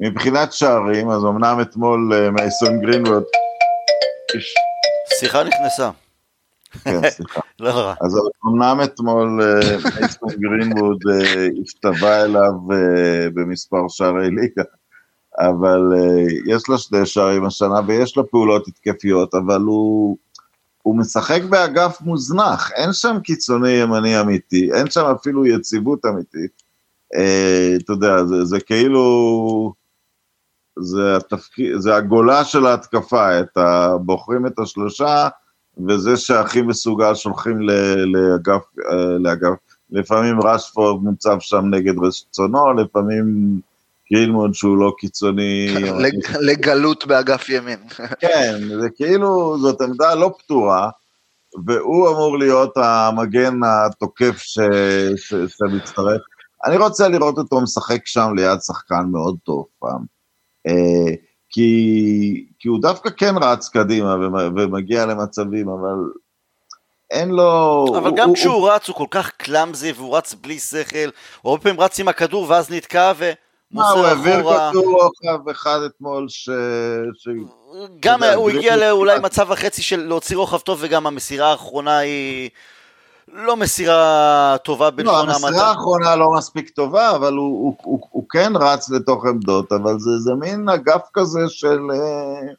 מבחינת 0.00 0.52
שערים, 0.52 1.10
אז 1.10 1.24
אמנם 1.24 1.58
אתמול 1.60 2.12
אה, 2.14 2.30
מייסון 2.30 2.80
גרינווד, 2.80 3.22
שיחה 5.20 5.44
נכנסה. 5.44 5.90
כן, 6.84 7.10
סליחה. 7.10 7.40
לא 7.60 7.70
רע. 7.70 7.94
אז 8.00 8.18
אמנם 8.46 8.80
אתמול 8.84 9.40
אה, 9.42 9.60
מייסון 10.00 10.30
גרינווד 10.40 10.98
השתווה 11.62 12.24
אליו 12.24 12.52
במספר 13.34 13.88
שערי 13.88 14.30
ליגה, 14.30 14.62
אבל 15.38 15.92
אה, 15.96 16.26
יש 16.46 16.68
לו 16.68 16.78
שני 16.78 17.06
שערים 17.06 17.44
השנה 17.44 17.80
ויש 17.86 18.16
לו 18.16 18.30
פעולות 18.30 18.68
התקפיות, 18.68 19.34
אבל 19.34 19.60
הוא, 19.60 20.16
הוא 20.82 20.96
משחק 20.96 21.42
באגף 21.42 22.00
מוזנח, 22.00 22.70
אין 22.72 22.92
שם 22.92 23.16
קיצוני 23.24 23.70
ימני 23.70 24.20
אמיתי, 24.20 24.72
אין 24.72 24.90
שם 24.90 25.04
אפילו 25.04 25.46
יציבות 25.46 26.06
אמיתית. 26.06 26.62
אה, 27.14 27.76
אתה 27.76 27.92
יודע, 27.92 28.24
זה, 28.24 28.44
זה 28.44 28.60
כאילו, 28.60 29.72
זה, 30.78 31.16
התפקיד, 31.16 31.76
זה 31.76 31.96
הגולה 31.96 32.44
של 32.44 32.66
ההתקפה, 32.66 33.40
את 33.40 33.56
ה, 33.56 33.96
בוחרים 34.00 34.46
את 34.46 34.58
השלושה, 34.58 35.28
וזה 35.88 36.16
שהכי 36.16 36.62
מסוגל 36.62 37.14
שולחים 37.14 37.62
ל- 37.62 38.04
לאגף, 38.04 38.62
אה, 38.90 39.18
לאגף, 39.18 39.54
לפעמים 39.90 40.40
רשפורד 40.40 41.02
מוצב 41.02 41.36
שם 41.40 41.64
נגד 41.70 41.94
רצונו, 41.98 42.72
לפעמים 42.72 43.60
גרינמוד 44.12 44.54
שהוא 44.54 44.76
לא 44.78 44.92
קיצוני. 44.98 45.74
לג- 46.04 46.36
לגלות 46.40 47.06
באגף 47.06 47.48
ימין. 47.48 47.78
כן, 48.20 48.54
זה 48.80 48.88
כאילו, 48.96 49.58
זאת 49.62 49.80
עמדה 49.80 50.14
לא 50.14 50.30
פתורה, 50.38 50.88
והוא 51.66 52.08
אמור 52.08 52.38
להיות 52.38 52.72
המגן 52.76 53.54
התוקף 53.64 54.38
ש, 54.38 54.58
ש, 55.16 55.34
שמצטרף. 55.34 56.20
אני 56.64 56.76
רוצה 56.76 57.08
לראות 57.08 57.38
אותו 57.38 57.60
משחק 57.60 58.06
שם 58.06 58.32
ליד 58.36 58.60
שחקן 58.60 59.04
מאוד 59.12 59.36
טוב 59.44 59.64
פעם. 59.78 60.04
אה, 60.66 61.14
כי, 61.50 61.70
כי 62.58 62.68
הוא 62.68 62.82
דווקא 62.82 63.10
כן 63.16 63.34
רץ 63.42 63.68
קדימה 63.68 64.14
ומ- 64.14 64.54
ומגיע 64.56 65.06
למצבים, 65.06 65.68
אבל 65.68 65.94
אין 67.10 67.28
לו... 67.30 67.84
אבל 67.98 68.08
הוא- 68.10 68.16
גם 68.16 68.28
הוא- 68.28 68.36
כשהוא 68.36 68.70
רץ 68.70 68.88
הוא 68.88 68.96
כל 68.96 69.06
כך 69.10 69.30
קלאמזי 69.36 69.92
והוא 69.92 70.16
רץ 70.16 70.34
בלי 70.34 70.58
שכל, 70.58 71.08
הוא 71.42 71.50
הרבה 71.50 71.62
פעמים 71.62 71.80
רץ 71.80 72.00
עם 72.00 72.08
הכדור 72.08 72.46
ואז 72.50 72.70
נתקע 72.70 73.12
מה, 73.72 73.90
הוא 73.90 74.06
העביר. 74.06 74.42
כדור 74.70 75.02
רוחב 75.02 75.48
אחד 75.48 75.80
אתמול 75.86 76.28
ש... 76.28 76.50
ש... 77.14 77.28
גם 78.00 78.22
הוא 78.22 78.50
הגיע 78.50 78.76
לאולי 78.76 79.18
מצב 79.18 79.46
וחצי 79.50 79.82
של 79.82 80.06
להוציא 80.06 80.36
רוחב 80.36 80.58
טוב 80.58 80.78
וגם 80.82 81.06
המסירה 81.06 81.50
האחרונה 81.50 81.98
היא 81.98 82.50
לא 83.32 83.56
מסירה 83.56 84.56
טובה 84.64 84.84
לא, 84.84 84.90
בלשון 84.90 85.28
המסירה 85.28 85.48
המעטה. 85.48 85.66
האחרונה 85.66 86.16
לא 86.16 86.30
מספיק 86.30 86.70
טובה, 86.70 87.10
אבל 87.10 87.32
הוא, 87.32 87.62
הוא, 87.62 87.76
הוא, 87.82 88.00
הוא 88.10 88.24
כן 88.30 88.52
רץ 88.60 88.90
לתוך 88.90 89.24
עמדות, 89.26 89.72
אבל 89.72 89.98
זה, 89.98 90.10
זה 90.18 90.32
מין 90.40 90.68
אגף 90.68 91.08
כזה 91.14 91.40
של... 91.48 91.80
אה, 91.92 92.52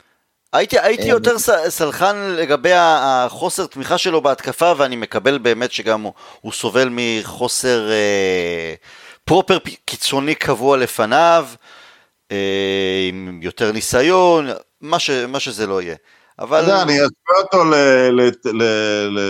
הייתי, 0.53 0.80
הייתי 0.80 1.03
אה, 1.03 1.07
יותר 1.07 1.39
סלחן 1.70 2.16
לגבי 2.38 2.74
החוסר 2.74 3.66
תמיכה 3.66 3.97
שלו 3.97 4.22
בהתקפה, 4.22 4.74
ואני 4.78 4.95
מקבל 4.95 5.38
באמת 5.38 5.72
שגם 5.72 6.01
הוא, 6.01 6.14
הוא 6.41 6.51
סובל 6.51 6.89
מחוסר 6.91 7.89
אה, 7.89 8.74
פרופר 9.26 9.57
קיצוני 9.86 10.36
קבוע 10.36 10.78
לפניו, 10.78 11.47
אה, 12.32 13.05
עם 13.09 13.39
יותר 13.43 13.71
ניסיון, 13.71 14.47
מה, 14.82 14.99
ש, 14.99 15.09
מה 15.09 15.39
שזה 15.39 15.67
לא 15.67 15.82
יהיה. 15.82 15.95
אתה 16.36 16.43
אבל 16.43 16.61
יודע, 16.61 16.82
אני 16.82 16.93
אשווה 16.93 17.43
אותו 17.43 17.63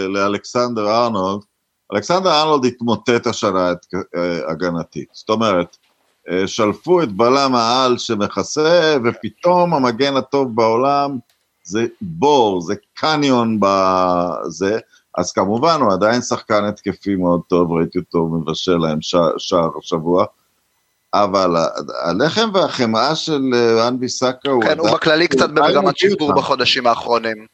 לאלכסנדר 0.10 0.92
ארנולד. 1.04 1.42
אלכסנדר 1.94 2.42
ארנולד 2.42 2.66
התמוטט 2.66 3.28
השנה 3.28 3.72
את- 3.72 3.86
אה, 4.16 4.52
הגנתית. 4.52 5.08
זאת 5.12 5.30
אומרת, 5.30 5.78
אה, 6.30 6.48
שלפו 6.48 7.04
את 7.04 7.12
בלם 7.12 7.56
העל 7.56 7.98
שמכסה, 7.98 8.96
ופתאום 9.06 9.74
המגן 9.74 10.16
הטוב 10.18 10.56
בעולם 10.56 11.18
זה 11.64 11.86
בור, 12.02 12.62
זה 12.62 12.74
קניון 12.94 13.60
בזה, 13.60 14.80
אז 15.18 15.32
כמובן 15.32 15.82
הוא 15.82 15.94
עדיין 15.94 16.22
שחקן 16.22 16.64
התקפי 16.66 17.16
מאוד 17.16 17.42
טוב, 17.48 17.72
ראיתי 17.72 18.00
אותו 18.00 18.26
מבשל 18.26 18.78
להם 18.78 19.02
שער 19.38 19.70
השבוע, 19.80 20.26
אבל 21.14 21.56
הלחם 22.04 22.50
והחמאה 22.54 23.16
של 23.16 23.42
אה, 23.54 23.88
אנבי 23.88 24.10
סאקה 24.10 24.50
הוא... 24.50 24.64
כן, 24.64 24.80
הוא 24.80 24.90
בכללי 24.90 25.28
קצת 25.28 25.50
במגמת 25.50 25.98
שיפור 25.98 26.34
בחודשים 26.34 26.88
האחרונים. 26.88 27.48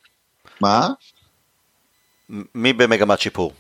מה? 0.62 0.88
מי 2.56 2.74
במגמת 2.74 3.20
שיפור? 3.20 3.54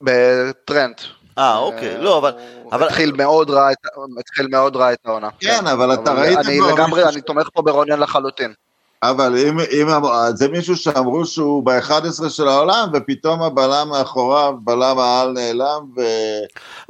בטרנט. 0.00 1.00
אה, 1.38 1.56
אוקיי, 1.56 1.98
לא, 1.98 2.18
אבל... 2.18 2.32
אבל 2.72 2.86
התחיל 2.86 3.12
מאוד 3.12 3.50
רע, 3.50 3.68
התחיל 4.18 4.46
מאוד 4.46 4.76
רע 4.76 4.92
את 4.92 4.98
העונה. 5.04 5.28
כן, 5.40 5.66
אבל 5.66 5.94
אתה 5.94 6.12
ראית... 6.12 6.38
אני 6.38 6.60
לגמרי, 6.72 7.08
אני 7.08 7.20
תומך 7.20 7.48
פה 7.52 7.62
ברונן 7.62 7.98
לחלוטין. 7.98 8.54
אבל 9.02 9.36
אם, 9.38 9.60
אם 9.60 9.88
זה 10.34 10.48
מישהו 10.48 10.76
שאמרו 10.76 11.26
שהוא 11.26 11.66
ב-11 11.66 12.28
של 12.28 12.48
העולם, 12.48 12.88
ופתאום 12.92 13.42
הבלם 13.42 13.88
מאחוריו, 13.88 14.54
בלם 14.60 14.98
העל 14.98 15.32
נעלם, 15.32 15.80
ו... 15.96 16.00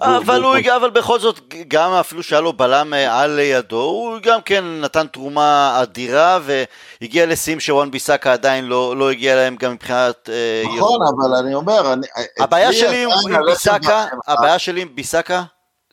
אבל 0.01 0.43
הוא, 0.43 0.55
אבל 0.77 0.91
בכל 0.91 1.19
זאת, 1.19 1.41
גם 1.69 1.93
אפילו 1.93 2.23
שהיה 2.23 2.41
לו 2.41 2.53
בלם 2.53 2.95
אה, 2.95 3.21
על 3.21 3.31
לידו, 3.31 3.81
הוא 3.81 4.19
גם 4.23 4.41
כן 4.41 4.65
נתן 4.81 5.07
תרומה 5.07 5.79
אדירה, 5.83 6.39
והגיע 6.43 7.27
לשיאים 7.27 7.61
שוואן 7.61 7.91
ביסאקה 7.91 8.33
עדיין 8.33 8.65
לא, 8.65 8.97
לא 8.97 9.11
הגיע 9.11 9.37
להם 9.37 9.57
גם 9.57 9.73
מבחינת... 9.73 10.29
אה, 10.33 10.63
נכון, 10.77 10.99
אבל 11.17 11.35
אני 11.35 11.55
אומר, 11.55 11.93
אני... 11.93 12.07
הבעיה 12.41 12.73
שלי 12.73 13.05
עם 13.05 13.45
ביסאקה, 13.47 14.05
הבעיה 14.27 14.59
שלי 14.59 14.83
עם 14.83 14.89
ביסאקה, 14.95 15.43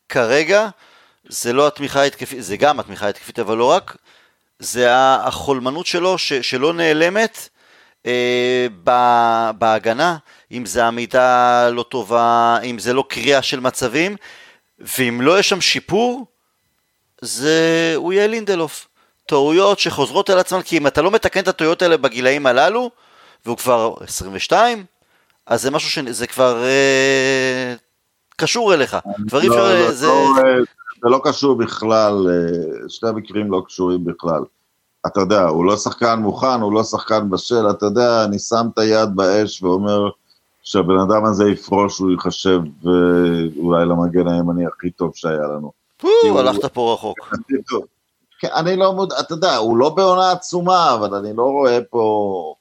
כרגע, 0.10 0.68
זה 1.30 1.54
לא 1.54 1.68
התמיכה 1.68 2.02
ההתקפית, 2.02 2.44
זה 2.44 2.58
גם 2.58 2.80
התמיכה 2.80 3.06
ההתקפית, 3.06 3.40
אבל 3.40 3.58
לא 3.58 3.72
רק, 3.72 3.96
זה 4.60 4.88
החולמנות 4.96 5.86
שלו 5.86 6.18
ש, 6.18 6.34
שלא 6.34 6.74
נעלמת 6.74 7.50
אה, 8.06 8.68
בהגנה, 9.58 10.18
אם 10.52 10.66
זה 10.66 10.88
עמידה 10.88 11.70
לא 11.70 11.84
טובה, 11.84 12.58
אם 12.64 12.80
זה 12.80 12.94
לא 12.94 13.04
קריאה 13.10 13.42
של 13.42 13.60
מצבים, 13.60 14.16
ואם 14.80 15.22
לא 15.22 15.40
יש 15.40 15.50
שם 15.50 15.62
שיפור, 15.62 16.26
זה 17.22 17.94
הוא 17.96 18.14
יהיה 18.14 18.28
לינדלוף. 18.28 18.88
טעויות 19.26 19.80
שחוזרות 19.80 20.30
על 20.30 20.40
עצמן, 20.40 20.62
כי 20.62 20.78
אם 20.78 20.88
אתה 20.88 21.02
לא 21.02 21.12
מתקן 21.12 21.40
את 21.40 21.48
הטעויות 21.48 21.82
האלה 21.82 21.98
בגילאים 21.98 22.46
הללו, 22.46 22.92
והוא 23.46 23.58
כבר 23.58 23.94
22, 24.02 24.86
אז 25.46 25.62
זה 25.62 25.72
משהו 25.72 25.90
שזה 25.90 26.28
כבר 26.28 26.64
אה, 26.64 27.74
קשור 28.36 28.74
אליך. 28.74 28.98
כבר 29.28 29.42
אי 29.42 29.48
לא, 29.48 29.54
אפשר... 29.54 29.74
לא, 29.74 29.92
זה... 29.92 30.08
זה 31.04 31.10
לא 31.10 31.22
קשור 31.24 31.56
בכלל, 31.56 32.28
אה, 32.30 32.90
שני 32.90 33.10
המקרים 33.10 33.52
לא 33.52 33.64
קשורים 33.68 34.06
בכלל. 34.06 34.44
אתה 35.08 35.20
יודע, 35.20 35.48
הוא 35.48 35.66
לא 35.66 35.78
שחקן 35.78 36.20
מוכן, 36.20 36.62
הוא 36.62 36.74
לא 36.74 36.84
שחקן 36.84 37.30
בשל, 37.30 37.70
אתה 37.70 37.86
יודע, 37.86 38.24
אני 38.24 38.40
שם 38.40 38.68
את 38.74 38.80
היד 38.80 39.10
באש 39.16 39.64
ואומר 39.64 40.10
שהבן 40.64 41.00
אדם 41.00 41.26
הזה 41.26 41.50
יפרוש, 41.50 42.00
הוא 42.00 42.12
ייחשב 42.12 42.60
אה, 42.88 42.92
אולי 43.58 43.86
למגן 43.86 44.28
הימני 44.28 44.66
הכי 44.66 44.92
טוב 44.92 45.12
שהיה 45.16 45.48
לנו. 45.48 45.72
הלכת 46.40 46.66
פה 46.66 46.94
רחוק. 46.94 47.18
כן, 48.40 48.48
אני 48.56 48.76
לא 48.76 48.94
מודע, 48.94 49.20
אתה 49.20 49.34
יודע, 49.34 49.56
הוא 49.56 49.78
לא 49.78 49.90
בעונה 49.90 50.32
עצומה, 50.32 50.94
אבל 50.94 51.16
אני 51.16 51.38
לא 51.38 51.44
רואה 51.44 51.80
פה... 51.90 52.54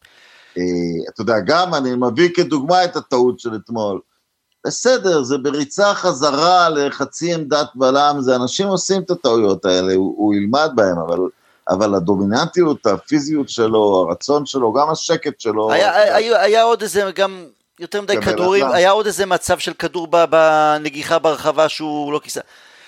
אה, 0.58 0.62
אתה 1.08 1.22
יודע, 1.22 1.34
גם 1.46 1.74
אני 1.74 1.90
מביא 1.94 2.28
כדוגמה 2.34 2.84
את 2.84 2.96
הטעות 2.96 3.40
של 3.40 3.54
אתמול. 3.54 4.00
בסדר, 4.68 5.22
זה 5.22 5.38
בריצה 5.38 5.94
חזרה 5.94 6.68
לחצי 6.68 7.34
עמדת 7.34 7.68
בלם, 7.74 8.16
זה 8.20 8.36
אנשים 8.36 8.68
עושים 8.68 9.02
את 9.02 9.10
הטעויות 9.10 9.64
האלה, 9.64 9.94
הוא, 9.94 10.14
הוא 10.16 10.34
ילמד 10.34 10.70
בהם, 10.74 10.98
אבל, 10.98 11.18
אבל 11.68 11.94
הדומיננטיות, 11.94 12.86
הפיזיות 12.86 13.48
שלו, 13.48 14.06
הרצון 14.08 14.46
שלו, 14.46 14.72
גם 14.72 14.90
השקט 14.90 15.40
שלו... 15.40 15.72
היה, 15.72 15.96
היה, 15.96 16.16
היה, 16.16 16.42
היה 16.42 16.62
עוד 16.62 16.82
איזה, 16.82 17.10
גם 17.14 17.44
יותר 17.80 18.02
מדי 18.02 18.16
כדורים, 18.22 18.66
היה 18.66 18.90
עוד 18.90 19.06
איזה 19.06 19.26
מצב 19.26 19.58
של 19.58 19.72
כדור 19.72 20.08
בנגיחה 20.30 21.18
ברחבה 21.18 21.68
שהוא 21.68 22.12
לא 22.12 22.20
כיסה. 22.22 22.40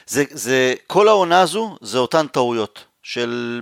זה, 0.06 0.24
זה, 0.30 0.74
כל 0.86 1.08
העונה 1.08 1.40
הזו 1.40 1.76
זה 1.80 1.98
אותן 1.98 2.26
טעויות 2.26 2.78
של 3.02 3.60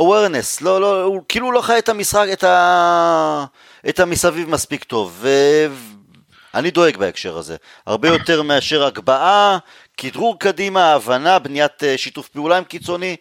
awareness, 0.00 0.58
לא, 0.60 0.80
לא, 0.80 1.02
הוא 1.02 1.22
כאילו 1.28 1.52
לא 1.52 1.60
חי 1.60 1.78
את 1.78 1.88
המשחק, 1.88 2.26
את, 2.32 2.44
ה, 2.44 3.44
את 3.88 4.00
המסביב 4.00 4.50
מספיק 4.50 4.84
טוב, 4.84 5.12
ו, 5.20 5.28
אני 6.54 6.70
דואג 6.70 6.96
בהקשר 6.96 7.38
הזה. 7.38 7.56
הרבה 7.86 8.08
יותר 8.08 8.42
מאשר 8.42 8.84
הגבהה, 8.84 9.58
כדרור 9.96 10.38
קדימה, 10.38 10.92
הבנה, 10.92 11.38
בניית 11.38 11.84
אה, 11.84 11.98
שיתוף 11.98 12.28
פעולה 12.28 12.58
עם 12.58 12.64
קיצוני. 12.64 13.16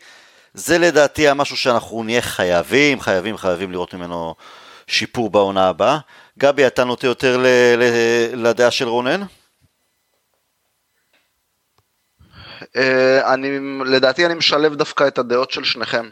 זה 0.54 0.78
לדעתי 0.78 1.28
המשהו 1.28 1.58
שאנחנו 1.58 2.04
נהיה 2.04 2.22
חייבים, 2.22 3.02
חייבים, 3.02 3.38
חייבים 3.38 3.72
לראות 3.72 3.94
ממנו 3.94 4.36
שיפור 4.88 5.30
בעונה 5.30 5.68
הבאה. 5.68 5.98
גבי, 6.40 6.68
אתה 6.68 6.84
נוטה 6.84 7.08
יותר 7.08 7.38
ל- 7.38 7.76
ל- 7.78 8.48
לדעה 8.48 8.72
של 8.72 8.88
רונן? 8.88 9.22
אה, 12.76 13.34
אני, 13.34 13.60
לדעתי 13.86 14.26
אני 14.26 14.34
משלב 14.34 14.76
דווקא 14.76 15.08
את 15.08 15.18
הדעות 15.18 15.52
של 15.52 15.64
שניכם. 15.64 16.10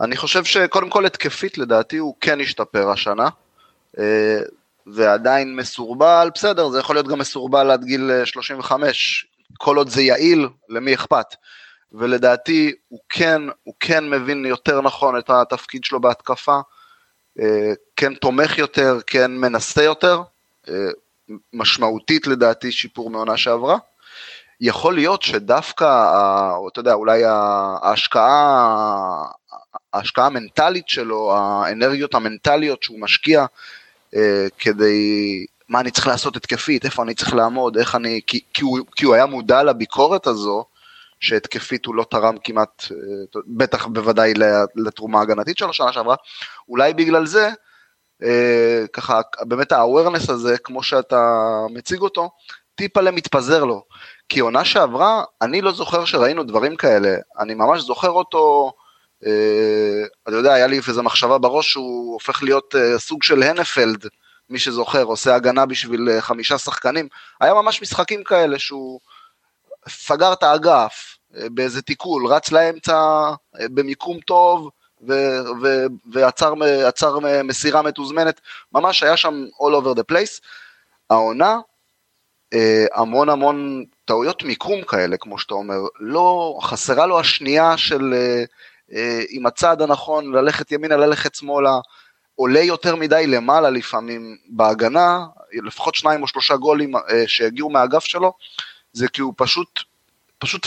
אני 0.00 0.16
חושב 0.16 0.44
שקודם 0.44 0.90
כל 0.90 1.06
התקפית 1.06 1.58
לדעתי 1.58 1.96
הוא 1.96 2.14
כן 2.20 2.40
השתפר 2.40 2.90
השנה. 2.90 3.28
ועדיין 4.92 5.56
מסורבל, 5.56 6.30
בסדר, 6.34 6.68
זה 6.68 6.78
יכול 6.78 6.96
להיות 6.96 7.08
גם 7.08 7.18
מסורבל 7.18 7.70
עד 7.70 7.84
גיל 7.84 8.24
35, 8.24 9.26
אה, 9.26 9.56
כל 9.58 9.76
עוד 9.76 9.88
זה 9.88 10.02
יעיל, 10.02 10.48
למי 10.68 10.94
אכפת. 10.94 11.34
ולדעתי 11.92 12.72
הוא 12.88 13.00
כן, 13.08 13.42
הוא 13.64 13.74
כן 13.80 14.10
מבין 14.10 14.46
יותר 14.46 14.80
נכון 14.80 15.18
את 15.18 15.30
התפקיד 15.30 15.84
שלו 15.84 16.00
בהתקפה, 16.00 16.60
אה, 17.40 17.72
כן 17.96 18.14
תומך 18.14 18.58
יותר, 18.58 18.98
כן 19.06 19.30
מנסה 19.30 19.82
יותר, 19.82 20.22
אה, 20.68 20.74
משמעותית 21.52 22.26
לדעתי 22.26 22.72
שיפור 22.72 23.10
מעונה 23.10 23.36
שעברה. 23.36 23.78
יכול 24.60 24.94
להיות 24.94 25.22
שדווקא, 25.22 25.84
אתה 26.72 26.80
יודע, 26.80 26.92
אולי 26.92 27.24
ההשקעה, 27.24 29.24
ההשקעה 29.92 30.26
המנטלית 30.26 30.88
שלו, 30.88 31.36
האנרגיות 31.36 32.14
המנטליות 32.14 32.82
שהוא 32.82 33.00
משקיע, 33.00 33.46
כדי, 34.58 35.46
מה 35.68 35.80
אני 35.80 35.90
צריך 35.90 36.06
לעשות 36.06 36.36
התקפית, 36.36 36.84
איפה 36.84 37.02
אני 37.02 37.14
צריך 37.14 37.34
לעמוד, 37.34 37.76
איך 37.76 37.94
אני, 37.94 38.20
כי, 38.26 38.40
כי, 38.54 38.62
הוא, 38.62 38.78
כי 38.96 39.04
הוא 39.04 39.14
היה 39.14 39.26
מודע 39.26 39.62
לביקורת 39.62 40.26
הזו, 40.26 40.64
שהתקפית 41.20 41.86
הוא 41.86 41.94
לא 41.94 42.04
תרם 42.10 42.36
כמעט, 42.44 42.84
אה, 42.90 43.40
בטח 43.46 43.86
בוודאי 43.86 44.34
לתרומה 44.76 45.18
ההגנתית 45.18 45.58
שלו 45.58 45.72
שנה 45.72 45.92
שעברה, 45.92 46.16
אולי 46.68 46.94
בגלל 46.94 47.26
זה, 47.26 47.50
אה, 48.22 48.84
ככה, 48.92 49.20
באמת 49.42 49.72
ה-awareness 49.72 50.32
הזה, 50.32 50.58
כמו 50.58 50.82
שאתה 50.82 51.38
מציג 51.70 52.00
אותו, 52.00 52.30
טיפה 52.74 53.00
למתפזר 53.00 53.64
לו. 53.64 53.84
כי 54.28 54.40
עונה 54.40 54.64
שעברה, 54.64 55.24
אני 55.42 55.60
לא 55.60 55.72
זוכר 55.72 56.04
שראינו 56.04 56.44
דברים 56.44 56.76
כאלה, 56.76 57.16
אני 57.38 57.54
ממש 57.54 57.82
זוכר 57.82 58.10
אותו, 58.10 58.72
אה, 58.72 58.87
אתה 59.22 60.36
יודע, 60.36 60.52
היה 60.52 60.66
לי 60.66 60.80
איזו 60.88 61.02
מחשבה 61.02 61.38
בראש 61.38 61.70
שהוא 61.70 62.12
הופך 62.12 62.42
להיות 62.42 62.74
אה, 62.74 62.98
סוג 62.98 63.22
של 63.22 63.42
הנפלד, 63.42 64.06
מי 64.50 64.58
שזוכר, 64.58 65.02
עושה 65.02 65.34
הגנה 65.34 65.66
בשביל 65.66 66.08
אה, 66.10 66.20
חמישה 66.20 66.58
שחקנים. 66.58 67.08
היה 67.40 67.54
ממש 67.54 67.82
משחקים 67.82 68.24
כאלה 68.24 68.58
שהוא 68.58 69.00
סגר 69.88 70.32
את 70.32 70.42
האגף 70.42 71.16
באיזה 71.30 71.82
תיקול, 71.82 72.26
רץ 72.26 72.52
לאמצע 72.52 73.30
במיקום 73.54 74.20
טוב, 74.20 74.70
ו- 75.08 75.40
ו- 75.62 75.86
ועצר 76.12 76.54
מסירה 77.44 77.82
מתוזמנת, 77.82 78.40
ממש 78.72 79.02
היה 79.02 79.16
שם 79.16 79.44
all 79.60 79.82
over 79.82 79.98
the 79.98 80.02
place. 80.12 80.40
העונה, 81.10 81.58
המון 82.94 83.28
המון 83.28 83.84
טעויות 84.04 84.42
מיקום 84.42 84.82
כאלה, 84.82 85.16
כמו 85.16 85.38
שאתה 85.38 85.54
אומר, 85.54 85.78
לא, 86.00 86.58
חסרה 86.62 87.06
לו 87.06 87.20
השנייה 87.20 87.76
של 87.76 88.14
אה, 88.14 88.44
עם 89.28 89.46
הצעד 89.46 89.82
הנכון, 89.82 90.32
ללכת 90.32 90.72
ימינה, 90.72 90.96
ללכת 90.96 91.34
שמאלה, 91.34 91.78
עולה 92.34 92.60
יותר 92.60 92.96
מדי 92.96 93.26
למעלה 93.26 93.70
לפעמים 93.70 94.36
בהגנה, 94.48 95.18
לפחות 95.52 95.94
שניים 95.94 96.22
או 96.22 96.28
שלושה 96.28 96.56
גולים 96.56 96.96
אה, 96.96 97.24
שהגיעו 97.26 97.70
מהאגף 97.70 98.04
שלו, 98.04 98.32
זה 98.92 99.08
כי 99.08 99.20
הוא 99.20 99.34
פשוט, 99.36 99.80
פשוט 100.38 100.66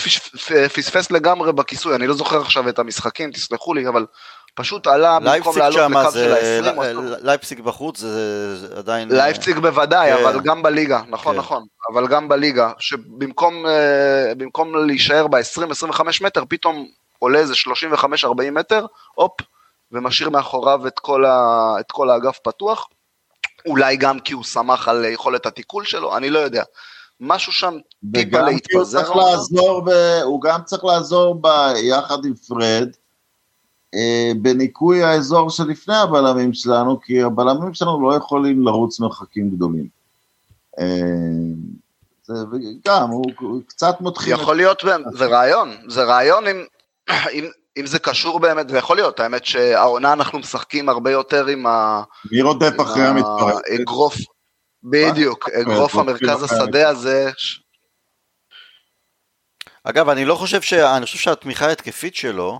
פספס 0.75 1.11
לגמרי 1.11 1.53
בכיסוי, 1.53 1.95
אני 1.95 2.07
לא 2.07 2.13
זוכר 2.13 2.41
עכשיו 2.41 2.69
את 2.69 2.79
המשחקים, 2.79 3.31
תסלחו 3.31 3.73
לי, 3.73 3.87
אבל 3.87 4.05
פשוט 4.53 4.87
עלה 4.87 5.19
במקום 5.19 5.57
לעלות 5.57 5.91
לקו 5.91 6.11
של 6.11 6.33
ה-20. 6.33 6.81
לייפציג 7.21 7.61
בחוץ 7.61 7.99
זה 7.99 8.67
עדיין... 8.77 9.11
לייפציג 9.11 9.57
בוודאי, 9.59 10.13
כן. 10.13 10.23
אבל 10.23 10.39
גם 10.39 10.63
בליגה, 10.63 11.01
נכון, 11.09 11.33
כן. 11.33 11.39
נכון, 11.39 11.65
אבל 11.93 12.07
גם 12.07 12.27
בליגה, 12.27 12.71
שבמקום 12.79 13.65
אה, 13.65 14.85
להישאר 14.85 15.27
ב-20-25 15.27 16.01
מטר, 16.21 16.43
פתאום 16.49 16.87
עולה 17.21 17.39
איזה 17.39 17.53
35-40 17.93 18.51
מטר, 18.51 18.85
הופ, 19.15 19.31
ומשאיר 19.91 20.29
מאחוריו 20.29 20.87
את 20.87 20.99
כל, 20.99 21.25
ה, 21.25 21.75
את 21.79 21.91
כל 21.91 22.09
האגף 22.09 22.39
פתוח. 22.43 22.87
אולי 23.65 23.97
גם 23.97 24.19
כי 24.19 24.33
הוא 24.33 24.43
שמח 24.43 24.87
על 24.87 25.05
יכולת 25.05 25.45
התיקול 25.45 25.85
שלו, 25.85 26.17
אני 26.17 26.29
לא 26.29 26.39
יודע. 26.39 26.63
משהו 27.19 27.51
שם 27.51 27.73
טיפה 28.13 28.27
וגם 28.27 28.41
כי 28.41 28.45
הוא 28.45 28.53
להתפזר. 28.53 29.13
לעזור, 29.13 29.81
ב... 29.85 29.89
הוא 30.23 30.41
גם 30.41 30.59
צריך 30.65 30.83
לעזור 30.83 31.41
ביחד 31.41 32.25
עם 32.25 32.33
פרד, 32.33 32.89
אה, 33.95 34.31
בניקוי 34.41 35.03
האזור 35.03 35.49
שלפני 35.49 35.95
הבלמים 35.95 36.53
שלנו, 36.53 37.01
כי 37.01 37.23
הבלמים 37.23 37.73
שלנו 37.73 38.09
לא 38.09 38.15
יכולים 38.15 38.65
לרוץ 38.65 38.99
מרחקים 38.99 39.49
גדולים. 39.49 39.87
אה, 40.79 40.85
זה 42.23 42.33
גם, 42.87 43.09
הוא, 43.09 43.25
הוא 43.39 43.61
קצת 43.67 44.01
מותחים 44.01 44.33
יכול 44.33 44.55
להיות, 44.55 44.83
זה 45.13 45.25
רעיון, 45.25 45.75
זה 45.87 46.03
רעיון 46.03 46.47
אם, 46.47 46.65
אם, 47.31 47.49
אם 47.77 47.85
זה 47.85 47.99
קשור 47.99 48.39
באמת, 48.39 48.65
ויכול 48.69 48.97
להיות, 48.97 49.19
האמת 49.19 49.45
שהעונה 49.45 50.13
אנחנו 50.13 50.39
משחקים 50.39 50.89
הרבה 50.89 51.11
יותר 51.11 51.47
עם 51.47 51.67
ה... 51.67 52.03
מי 52.31 52.41
רודף 52.41 52.73
עם 52.73 52.81
אחרי 52.81 53.03
המתפרץ? 53.07 53.61
האגרוף, 53.71 54.15
בדיוק, 54.83 55.49
אגרוף 55.49 55.95
רודפים 55.95 55.99
המרכז 55.99 56.43
השדה 56.43 56.89
הזה, 56.89 57.31
אגב, 59.83 60.09
אני 60.09 60.25
לא 60.25 60.35
חושב 60.35 60.61
ש... 60.61 60.73
אני 60.73 61.05
חושב 61.05 61.17
שהתמיכה 61.17 61.67
ההתקפית 61.67 62.15
שלו, 62.15 62.59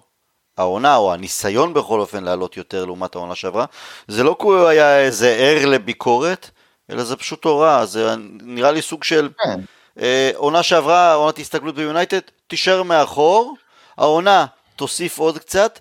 העונה, 0.57 0.95
או 0.95 1.13
הניסיון 1.13 1.73
בכל 1.73 1.99
אופן 1.99 2.23
לעלות 2.23 2.57
יותר 2.57 2.85
לעומת 2.85 3.15
העונה 3.15 3.35
שעברה, 3.35 3.65
זה 4.07 4.23
לא 4.23 4.35
כי 4.39 4.45
הוא 4.45 4.67
היה 4.67 4.99
איזה 4.99 5.27
ער 5.27 5.65
לביקורת, 5.65 6.49
אלא 6.91 7.03
זה 7.03 7.15
פשוט 7.15 7.45
הוראה, 7.45 7.85
זה 7.85 8.15
נראה 8.41 8.71
לי 8.71 8.81
סוג 8.81 9.03
של... 9.03 9.29
כן. 9.43 9.59
אה, 9.99 10.31
עונה 10.35 10.63
שעברה, 10.63 11.13
עונת 11.13 11.39
הסתגלות 11.39 11.75
ביונייטד, 11.75 12.19
תישאר 12.47 12.83
מאחור, 12.83 13.55
העונה 14.01 14.45
תוסיף 14.75 15.17
עוד 15.19 15.37
קצת. 15.37 15.79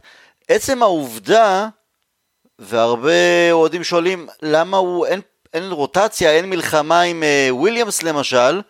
עצם 0.49 0.83
העובדה, 0.83 1.69
והרבה 2.59 3.53
אוהדים 3.53 3.85
שואלים, 3.85 4.29
למה 4.43 4.77
הוא, 4.77 5.07
אין, 5.07 5.21
אין 5.55 5.73
רוטציה, 5.73 6.31
אין 6.31 6.51
מלחמה 6.51 7.01
עם 7.01 7.23
אה, 7.23 7.49
וויליאמס 7.51 8.03
למשל, 8.03 8.61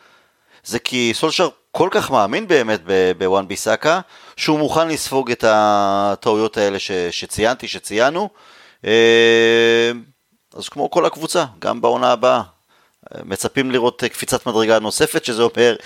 זה 0.64 0.78
כי 0.78 1.12
סולשר 1.14 1.48
כל 1.70 1.88
כך 1.90 2.11
מאמין 2.11 2.48
באמת 2.48 2.80
בוואן 3.18 3.48
ביסאקה, 3.48 4.01
שהוא 4.36 4.59
מוכן 4.59 4.88
לספוג 4.88 5.30
את 5.30 5.44
הטעויות 5.48 6.57
האלה 6.57 6.78
ש, 6.78 6.90
שציינתי, 6.92 7.68
שציינו. 7.68 8.28
אה, 8.84 9.90
אז 10.55 10.68
כמו 10.68 10.90
כל 10.90 11.07
הקבוצה, 11.07 11.44
גם 11.59 11.80
בעונה 11.80 12.12
הבאה. 12.12 12.42
מצפים 13.25 13.71
לראות 13.71 14.05
אה, 14.05 14.09
קפיצת 14.09 14.47
מדרגה 14.47 14.79
נוספת, 14.79 15.25
שזה 15.25 15.43
אומר, 15.43 15.77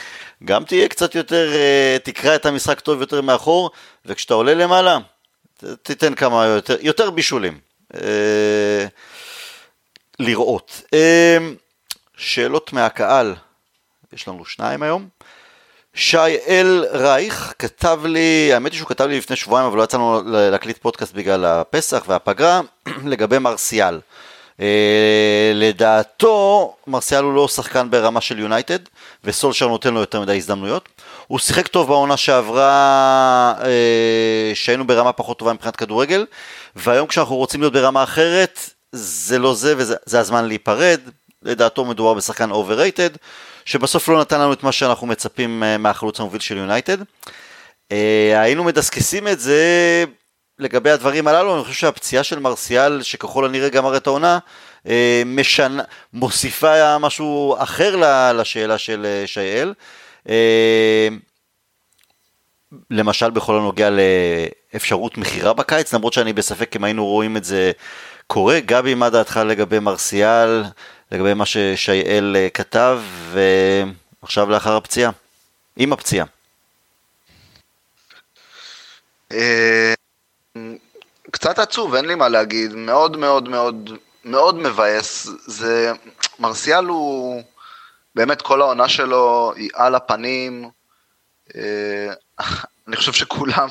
גם 0.44 0.64
תהיה 0.64 0.88
קצת 0.88 1.14
יותר, 1.14 1.52
אה, 1.54 1.96
תקרא 2.02 2.34
את 2.34 2.46
המשחק 2.46 2.80
טוב 2.80 3.00
יותר 3.00 3.20
מאחור, 3.20 3.70
וכשאתה 4.06 4.34
עולה 4.34 4.54
למעלה, 4.54 4.98
תיתן 5.82 6.14
כמה 6.14 6.44
יותר, 6.44 6.76
יותר 6.80 7.10
בישולים. 7.10 7.58
אה, 7.94 8.86
לראות. 10.18 10.82
שאלות 12.16 12.72
מהקהל, 12.72 13.34
יש 14.12 14.28
לנו 14.28 14.44
שניים 14.44 14.82
היום. 14.82 15.08
שי 15.94 16.16
אל 16.48 16.84
רייך 16.90 17.54
כתב 17.58 18.00
לי, 18.04 18.50
האמת 18.52 18.72
היא 18.72 18.78
שהוא 18.78 18.88
כתב 18.88 19.04
לי 19.04 19.18
לפני 19.18 19.36
שבועיים, 19.36 19.66
אבל 19.66 19.78
לא 19.78 19.82
יצא 19.82 19.96
לנו 19.96 20.22
להקליט 20.26 20.78
פודקאסט 20.78 21.14
בגלל 21.14 21.44
הפסח 21.44 22.04
והפגרה, 22.06 22.60
לגבי 23.12 23.38
מרסיאל. 23.38 24.00
אה, 24.60 25.52
לדעתו, 25.54 26.74
מרסיאל 26.86 27.24
הוא 27.24 27.34
לא 27.34 27.48
שחקן 27.48 27.90
ברמה 27.90 28.20
של 28.20 28.38
יונייטד, 28.38 28.78
וסולשר 29.24 29.68
נותן 29.68 29.94
לו 29.94 30.00
יותר 30.00 30.20
מדי 30.20 30.36
הזדמנויות. 30.36 30.88
הוא 31.26 31.38
שיחק 31.38 31.68
טוב 31.68 31.88
בעונה 31.88 32.16
שעברה, 32.16 33.54
אה, 33.64 34.52
שהיינו 34.54 34.86
ברמה 34.86 35.12
פחות 35.12 35.38
טובה 35.38 35.52
מבחינת 35.52 35.76
כדורגל, 35.76 36.26
והיום 36.76 37.06
כשאנחנו 37.06 37.36
רוצים 37.36 37.60
להיות 37.60 37.72
ברמה 37.72 38.02
אחרת, 38.02 38.70
זה 38.92 39.38
לא 39.38 39.54
זה, 39.54 39.74
וזה 39.76 40.20
הזמן 40.20 40.44
להיפרד. 40.44 41.00
לדעתו 41.42 41.84
מדובר 41.84 42.14
בשחקן 42.14 42.52
overrated, 42.52 43.16
שבסוף 43.64 44.08
לא 44.08 44.20
נתן 44.20 44.40
לנו 44.40 44.52
את 44.52 44.62
מה 44.62 44.72
שאנחנו 44.72 45.06
מצפים 45.06 45.62
אה, 45.62 45.78
מהחלוץ 45.78 46.20
המוביל 46.20 46.40
של 46.40 46.56
יונייטד. 46.56 46.98
היינו 48.34 48.64
מדסקסים 48.64 49.28
את 49.28 49.40
זה 49.40 50.04
לגבי 50.58 50.90
הדברים 50.90 51.28
הללו, 51.28 51.56
אני 51.56 51.64
חושב 51.64 51.74
שהפציעה 51.74 52.24
של 52.24 52.38
מרסיאל, 52.38 53.02
שככל 53.02 53.44
הנראה 53.44 53.68
גמר 53.68 53.96
את 53.96 54.06
העונה, 54.06 54.38
אה, 54.88 55.22
משנה, 55.26 55.82
מוסיפה 56.12 56.98
משהו 56.98 57.56
אחר 57.58 57.96
לשאלה 58.32 58.78
של 58.78 59.06
אה, 59.06 59.26
שייאל. 59.26 59.74
אה, 60.28 61.08
למשל 62.90 63.30
בכל 63.30 63.56
הנוגע 63.56 63.88
לאפשרות 63.90 65.18
מכירה 65.18 65.52
בקיץ, 65.52 65.94
למרות 65.94 66.12
שאני 66.12 66.32
בספק 66.32 66.76
אם 66.76 66.84
היינו 66.84 67.06
רואים 67.06 67.36
את 67.36 67.44
זה 67.44 67.72
קורה. 68.26 68.60
גבי, 68.60 68.94
מה 68.94 69.10
דעתך 69.10 69.40
לגבי 69.46 69.78
מרסיאל, 69.78 70.64
לגבי 71.12 71.34
מה 71.34 71.46
ששייאל 71.46 72.36
כתב, 72.54 73.00
ועכשיו 74.22 74.50
לאחר 74.50 74.76
הפציעה, 74.76 75.10
עם 75.76 75.92
הפציעה. 75.92 76.26
קצת 81.30 81.58
עצוב, 81.58 81.94
אין 81.94 82.04
לי 82.04 82.14
מה 82.14 82.28
להגיד, 82.28 82.74
מאוד 82.74 83.16
מאוד 83.16 83.48
מאוד 83.48 83.90
מאוד 84.24 84.54
מבאס. 84.54 85.28
זה, 85.46 85.92
מרסיאל 86.38 86.84
הוא, 86.84 87.42
באמת 88.14 88.42
כל 88.42 88.62
העונה 88.62 88.88
שלו 88.88 89.52
היא 89.56 89.70
על 89.74 89.94
הפנים. 89.94 90.70
אה, 91.56 92.12
אני 92.88 92.96
חושב 92.96 93.12
שכולם, 93.12 93.68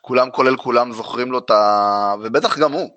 כולם 0.00 0.30
כולל 0.30 0.56
כולם 0.56 0.92
זוכרים 0.92 1.32
לו 1.32 1.38
את 1.38 1.50
ה... 1.50 2.14
ובטח 2.22 2.58
גם 2.58 2.72
הוא, 2.72 2.90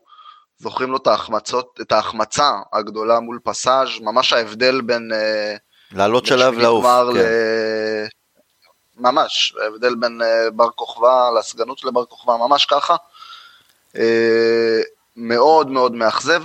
זוכרים 0.58 0.92
לו 0.92 0.98
את 0.98 1.08
ההחמצות, 1.08 1.80
את 1.82 1.92
ההחמצה 1.92 2.52
הגדולה 2.74 3.20
מול 3.20 3.40
פסאז', 3.44 3.88
ממש 4.02 4.34
ההבדל 4.34 4.82
בין... 4.82 5.12
אה, 5.14 5.56
לעלות 5.92 6.26
שלב 6.26 6.54
לעוף. 6.54 6.86
כן. 7.14 7.20
ל- 7.20 8.08
ממש, 8.98 9.56
ההבדל 9.64 9.96
בין 9.96 10.22
אה, 10.22 10.52
בר 10.52 10.70
כוכבא 10.70 11.30
לסגנות 11.40 11.78
של 11.78 11.90
בר 11.92 12.06
כוכבא, 12.06 12.36
ממש 12.36 12.66
ככה. 12.66 12.96
אה, 13.98 14.82
מאוד 15.16 15.72
מאוד 15.72 15.96
מאכזב, 15.96 16.44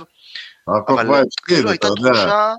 בר 0.67 0.81
כוכבא 0.87 1.17
הפסיד, 1.17 1.45
כאילו 1.45 1.73
אתה 1.73 1.87
יודע, 1.87 2.53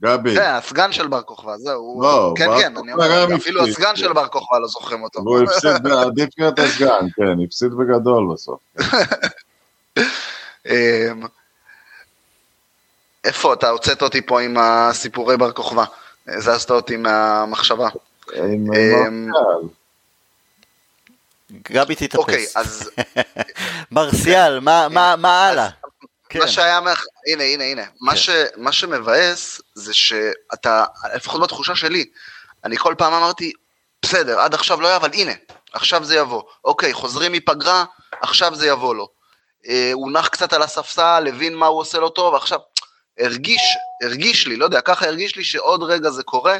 גבי, 0.00 0.34
כן, 0.34 0.50
הסגן 0.50 0.92
של 0.92 1.06
בר 1.06 1.22
כוכבא, 1.22 1.56
זהו, 1.56 2.00
לא, 2.02 2.34
כן, 2.36 2.48
כן, 2.58 2.76
אני 2.76 2.92
אומר, 2.92 3.36
אפילו. 3.36 3.66
הסגן 3.66 3.96
של 3.96 4.12
בר 4.12 4.28
כוכבא 4.28 4.58
לא 4.58 4.68
זוכרים 4.68 5.02
אותו. 5.02 5.20
והוא 5.24 5.42
הפסיד, 5.42 5.86
עדיף 5.86 6.28
להיות 6.38 6.58
הסגן, 6.58 7.06
כן, 7.16 7.44
הפסיד 7.44 7.72
בגדול 7.72 8.32
בסוף. 8.32 8.60
אמ, 10.66 11.22
איפה 13.24 13.52
אתה 13.52 13.68
הוצאת 13.68 14.02
אותי 14.02 14.22
פה 14.22 14.40
עם 14.40 14.56
הסיפורי 14.58 15.36
בר 15.36 15.52
כוכבא? 15.52 15.84
הזזת 16.28 16.70
אותי 16.70 16.96
מהמחשבה. 16.96 17.88
עם 18.34 18.44
אמ, 18.44 19.28
מרסיאל. 19.28 19.68
גבי 21.62 21.94
תתאפס. 21.94 22.14
אוקיי, 22.18 22.46
אז 22.54 22.90
מרסיאל, 23.92 24.60
מה- 24.60 24.88
מה 24.88 25.14
מה 25.16 25.48
הלאה? 25.48 25.68
כן. 26.28 26.38
מה 26.38 26.48
שהיה, 26.48 26.80
מאח- 26.80 27.04
הנה, 27.32 27.44
הנה, 27.44 27.64
הנה, 27.64 27.82
מה, 28.00 28.16
ש... 28.16 28.30
מה 28.56 28.72
שמבאס 28.72 29.60
זה 29.74 29.94
שאתה, 29.94 30.84
לפחות 31.14 31.40
בתחושה 31.42 31.74
שלי, 31.76 32.04
אני 32.64 32.76
כל 32.76 32.94
פעם 32.98 33.12
אמרתי, 33.12 33.52
בסדר, 34.02 34.40
עד 34.40 34.54
עכשיו 34.54 34.80
לא 34.80 34.88
היה, 34.88 34.96
אבל 34.96 35.10
הנה, 35.12 35.32
עכשיו 35.72 36.04
זה 36.04 36.16
יבוא. 36.16 36.42
אוקיי, 36.64 36.92
חוזרים 36.92 37.32
מפגרה, 37.32 37.84
עכשיו 38.20 38.54
זה 38.54 38.66
יבוא 38.66 38.94
לו. 38.94 39.08
אה, 39.68 39.90
הוא 39.92 40.10
נח 40.12 40.28
קצת 40.28 40.52
על 40.52 40.62
הספסל, 40.62 41.24
הבין 41.28 41.54
מה 41.54 41.66
הוא 41.66 41.80
עושה 41.80 41.98
לו 41.98 42.08
טוב, 42.08 42.34
עכשיו, 42.34 42.58
הרגיש, 43.20 43.62
הרגיש 44.02 44.46
לי, 44.46 44.56
לא 44.56 44.64
יודע, 44.64 44.80
ככה 44.80 45.06
הרגיש 45.06 45.36
לי 45.36 45.44
שעוד 45.44 45.82
רגע 45.82 46.10
זה 46.10 46.22
קורה, 46.22 46.58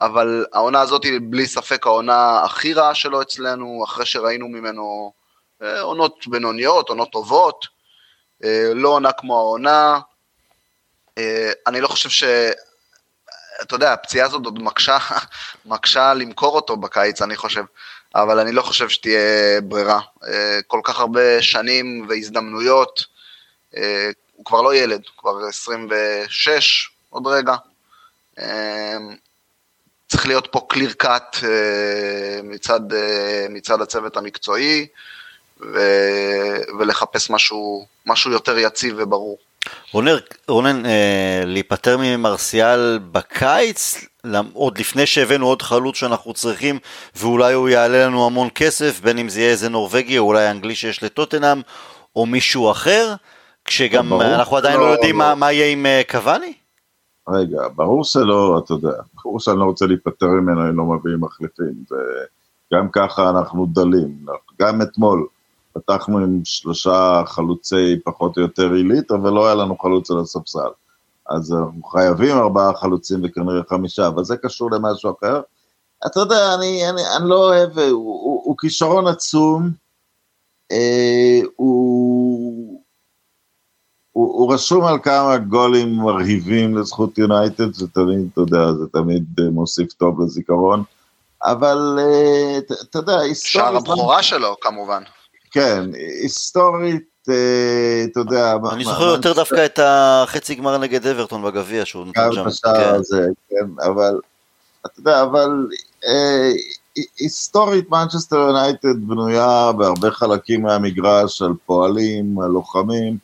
אבל 0.00 0.46
העונה 0.52 0.80
הזאת 0.80 1.04
היא 1.04 1.20
בלי 1.30 1.46
ספק 1.46 1.86
העונה 1.86 2.42
הכי 2.44 2.72
רעה 2.72 2.94
שלו 2.94 3.22
אצלנו, 3.22 3.84
אחרי 3.84 4.06
שראינו 4.06 4.48
ממנו 4.48 5.12
אה, 5.62 5.80
עונות 5.80 6.26
בינוניות, 6.26 6.88
עונות 6.88 7.12
טובות. 7.12 7.66
אה, 8.44 8.70
לא 8.74 8.88
עונה 8.88 9.12
כמו 9.12 9.38
העונה. 9.38 9.98
אה, 11.18 11.52
אני 11.66 11.80
לא 11.80 11.88
חושב 11.88 12.08
ש... 12.08 12.24
אתה 13.62 13.74
יודע, 13.74 13.92
הפציעה 13.92 14.26
הזאת 14.26 14.44
עוד 14.44 14.62
מקשה, 14.62 14.98
מקשה 15.66 16.14
למכור 16.14 16.56
אותו 16.56 16.76
בקיץ, 16.76 17.22
אני 17.22 17.36
חושב. 17.36 17.64
אבל 18.14 18.38
אני 18.38 18.52
לא 18.52 18.62
חושב 18.62 18.88
שתהיה 18.88 19.60
ברירה. 19.60 20.00
כל 20.66 20.80
כך 20.84 21.00
הרבה 21.00 21.42
שנים 21.42 22.06
והזדמנויות. 22.08 23.04
הוא 24.32 24.44
כבר 24.44 24.62
לא 24.62 24.74
ילד, 24.74 25.02
הוא 25.06 25.18
כבר 25.18 25.46
26 25.48 26.90
עוד 27.10 27.26
רגע. 27.26 27.54
אה, 30.14 30.18
צריך 30.18 30.26
להיות 30.26 30.48
פה 30.50 30.66
קליר 30.68 30.92
קאט 30.92 31.36
מצד, 32.44 32.92
אה, 32.92 33.46
מצד 33.50 33.80
הצוות 33.80 34.16
המקצועי. 34.16 34.86
ו... 35.60 35.78
ולחפש 36.78 37.30
משהו, 37.30 37.86
משהו 38.06 38.32
יותר 38.32 38.58
יציב 38.58 38.94
וברור. 38.98 39.38
רונן, 39.92 40.16
רונן 40.48 40.86
אה, 40.86 41.42
להיפטר 41.46 41.96
ממרסיאל 42.00 42.98
בקיץ, 43.12 44.04
עוד 44.52 44.78
לפני 44.78 45.06
שהבאנו 45.06 45.46
עוד 45.46 45.62
חלוץ 45.62 45.96
שאנחנו 45.96 46.34
צריכים, 46.34 46.78
ואולי 47.16 47.52
הוא 47.52 47.68
יעלה 47.68 48.06
לנו 48.06 48.26
המון 48.26 48.48
כסף, 48.54 49.00
בין 49.00 49.18
אם 49.18 49.28
זה 49.28 49.40
יהיה 49.40 49.50
איזה 49.50 49.68
נורבגי 49.68 50.18
או 50.18 50.24
אולי 50.24 50.50
אנגלי 50.50 50.74
שיש 50.74 51.02
לטוטנאם, 51.02 51.60
או 52.16 52.26
מישהו 52.26 52.70
אחר, 52.70 53.14
כשגם 53.64 54.10
ברור. 54.10 54.24
אנחנו 54.24 54.56
עדיין 54.56 54.80
לא, 54.80 54.86
לא 54.86 54.92
יודעים 54.92 55.20
לא. 55.20 55.26
מה, 55.26 55.34
מה 55.34 55.52
יהיה 55.52 55.72
עם 55.72 55.86
אה, 55.86 56.02
קוואני? 56.10 56.52
רגע, 57.28 57.68
ברור 57.76 58.04
שלא, 58.04 58.60
אתה 58.64 58.72
יודע, 58.72 58.92
ברור 59.24 59.40
שאני 59.40 59.58
לא 59.58 59.64
רוצה 59.64 59.86
להיפטר 59.86 60.26
ממנו 60.26 60.68
אם 60.70 60.76
לא 60.76 60.84
מביאים 60.84 61.20
מחליפים. 61.20 61.84
זה, 61.88 61.96
גם 62.74 62.88
ככה 62.92 63.30
אנחנו 63.30 63.66
דלים. 63.66 64.26
גם 64.60 64.82
אתמול 64.82 65.26
פתחנו 65.72 66.18
עם 66.18 66.40
שלושה 66.44 67.22
חלוצי 67.26 68.00
פחות 68.04 68.36
או 68.36 68.42
יותר 68.42 68.72
עילית, 68.72 69.10
אבל 69.10 69.30
לא 69.30 69.46
היה 69.46 69.54
לנו 69.54 69.78
חלוץ 69.78 70.10
על 70.10 70.18
הספסל. 70.18 70.68
אז 71.28 71.52
אנחנו 71.52 71.82
חייבים 71.82 72.36
ארבעה 72.36 72.76
חלוצים 72.76 73.20
וכנראה 73.24 73.62
חמישה, 73.68 74.06
אבל 74.06 74.24
זה 74.24 74.36
קשור 74.36 74.70
למשהו 74.70 75.14
אחר. 75.18 75.40
אתה 76.06 76.20
יודע, 76.20 76.54
אני, 76.54 76.90
אני, 76.90 77.02
אני 77.16 77.28
לא 77.28 77.36
אוהב, 77.36 77.78
הוא, 77.78 77.90
הוא, 77.90 78.42
הוא 78.44 78.58
כישרון 78.58 79.06
עצום, 79.06 79.70
אה, 80.72 81.40
הוא, 81.56 82.83
הוא, 84.14 84.26
הוא 84.38 84.54
רשום 84.54 84.84
על 84.84 84.98
כמה 85.02 85.38
גולים 85.38 85.94
מרהיבים 85.94 86.78
לזכות 86.78 87.18
יונייטד, 87.18 87.74
זה 87.74 87.86
תמיד, 87.88 88.28
אתה 88.32 88.40
יודע, 88.40 88.72
זה 88.72 88.84
תמיד 88.92 89.24
אה, 89.40 89.44
מוסיף 89.50 89.92
טוב 89.92 90.22
לזיכרון, 90.22 90.82
אבל 91.44 91.98
אה, 91.98 92.58
אתה 92.58 92.98
יודע, 92.98 93.18
היסטורית... 93.18 93.66
שער 93.66 93.76
הבכורה 93.76 94.22
שלו, 94.22 94.56
כמובן. 94.60 95.02
כן, 95.50 95.84
היסטורית, 96.22 97.08
אה, 97.28 98.04
אתה 98.04 98.20
יודע... 98.20 98.56
אני 98.72 98.84
זוכר 98.84 99.04
יותר 99.04 99.32
דווקא 99.32 99.64
את 99.64 99.78
החצי 99.82 100.54
גמר 100.54 100.78
נגד 100.78 101.06
אברטון 101.06 101.42
בגביע 101.42 101.84
שהוא 101.84 102.06
נתן 102.06 102.32
שם. 102.32 102.44
בשער 102.44 102.74
כן. 102.74 102.94
הזה, 102.94 103.26
כן, 103.50 103.66
אבל, 103.90 104.20
אתה 104.86 105.00
יודע, 105.00 105.22
אבל 105.22 105.66
היסטורית 107.18 107.90
מנצ'סטר 107.90 108.36
יונייטד 108.36 109.06
בנויה 109.06 109.72
בהרבה 109.72 110.10
חלקים 110.10 110.62
מהמגרש 110.62 111.42
על 111.42 111.52
פועלים, 111.66 112.40
על 112.40 112.50
לוחמים, 112.50 113.16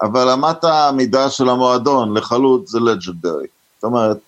אבל 0.00 0.28
אמת 0.28 0.64
המידה 0.64 1.30
של 1.30 1.48
המועדון 1.48 2.16
לחלוץ 2.16 2.70
זה 2.70 2.80
legendary. 2.80 3.46
זאת 3.76 3.84
אומרת, 3.84 4.18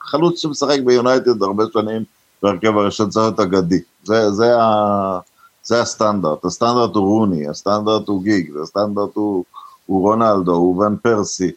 חלוץ 0.00 0.40
שמשחק 0.40 0.78
ביונייטד 0.84 1.42
הרבה 1.42 1.64
שנים 1.72 2.04
בהרכב 2.42 2.78
הראשון 2.78 3.10
צריך 3.10 3.24
להיות 3.24 3.40
אגדי. 3.40 3.80
זה, 4.04 4.30
זה, 4.30 4.62
ה, 4.62 5.18
זה 5.62 5.82
הסטנדרט. 5.82 6.44
הסטנדרט 6.44 6.94
הוא 6.94 7.18
רוני, 7.18 7.48
הסטנדרט 7.48 8.08
הוא 8.08 8.22
גיג, 8.22 8.52
הסטנדרט 8.62 9.10
הוא, 9.14 9.44
הוא 9.86 10.02
רונלדו, 10.02 10.52
הוא 10.52 10.84
ון 10.84 10.96
פרסי. 11.02 11.50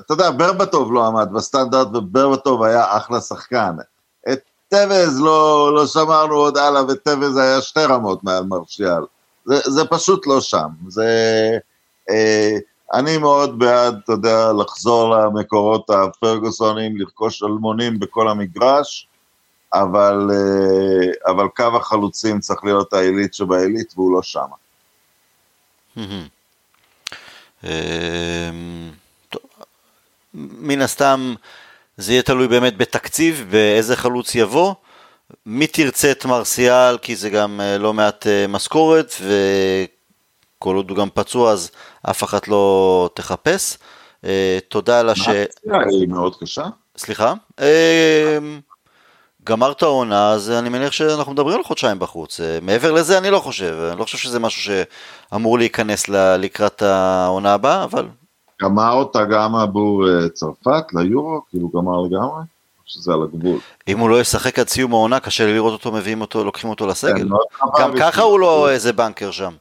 אתה 0.00 0.12
יודע, 0.12 0.30
ברבטוב 0.30 0.92
לא 0.92 1.06
עמד 1.06 1.28
בסטנדרט, 1.32 1.88
וברבטוב 1.94 2.62
היה 2.62 2.96
אחלה 2.96 3.20
שחקן. 3.20 3.76
את 4.32 4.38
טוויז 4.68 5.20
לא, 5.20 5.70
לא 5.74 5.86
שמרנו 5.86 6.34
עוד 6.34 6.56
הלאה, 6.56 6.82
וטוויז 6.88 7.36
היה 7.36 7.62
שתי 7.62 7.84
רמות 7.84 8.24
מעל 8.24 8.44
מרשיאל. 8.44 9.02
זה, 9.44 9.60
זה 9.64 9.84
פשוט 9.84 10.26
לא 10.26 10.40
שם. 10.40 10.68
זה... 10.88 11.08
אה, 12.10 12.56
אני 12.94 13.18
מאוד 13.18 13.58
בעד, 13.58 14.00
אתה 14.04 14.12
יודע, 14.12 14.52
לחזור 14.52 15.16
למקורות 15.16 15.90
הפרגוסונים, 15.90 16.96
לרכוש 16.96 17.42
אלמונים 17.42 17.98
בכל 17.98 18.28
המגרש, 18.28 19.08
אבל, 19.74 20.30
אה, 20.32 21.32
אבל 21.32 21.48
קו 21.56 21.76
החלוצים 21.76 22.40
צריך 22.40 22.64
להיות 22.64 22.92
העילית 22.92 23.34
שבעילית, 23.34 23.92
והוא 23.96 24.12
לא 24.12 24.22
שם. 24.22 24.46
אמ, 27.64 28.90
מן 30.34 30.80
הסתם 30.80 31.34
זה 31.96 32.12
יהיה 32.12 32.22
תלוי 32.22 32.48
באמת 32.48 32.76
בתקציב, 32.76 33.46
באיזה 33.50 33.96
חלוץ 33.96 34.34
יבוא. 34.34 34.74
מי 35.46 35.66
תרצה 35.66 36.10
את 36.10 36.24
מרסיאל, 36.24 36.98
כי 36.98 37.16
זה 37.16 37.30
גם 37.30 37.60
אה, 37.60 37.78
לא 37.78 37.94
מעט 37.94 38.26
משכורת, 38.48 39.12
וכל 40.58 40.76
עוד 40.76 40.90
הוא 40.90 40.96
גם 40.96 41.08
פצוע 41.14 41.52
אז 41.52 41.70
אף 42.10 42.24
אחת 42.24 42.48
לא 42.48 43.10
תחפש. 43.14 43.78
אה, 44.24 44.58
תודה 44.68 45.00
על 45.00 45.08
הש... 45.08 45.28
מה 45.28 45.78
היא 45.90 46.08
מאוד 46.08 46.36
קשה? 46.40 46.64
סליחה? 46.96 47.34
אה, 47.60 48.38
גמרת 49.44 49.82
העונה, 49.82 50.32
אז 50.32 50.50
אני 50.50 50.68
מניח 50.68 50.92
שאנחנו 50.92 51.32
מדברים 51.32 51.56
על 51.56 51.64
חודשיים 51.64 51.98
בחוץ. 51.98 52.40
אה, 52.40 52.58
מעבר 52.62 52.92
לזה 52.92 53.18
אני 53.18 53.30
לא 53.30 53.38
חושב, 53.38 53.76
אני 53.90 53.98
לא 53.98 54.04
חושב 54.04 54.18
שזה 54.18 54.38
משהו 54.38 54.74
שאמור 55.32 55.58
להיכנס 55.58 56.08
לקראת 56.38 56.82
העונה 56.82 57.54
הבאה, 57.54 57.84
אבל... 57.84 58.08
גמר 58.62 58.92
אותה 58.92 59.24
גם 59.24 59.56
עבור 59.56 60.04
צרפת, 60.28 60.84
ליורו? 60.92 61.40
כאילו 61.50 61.68
גמר 61.68 62.00
לגמרי? 62.00 62.42
שזה 62.86 63.12
על 63.12 63.22
הגבול. 63.22 63.58
אם 63.88 63.98
הוא 63.98 64.10
לא 64.10 64.20
ישחק 64.20 64.58
עד 64.58 64.68
סיום 64.68 64.92
העונה, 64.92 65.20
קשה 65.20 65.46
לי 65.46 65.54
לראות 65.54 65.72
אותו, 65.72 65.92
מביאים 65.92 66.20
אותו, 66.20 66.44
לוקחים 66.44 66.70
אותו 66.70 66.86
לסגל. 66.86 67.28
כן, 67.28 67.82
גם 67.82 67.92
ככה 67.98 68.22
הוא 68.22 68.40
לא 68.40 68.70
איזה 68.70 68.92
בנקר 68.92 69.30
שם. 69.30 69.52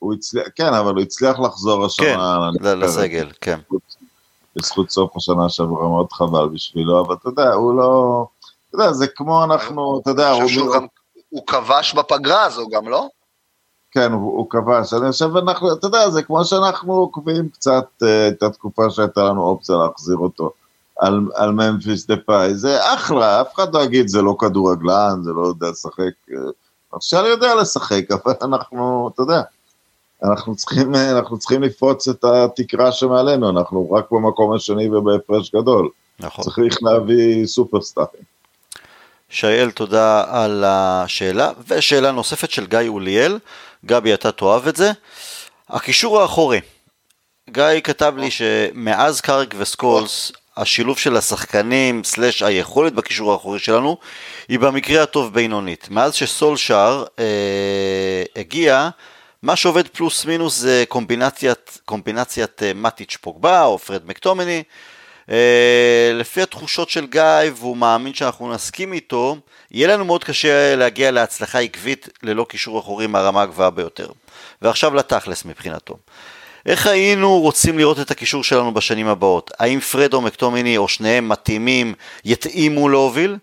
הוא 0.00 0.14
הצליח, 0.14 0.46
כן, 0.54 0.74
אבל 0.74 0.94
הוא 0.94 1.02
הצליח 1.02 1.40
לחזור 1.40 1.84
השנה. 1.84 2.50
כן, 2.62 2.78
לסגל, 2.78 3.30
כן. 3.40 3.58
בזכות 4.56 4.90
סוף 4.90 5.16
השנה 5.16 5.48
שעברה 5.48 5.88
מאוד 5.88 6.12
חבל 6.12 6.48
בשבילו, 6.48 7.00
אבל 7.00 7.14
אתה 7.14 7.28
יודע, 7.28 7.52
הוא 7.52 7.74
לא... 7.74 8.26
אתה 8.68 8.78
יודע, 8.78 8.92
זה 8.92 9.06
כמו 9.06 9.44
אנחנו, 9.44 10.00
אתה 10.02 10.10
יודע, 10.10 10.30
הוא... 10.30 10.74
גם, 10.74 10.86
הוא 11.28 11.46
כבש 11.46 11.94
בפגרה 11.94 12.44
הזו 12.44 12.68
גם, 12.68 12.88
לא? 12.88 13.08
כן, 13.90 14.12
הוא, 14.12 14.36
הוא 14.36 14.50
כבש. 14.50 14.94
אני 14.94 15.12
חושב, 15.12 15.36
אנחנו, 15.36 15.72
אתה 15.72 15.86
יודע, 15.86 16.10
זה 16.10 16.22
כמו 16.22 16.44
שאנחנו 16.44 16.92
עוקבים 16.92 17.48
קצת, 17.48 17.86
אה, 18.02 18.28
את 18.28 18.42
התקופה 18.42 18.90
שהייתה 18.90 19.22
לנו 19.24 19.42
אופציה 19.42 19.76
להחזיר 19.76 20.16
אותו 20.16 20.52
על, 20.98 21.20
על 21.34 21.52
ממפיס 21.52 22.06
דה 22.06 22.16
פאי. 22.26 22.54
זה 22.54 22.94
אחלה, 22.94 23.40
אף 23.40 23.54
אחד 23.54 23.74
לא 23.74 23.82
יגיד, 23.82 24.08
זה 24.08 24.22
לא 24.22 24.36
כדורגלן, 24.38 25.20
זה 25.22 25.32
לא 25.32 25.46
יודע 25.46 25.70
לשחק. 25.70 26.12
עכשיו 26.92 27.26
יודע 27.26 27.54
לשחק, 27.54 28.04
אבל 28.24 28.34
אנחנו, 28.42 29.10
אתה 29.14 29.22
יודע, 29.22 29.42
אנחנו 30.24 30.56
צריכים, 30.56 30.94
אנחנו 31.16 31.38
צריכים 31.38 31.62
לפרוץ 31.62 32.08
את 32.08 32.24
התקרה 32.24 32.92
שמעלינו, 32.92 33.50
אנחנו 33.50 33.90
רק 33.90 34.04
במקום 34.10 34.52
השני 34.52 34.88
ובהפרש 34.88 35.50
גדול. 35.54 35.88
נכון. 36.20 36.44
צריך 36.44 36.78
להביא 36.82 37.46
סופרסטארים. 37.46 38.30
שייאל, 39.28 39.70
תודה 39.70 40.24
על 40.28 40.64
השאלה. 40.66 41.50
ושאלה 41.68 42.12
נוספת 42.12 42.50
של 42.50 42.66
גיא 42.66 42.88
אוליאל, 42.88 43.38
גבי, 43.86 44.14
אתה 44.14 44.32
תאהב 44.32 44.68
את 44.68 44.76
זה. 44.76 44.92
הקישור 45.68 46.20
האחורי. 46.20 46.60
גיא 47.50 47.80
כתב 47.84 48.14
לי 48.16 48.30
שמאז 48.30 49.20
קארק 49.20 49.54
וסקולס, 49.58 50.32
השילוב 50.56 50.98
של 50.98 51.16
השחקנים, 51.16 52.04
סלאש 52.04 52.42
היכולת 52.42 52.92
בקישור 52.92 53.32
האחורי 53.32 53.58
שלנו, 53.58 53.96
היא 54.48 54.58
במקרה 54.58 55.02
הטוב 55.02 55.34
בינונית. 55.34 55.88
מאז 55.90 56.14
שסולשאר 56.14 57.04
אה, 57.18 58.22
הגיע, 58.36 58.90
מה 59.42 59.56
שעובד 59.56 59.88
פלוס 59.88 60.24
מינוס 60.24 60.58
זה 60.58 60.84
קומבינציית, 60.88 61.78
קומבינציית 61.84 62.62
אה, 62.62 62.72
מטיץ' 62.74 63.16
פוגבה 63.20 63.64
או 63.64 63.78
פרד 63.78 64.06
מקטומני. 64.06 64.62
אה, 65.30 66.10
לפי 66.14 66.42
התחושות 66.42 66.90
של 66.90 67.06
גיא, 67.06 67.22
והוא 67.54 67.76
מאמין 67.76 68.14
שאנחנו 68.14 68.52
נסכים 68.52 68.92
איתו, 68.92 69.36
יהיה 69.70 69.88
לנו 69.88 70.04
מאוד 70.04 70.24
קשה 70.24 70.76
להגיע 70.76 71.10
להצלחה 71.10 71.58
עקבית 71.58 72.08
ללא 72.22 72.46
קישור 72.48 72.80
אחורי 72.80 73.06
מהרמה 73.06 73.42
הגבוהה 73.42 73.70
ביותר. 73.70 74.08
ועכשיו 74.62 74.94
לתכלס 74.94 75.44
מבחינתו. 75.44 75.96
איך 76.66 76.86
היינו 76.86 77.40
רוצים 77.40 77.78
לראות 77.78 78.00
את 78.00 78.10
הקישור 78.10 78.44
שלנו 78.44 78.74
בשנים 78.74 79.08
הבאות? 79.08 79.50
האם 79.58 79.80
פרד 79.80 80.14
או 80.14 80.20
מקטומיני 80.20 80.76
או 80.76 80.88
שניהם 80.88 81.28
מתאימים, 81.28 81.94
יתאימו 82.24 82.88
להוביל? 82.88 83.36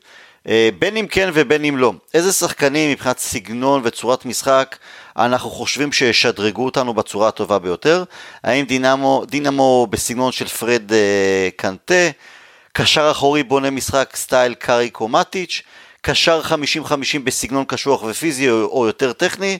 אה, 0.48 0.70
בין 0.80 0.98
אם 0.98 1.08
כן 1.08 1.30
ובין 1.34 1.66
אם 1.66 1.78
לא. 1.78 1.93
איזה 2.14 2.34
שחקנים 2.34 2.91
מבחינת 2.91 3.20
סגנון 3.20 3.82
וצורת 3.84 4.26
משחק 4.26 4.76
אנחנו 5.18 5.49
חושבים 5.49 5.91
שישדרגו 5.91 6.65
אותנו 6.65 6.93
בצורה 6.93 7.28
הטובה 7.28 7.59
ביותר? 7.59 8.03
האם 8.43 8.65
דינמו, 8.65 9.24
דינמו 9.28 9.88
בסגנון 9.89 10.32
של 10.32 10.47
פרד 10.47 10.93
אה, 10.93 11.49
קנטה? 11.55 12.09
קשר 12.74 13.11
אחורי 13.11 13.43
בונה 13.43 13.70
משחק 13.70 14.15
style 14.16 14.54
קאריק 14.54 14.89
ומאטיץ'? 14.89 15.62
קשר 16.01 16.41
50-50 16.86 16.89
בסגנון 17.24 17.65
קשוח 17.68 18.03
ופיזי 18.03 18.49
או, 18.49 18.65
או 18.65 18.88
יותר 18.88 19.13
טכני? 19.13 19.57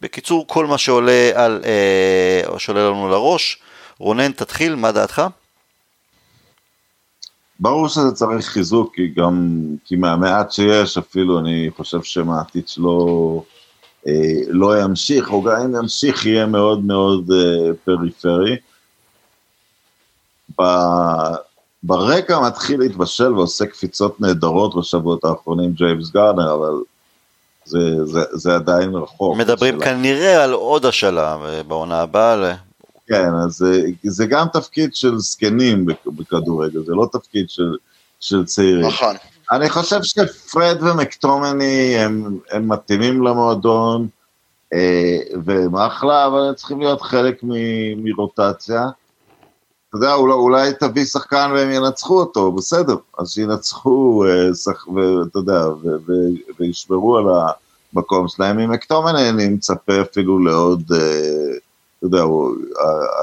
בקיצור, 0.00 0.44
כל 0.48 0.66
מה 0.66 0.78
שעולה, 0.78 1.30
על, 1.34 1.62
אה, 1.64 2.58
שעולה 2.58 2.90
לנו 2.90 3.08
לראש. 3.08 3.58
רונן, 3.98 4.32
תתחיל, 4.32 4.74
מה 4.74 4.92
דעתך? 4.92 5.22
ברור 7.60 7.88
שזה 7.88 8.12
צריך 8.12 8.46
חיזוק, 8.46 8.94
כי 8.94 9.08
גם, 9.16 9.58
כי 9.84 9.96
מהמעט 9.96 10.52
שיש, 10.52 10.98
אפילו 10.98 11.38
אני 11.38 11.70
חושב 11.76 12.02
שמעתיץ' 12.02 12.78
לא, 12.78 13.42
אה, 13.44 13.57
לא 14.48 14.82
ימשיך, 14.82 15.32
או 15.32 15.42
גם 15.42 15.56
אם 15.56 15.74
ימשיך 15.74 16.26
יהיה 16.26 16.46
מאוד 16.46 16.84
מאוד 16.84 17.30
אה, 17.32 17.70
פריפרי. 17.84 18.56
ב, 20.60 20.62
ברקע 21.82 22.40
מתחיל 22.40 22.80
להתבשל 22.80 23.32
ועושה 23.32 23.66
קפיצות 23.66 24.20
נהדרות 24.20 24.76
בשבועות 24.76 25.24
האחרונים 25.24 25.72
ג'יימס 25.72 26.10
גארנר, 26.10 26.54
אבל 26.54 26.72
זה, 27.64 28.04
זה, 28.04 28.20
זה 28.32 28.54
עדיין 28.54 28.94
רחוק. 28.94 29.36
מדברים 29.36 29.80
כנראה 29.80 30.44
על 30.44 30.52
עוד 30.52 30.86
השלב 30.86 31.42
אה, 31.42 31.62
בעונה 31.62 32.00
הבאה. 32.00 32.54
כן, 33.06 33.34
אז 33.44 33.52
זה, 33.52 33.82
זה 34.02 34.26
גם 34.26 34.46
תפקיד 34.52 34.94
של 34.94 35.18
זקנים 35.18 35.86
בכדורגל, 36.06 36.84
זה 36.84 36.94
לא 36.94 37.08
תפקיד 37.12 37.50
של, 37.50 37.76
של 38.20 38.44
צעירים. 38.44 38.86
נכון. 38.86 39.16
אני 39.50 39.70
חושב 39.70 39.98
שפרד 40.02 40.82
ומקטומני 40.82 41.98
הם, 41.98 42.38
הם 42.50 42.72
מתאימים 42.72 43.22
למועדון, 43.22 44.08
אה, 44.74 45.18
והם 45.44 45.76
אחלה, 45.76 46.26
אבל 46.26 46.48
הם 46.48 46.54
צריכים 46.54 46.80
להיות 46.80 47.02
חלק 47.02 47.42
מ, 47.42 47.50
מרוטציה. 48.04 48.88
אתה 49.88 49.96
יודע, 49.96 50.14
אולי, 50.14 50.32
אולי 50.32 50.72
תביא 50.80 51.04
שחקן 51.04 51.50
והם 51.54 51.70
ינצחו 51.70 52.20
אותו, 52.20 52.52
בסדר, 52.52 52.96
אז 53.18 53.30
שינצחו, 53.30 54.24
אה, 54.26 54.54
שח, 54.54 54.88
ואתה 54.88 55.38
יודע, 55.38 55.68
ו, 55.68 55.86
ו, 56.06 56.12
וישמרו 56.58 57.18
על 57.18 57.24
המקום 57.94 58.28
שלהם. 58.28 58.58
עם 58.58 58.70
מקטומני 58.70 59.28
אני 59.30 59.48
מצפה 59.48 60.02
אפילו 60.02 60.38
לעוד, 60.38 60.82
אה, 60.92 61.56
אתה 61.98 62.06
יודע, 62.06 62.22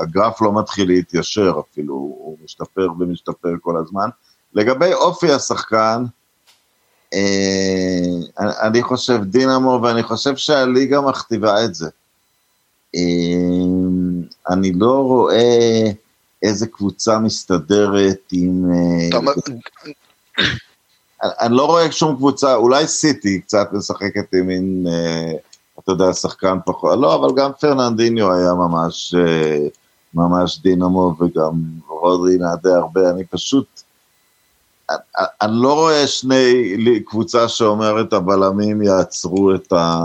הגרף 0.01 0.41
לא 0.41 0.59
מתחיל 0.59 0.88
להתיישר 0.88 1.59
אפילו, 1.59 1.93
הוא 1.93 2.38
משתפר 2.43 2.88
ומשתפר 2.99 3.49
כל 3.61 3.78
הזמן. 3.78 4.09
לגבי 4.56 4.93
אופי 4.93 5.32
השחקן, 5.32 6.06
אה, 7.14 8.47
אני 8.62 8.84
חושב 8.84 9.24
דינמו, 9.24 9.80
ואני 9.84 10.03
חושב 10.03 10.36
שהליגה 10.36 11.01
מכתיבה 11.01 11.66
את 11.66 11.76
זה. 11.76 11.89
אה, 12.95 13.01
אני 14.49 14.72
לא 14.74 14.95
רואה 14.99 15.91
איזה 16.41 16.68
קבוצה 16.68 17.20
מסתדרת 17.20 18.22
עם... 18.32 18.66
אה, 18.72 19.20
אני 21.41 21.56
לא 21.56 21.66
רואה 21.66 21.91
שום 21.91 22.16
קבוצה, 22.16 22.56
אולי 22.56 22.88
סיטי 22.88 23.41
קצת 23.41 23.70
משחקת 23.72 24.34
עם 24.34 24.47
מין, 24.47 24.86
אתה 25.80 25.91
יודע, 25.91 26.14
שחקן 26.14 26.58
פחות, 26.66 26.99
לא, 26.99 27.16
אבל 27.16 27.36
גם 27.36 27.51
פרננדיניו 27.60 28.34
היה 28.34 28.53
ממש, 28.53 29.16
ממש 30.14 30.60
דינמו, 30.62 31.16
וגם 31.20 31.51
רודרי 31.88 32.38
נעדה 32.38 32.78
הרבה, 32.78 33.10
אני 33.10 33.26
פשוט, 33.26 33.84
אני 35.42 35.52
לא 35.54 35.74
רואה 35.74 36.08
שני, 36.08 36.76
קבוצה 37.06 37.48
שאומרת 37.48 38.14
הבלמים 38.14 38.82
יעצרו 38.82 39.56
את 39.56 39.74
ה... 39.74 40.00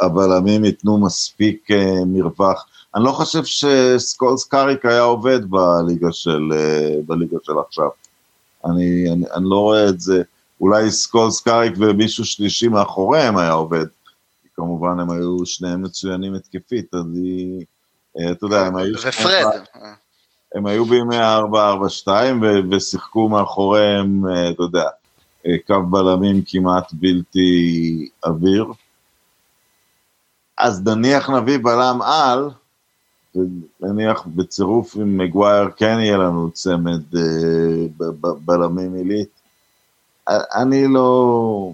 הבלמים 0.00 0.64
ייתנו 0.64 0.98
מספיק 0.98 1.70
אה, 1.70 2.04
מרווח. 2.06 2.66
אני 2.94 3.04
לא 3.04 3.12
חושב 3.12 3.44
שסקולס 3.44 4.44
קאריק 4.44 4.86
היה 4.86 5.00
עובד 5.00 5.50
בליגה 5.50 6.12
של, 6.12 6.52
אה, 6.52 6.96
בליגה 7.06 7.36
של 7.42 7.52
עכשיו. 7.66 7.88
אני, 8.64 9.12
אני, 9.12 9.24
אני 9.34 9.44
לא 9.48 9.58
רואה 9.58 9.88
את 9.88 10.00
זה. 10.00 10.22
אולי 10.60 10.90
סקולס 10.90 11.40
קאריק 11.40 11.72
ומישהו 11.78 12.24
שלישי 12.24 12.68
מאחוריהם 12.68 13.36
היה 13.36 13.52
עובד. 13.52 13.86
כמובן 14.56 15.00
הם 15.00 15.10
היו 15.10 15.46
שניהם 15.46 15.82
מצוינים 15.82 16.34
התקפית, 16.34 16.94
אז 16.94 17.04
היא, 17.14 17.64
אה, 18.18 18.32
אתה 18.32 18.46
יודע, 18.46 18.60
הם 18.60 18.76
היו... 18.76 18.94
ופרד. 18.98 19.44
הם 20.54 20.66
היו 20.66 20.84
בימי 20.84 21.16
ה-4-4-2 21.16 22.08
ושיחקו 22.70 23.28
מאחוריהם, 23.28 24.26
אה, 24.26 24.50
אתה 24.50 24.62
יודע, 24.62 24.84
אה, 25.46 25.56
קו 25.66 25.82
בלמים 25.90 26.42
כמעט 26.46 26.92
בלתי 26.92 28.08
עביר. 28.22 28.66
אז 30.58 30.82
נניח 30.84 31.30
נביא 31.30 31.58
בלם 31.62 31.98
על, 32.02 32.50
ונניח 33.80 34.26
בצירוף 34.26 34.96
עם 34.96 35.18
מגווייר 35.18 35.70
כן 35.76 35.96
יהיה 36.00 36.16
לנו 36.16 36.50
צמד 36.50 37.16
אה, 37.16 38.10
בלמים 38.44 38.94
עילית. 38.94 39.28
אני 40.28 40.86
לא... 40.88 41.72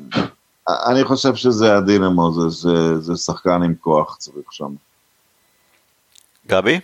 אני 0.69 1.05
חושב 1.05 1.35
שזה 1.35 1.77
הדינמו, 1.77 2.33
זה, 2.33 2.49
זה, 2.49 2.99
זה 2.99 3.17
שחקן 3.17 3.63
עם 3.63 3.75
כוח 3.81 4.17
צריך 4.17 4.53
שם. 4.53 4.75
גבי? 6.47 6.81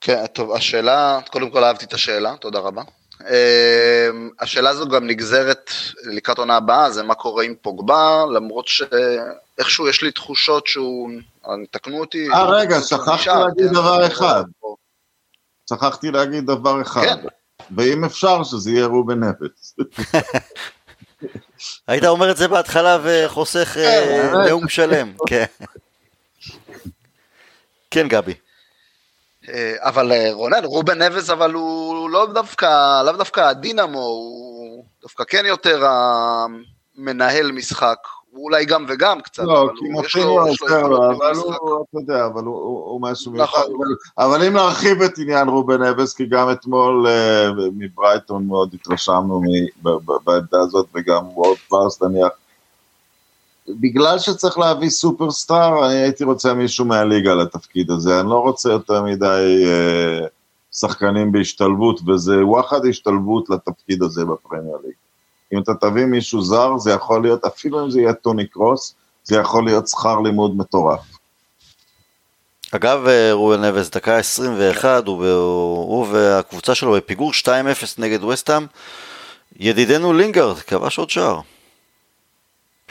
כן, 0.00 0.26
טוב, 0.26 0.52
השאלה, 0.52 1.18
קודם 1.30 1.50
כל 1.50 1.64
אהבתי 1.64 1.84
את 1.84 1.92
השאלה, 1.92 2.34
תודה 2.40 2.58
רבה. 2.58 2.82
Uh, 3.20 3.24
השאלה 4.40 4.70
הזו 4.70 4.88
גם 4.88 5.06
נגזרת 5.06 5.70
לקראת 6.04 6.38
עונה 6.38 6.56
הבאה, 6.56 6.90
זה 6.90 7.02
מה 7.02 7.14
קורה 7.14 7.44
עם 7.44 7.54
פוגבה, 7.62 8.24
למרות 8.34 8.68
שאיכשהו 8.68 9.88
יש 9.88 10.02
לי 10.02 10.12
תחושות 10.12 10.66
שהוא, 10.66 11.10
תקנו 11.70 12.00
אותי. 12.00 12.30
אה, 12.30 12.50
רגע, 12.50 12.80
שכחתי 12.80 13.28
להגיד 13.28 13.68
כן, 13.68 13.74
דבר 13.74 14.06
אחד. 14.06 14.44
שכחתי 15.70 16.10
להגיד 16.10 16.46
דבר 16.46 16.82
אחד. 16.82 17.02
כן. 17.02 17.18
ואם 17.76 18.04
אפשר, 18.04 18.44
שזה 18.44 18.70
יהיה 18.70 18.86
רובן 18.86 19.20
אפס. 19.24 19.76
היית 21.86 22.04
אומר 22.04 22.30
את 22.30 22.36
זה 22.36 22.48
בהתחלה 22.48 22.98
וחוסך 23.02 23.76
אה, 23.76 24.30
כן. 24.32 24.48
נאום 24.48 24.68
שלם, 24.68 25.12
כן. 25.26 25.44
כן, 27.90 28.08
גבי. 28.08 28.34
אה, 29.52 29.74
אבל 29.78 30.12
אה, 30.12 30.28
רונן, 30.32 30.64
רובן 30.64 31.02
נבז 31.02 31.30
אבל 31.30 31.52
הוא 31.52 32.10
לא 32.10 32.26
דווקא, 32.32 33.02
לאו 33.02 33.12
דווקא 33.12 33.40
הדינמו, 33.40 34.00
הוא 34.00 34.84
דווקא 35.02 35.24
כן 35.28 35.46
יותר 35.46 35.84
המנהל 35.86 37.52
משחק, 37.52 37.98
הוא 38.30 38.44
אולי 38.44 38.64
גם 38.64 38.84
וגם 38.88 39.20
קצת, 39.20 39.42
לא, 39.42 39.70
כי 39.78 39.88
מופיניו 39.88 40.46
יותר, 40.48 40.86
אבל 40.86 41.34
הוא, 41.34 41.54
אתה 41.90 41.98
יודע, 42.00 42.26
אבל 42.26 42.44
הוא 42.44 43.00
משהו 43.02 43.32
מיוחד, 43.32 43.60
נכון. 43.60 43.86
אבל 44.18 44.44
אם 44.44 44.52
נרחיב 44.52 45.02
את 45.02 45.18
עניין 45.18 45.48
רובן 45.48 45.82
אבס, 45.82 46.14
כי 46.14 46.26
גם 46.26 46.50
אתמול 46.50 47.06
אה, 47.06 47.48
מברייטון 47.76 48.46
מאוד 48.46 48.74
התרשמנו 48.74 49.42
בעמדה 49.82 50.60
הזאת, 50.60 50.86
וגם 50.94 51.28
וורד 51.28 51.56
פארס 51.68 52.02
נניח, 52.02 52.32
בגלל 53.80 54.18
שצריך 54.18 54.58
להביא 54.58 54.88
סופרסטאר, 54.88 55.86
אני 55.86 55.96
הייתי 55.96 56.24
רוצה 56.24 56.54
מישהו 56.54 56.84
מהליגה 56.84 57.34
לתפקיד 57.34 57.90
הזה, 57.90 58.20
אני 58.20 58.28
לא 58.28 58.38
רוצה 58.38 58.70
יותר 58.70 59.02
מדי 59.02 59.64
אה, 59.66 60.26
שחקנים 60.72 61.32
בהשתלבות, 61.32 62.00
וזה 62.08 62.46
וואחד 62.46 62.86
השתלבות 62.86 63.50
לתפקיד 63.50 64.02
הזה 64.02 64.24
בפרמייר 64.24 64.76
ליג. 64.84 64.94
אם 65.52 65.62
אתה 65.62 65.72
תביא 65.74 66.04
מישהו 66.04 66.42
זר, 66.42 66.78
זה 66.78 66.90
יכול 66.90 67.22
להיות, 67.22 67.44
אפילו 67.44 67.84
אם 67.84 67.90
זה 67.90 68.00
יהיה 68.00 68.12
טוני 68.12 68.46
קרוס, 68.46 68.94
זה 69.24 69.36
יכול 69.36 69.64
להיות 69.64 69.88
שכר 69.88 70.20
לימוד 70.20 70.56
מטורף. 70.56 71.00
אגב, 72.72 73.06
אה, 73.06 73.32
רואל 73.32 73.70
נבס, 73.70 73.90
דקה 73.90 74.18
21, 74.18 75.06
הוא, 75.06 75.26
הוא 75.88 76.06
והקבוצה 76.10 76.74
שלו 76.74 76.92
בפיגור 76.92 77.32
2-0 77.32 77.46
נגד 77.98 78.24
וסטאם. 78.24 78.66
ידידנו 79.56 80.12
לינגארד 80.12 80.58
כבש 80.58 80.98
עוד 80.98 81.10
שער. 81.10 81.40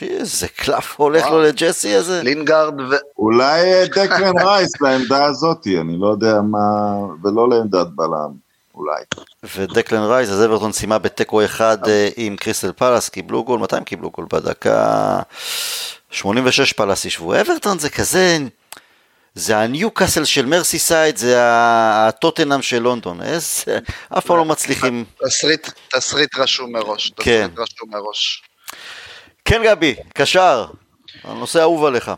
איזה 0.05 0.47
קלף 0.47 0.95
הולך 0.97 1.25
לו 1.25 1.41
לג'סי 1.41 1.95
הזה. 1.95 2.21
לינגארד 2.23 2.81
ו... 2.81 2.95
אולי 3.17 3.87
דקלן 3.87 4.37
רייס 4.41 4.71
לעמדה 4.81 5.25
הזאתי, 5.25 5.79
אני 5.79 5.97
לא 5.99 6.07
יודע 6.07 6.41
מה, 6.41 6.59
ולא 7.23 7.49
לעמדת 7.49 7.87
בלם, 7.95 8.31
אולי. 8.75 9.01
ודקלן 9.55 10.03
רייס, 10.03 10.29
אז 10.29 10.45
אברטון 10.45 10.71
סיימה 10.71 10.97
בתיקו 10.97 11.45
אחד 11.45 11.77
אה, 11.87 12.09
עם 12.15 12.35
קריסטל 12.35 12.71
פלאס, 12.71 13.09
קיבלו 13.09 13.43
גול, 13.43 13.59
מתי 13.59 13.75
הם 13.75 13.83
קיבלו 13.83 14.09
גול? 14.09 14.25
בדקה 14.33 15.19
86 16.11 16.73
פלאס 16.73 17.05
השוו. 17.05 17.41
אברטון 17.41 17.79
זה 17.79 17.89
כזה... 17.89 18.37
זה 19.35 19.57
הניו 19.57 19.91
קאסל 19.91 20.25
של 20.25 20.45
מרסי 20.45 20.79
סייד, 20.79 21.17
זה 21.17 21.35
הטוטנאם 21.39 22.61
של 22.61 22.79
לונדון, 22.79 23.21
איזה, 23.21 23.79
אף 24.17 24.25
פעם 24.25 24.37
לא 24.37 24.45
מצליחים. 24.45 25.05
תסריט, 25.25 25.69
תסריט 25.95 26.37
רשום 26.37 26.71
מראש, 26.71 27.11
כן. 27.17 27.47
תסריט 27.47 27.59
רשום 27.59 27.89
מראש. 27.89 28.43
כן 29.45 29.61
גבי, 29.65 29.95
קשר, 30.13 30.65
הנושא 31.23 31.61
אהוב 31.61 31.85
עליך. 31.85 32.11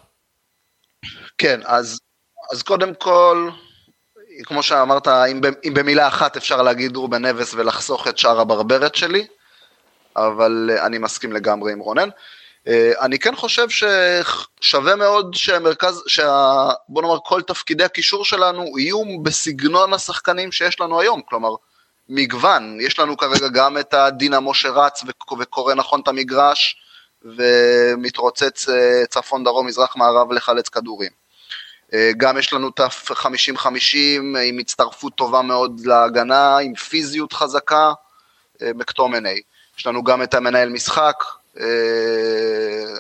כן, 1.38 1.60
אז, 1.66 2.00
אז 2.52 2.64
קודם 2.64 2.94
כל, 2.94 3.50
כמו 4.44 4.64
שאמרת, 4.64 5.08
אם, 5.08 5.42
אם 5.64 5.74
במילה 5.74 6.08
אחת 6.08 6.38
אפשר 6.38 6.62
להגיד 6.62 6.96
רובן 6.96 7.26
נבס 7.26 7.54
ולחסוך 7.54 8.08
את 8.08 8.18
שאר 8.18 8.40
הברברת 8.40 8.96
שלי, 8.96 9.28
אבל 10.16 10.70
אה, 10.74 10.86
אני 10.86 10.98
מסכים 10.98 11.34
לגמרי 11.34 11.72
עם 11.72 11.80
רונן. 11.80 12.10
אה, 12.68 12.92
אני 13.00 13.20
כן 13.20 13.36
חושב 13.36 13.68
ששווה 13.70 14.96
מאוד 14.96 15.34
שמרכז, 15.34 16.04
שה, 16.08 16.70
בוא 16.90 17.02
נאמר 17.02 17.18
כל 17.26 17.42
תפקידי 17.42 17.84
הקישור 17.84 18.26
שלנו 18.26 18.80
יהיו 18.80 19.20
בסגנון 19.24 19.94
השחקנים 19.94 20.52
שיש 20.52 20.80
לנו 20.80 21.00
היום, 21.00 21.22
כלומר 21.22 21.50
מגוון, 22.10 22.78
יש 22.82 23.00
לנו 23.00 23.18
כרגע 23.18 23.48
גם 23.48 23.78
את 23.78 23.94
הדינמו 23.94 24.54
שרץ 24.54 25.04
וקורא 25.40 25.74
נכון 25.74 26.02
את 26.02 26.08
המגרש, 26.08 26.76
ומתרוצץ 27.26 28.70
אה, 28.70 29.04
צפון 29.10 29.44
דרום 29.44 29.68
מזרח 29.68 29.96
מערב 29.96 30.32
לחלץ 30.32 30.70
כדורים. 30.70 31.12
אה, 31.94 32.12
גם 32.18 32.38
יש 32.38 32.54
לנו 32.54 32.70
את 32.70 32.80
ה-50-50 32.80 33.98
עם 34.46 34.60
הצטרפות 34.60 35.16
טובה 35.16 35.42
מאוד 35.42 35.82
להגנה, 35.86 36.58
עם 36.58 36.76
פיזיות 36.76 37.34
חזקה, 37.34 37.94
אה, 38.62 38.72
מקטומני. 38.76 39.42
יש 39.78 39.88
לנו 39.88 40.04
גם 40.04 40.24
את 40.24 40.34
המנהל 40.34 40.70
משחק, 40.70 41.24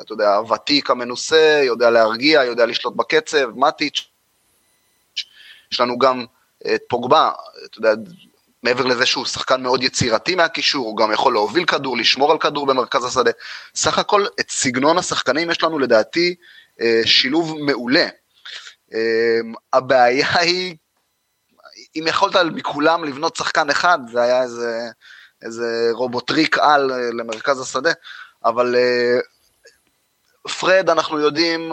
אתה 0.02 0.14
יודע, 0.14 0.36
הוותיק 0.36 0.90
המנוסה, 0.90 1.62
יודע 1.66 1.90
להרגיע, 1.90 2.44
יודע 2.44 2.66
לשלוט 2.66 2.96
בקצב, 2.96 3.50
מטיץ'. 3.56 4.08
יש 5.72 5.80
לנו 5.80 5.98
גם 5.98 6.26
את 6.76 6.82
פוגבה, 6.88 7.32
אתה 7.66 7.78
יודע, 7.78 7.94
מעבר 8.64 8.86
לזה 8.86 9.06
שהוא 9.06 9.26
שחקן 9.26 9.64
מאוד 9.64 9.84
יצירתי 9.84 10.36
מהקישור, 10.36 10.86
הוא 10.86 10.98
גם 10.98 11.12
יכול 11.12 11.34
להוביל 11.34 11.66
כדור, 11.66 11.98
לשמור 11.98 12.32
על 12.32 12.38
כדור 12.38 12.66
במרכז 12.66 13.06
השדה. 13.06 13.32
סך 13.76 14.00
הכל, 14.00 14.26
את 14.40 14.52
סגנון 14.52 14.98
השחקנים 14.98 15.52
יש 15.52 15.64
לנו 15.64 15.80
לדעתי 15.80 16.36
אה, 16.82 17.02
שילוב 17.06 17.58
מעולה. 17.60 18.08
אה, 18.94 19.40
הבעיה 19.74 20.28
היא, 20.40 20.76
אם 21.96 22.04
יכולת 22.08 22.36
מכולם 22.36 23.04
לבנות 23.04 23.36
שחקן 23.36 23.70
אחד, 23.70 24.00
זה 24.12 24.22
היה 24.22 24.44
איזה, 24.44 24.90
איזה 25.42 25.90
רובוטריק 25.94 26.58
על 26.58 26.92
אה, 26.92 27.10
למרכז 27.14 27.62
השדה, 27.62 27.92
אבל 28.46 28.76
פרד, 30.60 30.90
אנחנו 30.90 31.20
יודעים, 31.20 31.72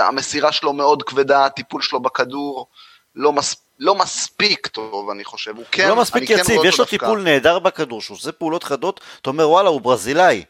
המסירה 0.00 0.52
שלו 0.52 0.72
מאוד 0.72 1.02
כבדה, 1.02 1.44
הטיפול 1.44 1.82
שלו 1.82 2.00
בכדור 2.00 2.66
לא, 3.14 3.32
מס, 3.32 3.56
לא 3.82 3.94
מספיק 3.94 4.66
טוב, 4.66 5.10
אני 5.10 5.24
חושב. 5.24 5.56
הוא 5.56 5.64
כן, 5.70 5.88
לא 5.88 5.96
מספיק 5.96 6.28
כן 6.28 6.38
יציב, 6.38 6.64
יש 6.64 6.78
לו 6.78 6.84
טיפול 6.84 7.22
נהדר 7.22 7.58
בכדור, 7.58 8.00
שהוא 8.00 8.16
עושה 8.16 8.32
פעולות 8.32 8.64
חדות, 8.64 9.00
אתה 9.20 9.30
אומר 9.30 9.48
וואלה, 9.48 9.68
הוא 9.68 9.80
ברזילאי. 9.80 10.44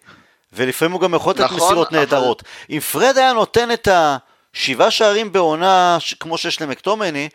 ולפעמים 0.53 0.93
הוא 0.93 1.01
גם 1.01 1.15
יכול 1.15 1.33
לתת 1.33 1.41
נכון, 1.41 1.57
מסירות 1.57 1.89
אבל... 1.89 1.99
נהדרות. 1.99 2.43
אם 2.71 2.81
פרד 2.81 3.19
היה 3.19 3.33
נותן 3.33 3.73
את 3.73 3.89
השבעה 4.55 4.91
שערים 4.91 5.33
בעונה, 5.33 5.97
ש... 6.01 6.15
כמו 6.15 6.39
שיש 6.39 6.61
למקטומני, 6.61 7.29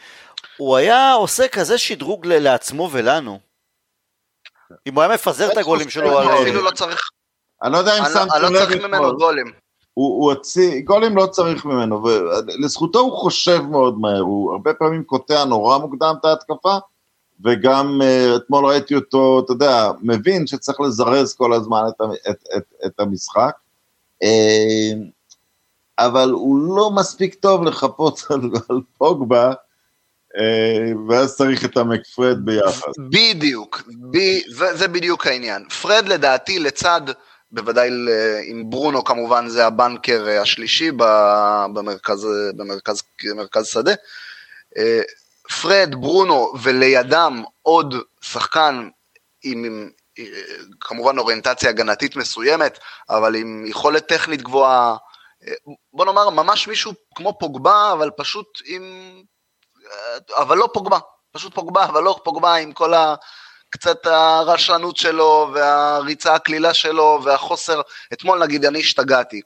הוא 0.58 0.78
היה 0.78 1.14
עושה 1.14 1.48
כזה 1.48 1.78
שדרוג 1.78 2.28
לעצמו 2.28 2.90
ולנו. 2.92 3.40
אם 4.88 4.94
הוא 4.94 5.04
היה 5.04 5.14
מפזר 5.14 5.52
את 5.52 5.58
הגולים 5.58 5.90
שלו 5.90 6.20
על... 6.20 6.42
אפילו 6.42 6.62
לא 6.62 6.72
צריך... 6.72 7.02
אני 7.64 7.74
לא 7.74 7.78
יודע 7.78 7.98
אם 7.98 8.04
שמת 8.04 8.16
לב... 8.16 8.32
אני 8.32 8.54
לא 8.54 8.60
צריך 8.60 8.86
ממנו 8.86 9.18
גולים. 9.18 9.67
הוא 9.98 10.32
הוציא, 10.32 10.82
גולים 10.84 11.18
לא 11.18 11.26
צריך 11.26 11.66
ממנו, 11.66 12.04
ולזכותו 12.04 13.00
הוא 13.00 13.12
חושב 13.12 13.62
מאוד 13.72 14.00
מהר, 14.00 14.20
הוא 14.20 14.52
הרבה 14.52 14.74
פעמים 14.74 15.04
קוטע 15.04 15.46
נורא 15.46 15.78
מוקדם 15.78 16.16
את 16.20 16.26
ההתקפה, 16.26 16.78
וגם 17.44 18.02
uh, 18.02 18.36
אתמול 18.36 18.66
ראיתי 18.66 18.96
אותו, 18.96 19.42
אתה 19.46 19.54
יודע, 19.54 19.92
מבין 20.02 20.48
שצריך 20.48 20.82
לזרז 20.82 21.34
כל 21.34 21.54
הזמן 21.54 21.82
את, 21.90 22.02
את, 22.30 22.44
את, 22.58 22.64
את 22.86 23.00
המשחק, 23.00 23.56
uh, 24.24 24.28
אבל 26.00 26.30
הוא 26.30 26.78
לא 26.78 26.92
מספיק 26.92 27.36
טוב 27.36 27.64
לחפות 27.64 28.22
על, 28.30 28.42
על 28.70 28.80
פוגבה, 28.98 29.54
uh, 29.54 30.40
ואז 31.10 31.36
צריך 31.36 31.66
את 31.66 31.78
המקפרד 31.78 32.46
ביחד. 32.46 32.92
בדיוק, 33.10 33.84
ב, 34.12 34.18
זה 34.74 34.88
בדיוק 34.88 35.28
העניין. 35.28 35.70
פרד 35.70 36.08
לדעתי 36.08 36.60
לצד... 36.60 37.02
בוודאי 37.52 37.90
עם 38.46 38.70
ברונו 38.70 39.04
כמובן 39.04 39.48
זה 39.48 39.66
הבנקר 39.66 40.28
השלישי 40.42 40.92
במרכז, 41.74 42.28
במרכז 42.56 43.04
במרכז 43.24 43.68
שדה. 43.68 43.94
אה, 44.78 45.02
פרד, 45.62 45.96
ברונו 46.00 46.54
ולידם 46.62 47.44
עוד 47.62 47.96
שחקן 48.22 48.90
עם, 49.44 49.64
עם 49.64 49.90
כמובן 50.80 51.18
אוריינטציה 51.20 51.70
הגנתית 51.70 52.16
מסוימת, 52.16 52.80
אבל 53.10 53.36
עם 53.36 53.66
יכולת 53.66 54.08
טכנית 54.08 54.42
גבוהה, 54.42 54.96
אה, 55.48 55.54
בוא 55.94 56.06
נאמר 56.06 56.30
ממש 56.30 56.68
מישהו 56.68 56.94
כמו 57.16 57.40
פוגבה, 57.40 57.92
אבל 57.94 58.10
פשוט 58.18 58.48
עם... 58.66 58.84
אה, 59.92 60.42
אבל 60.42 60.58
לא 60.58 60.70
פוגבה, 60.74 61.00
פשוט 61.32 61.56
פוגבה, 61.56 61.86
אבל 61.86 62.04
לא 62.04 62.20
פוגבה 62.24 62.56
עם 62.56 62.74
כל 62.74 62.94
ה... 62.94 63.16
קצת 63.70 64.06
הרשלנות 64.06 64.98
שלו 64.98 65.50
והריצה 65.54 66.36
הקלילה 66.36 66.74
שלו 66.74 67.20
והחוסר, 67.24 67.82
אתמול 68.14 68.44
נגיד 68.44 68.66
אני 68.66 68.80
השתגעתי, 68.80 69.42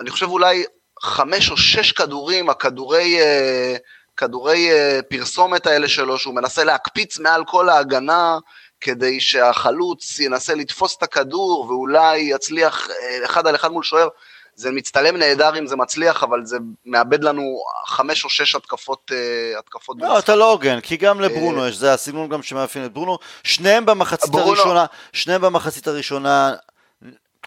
אני 0.00 0.10
חושב 0.10 0.26
אולי 0.26 0.64
חמש 1.00 1.50
או 1.50 1.56
שש 1.56 1.92
כדורים, 1.92 2.50
הכדורי 2.50 3.20
אה, 3.20 3.76
כדורי 4.16 4.72
אה, 4.72 5.00
פרסומת 5.10 5.66
האלה 5.66 5.88
שלו, 5.88 6.18
שהוא 6.18 6.34
מנסה 6.34 6.64
להקפיץ 6.64 7.18
מעל 7.18 7.44
כל 7.44 7.68
ההגנה 7.68 8.38
כדי 8.80 9.20
שהחלוץ 9.20 10.18
ינסה 10.18 10.54
לתפוס 10.54 10.96
את 10.96 11.02
הכדור 11.02 11.66
ואולי 11.68 12.18
יצליח 12.18 12.88
אה, 12.90 13.24
אחד 13.24 13.46
על 13.46 13.54
אחד 13.54 13.68
מול 13.68 13.82
שוער, 13.82 14.08
זה 14.56 14.70
מצטלם 14.70 15.16
נהדר 15.16 15.58
אם 15.58 15.66
זה 15.66 15.76
מצליח, 15.76 16.22
אבל 16.22 16.44
זה 16.44 16.56
מאבד 16.86 17.24
לנו 17.24 17.42
חמש 17.86 18.24
או 18.24 18.30
שש 18.30 18.54
התקפות. 18.54 19.10
uh, 19.10 19.58
התקפות 19.58 19.96
לא, 20.00 20.18
אתה 20.18 20.36
לא 20.36 20.50
הוגן, 20.50 20.80
כי 20.80 20.96
גם 20.96 21.20
לברונו 21.20 21.66
יש, 21.68 21.76
זה 21.76 21.92
הסגנון 21.92 22.28
גם 22.28 22.42
שמאפיין 22.42 22.84
את 22.84 22.92
ברונו. 22.92 23.18
שניהם 23.44 23.86
במחצית 23.86 24.30
ברונו... 24.30 24.48
הראשונה, 24.48 24.86
שניהם 25.12 25.40
במחצית 25.40 25.86
הראשונה, 25.86 26.54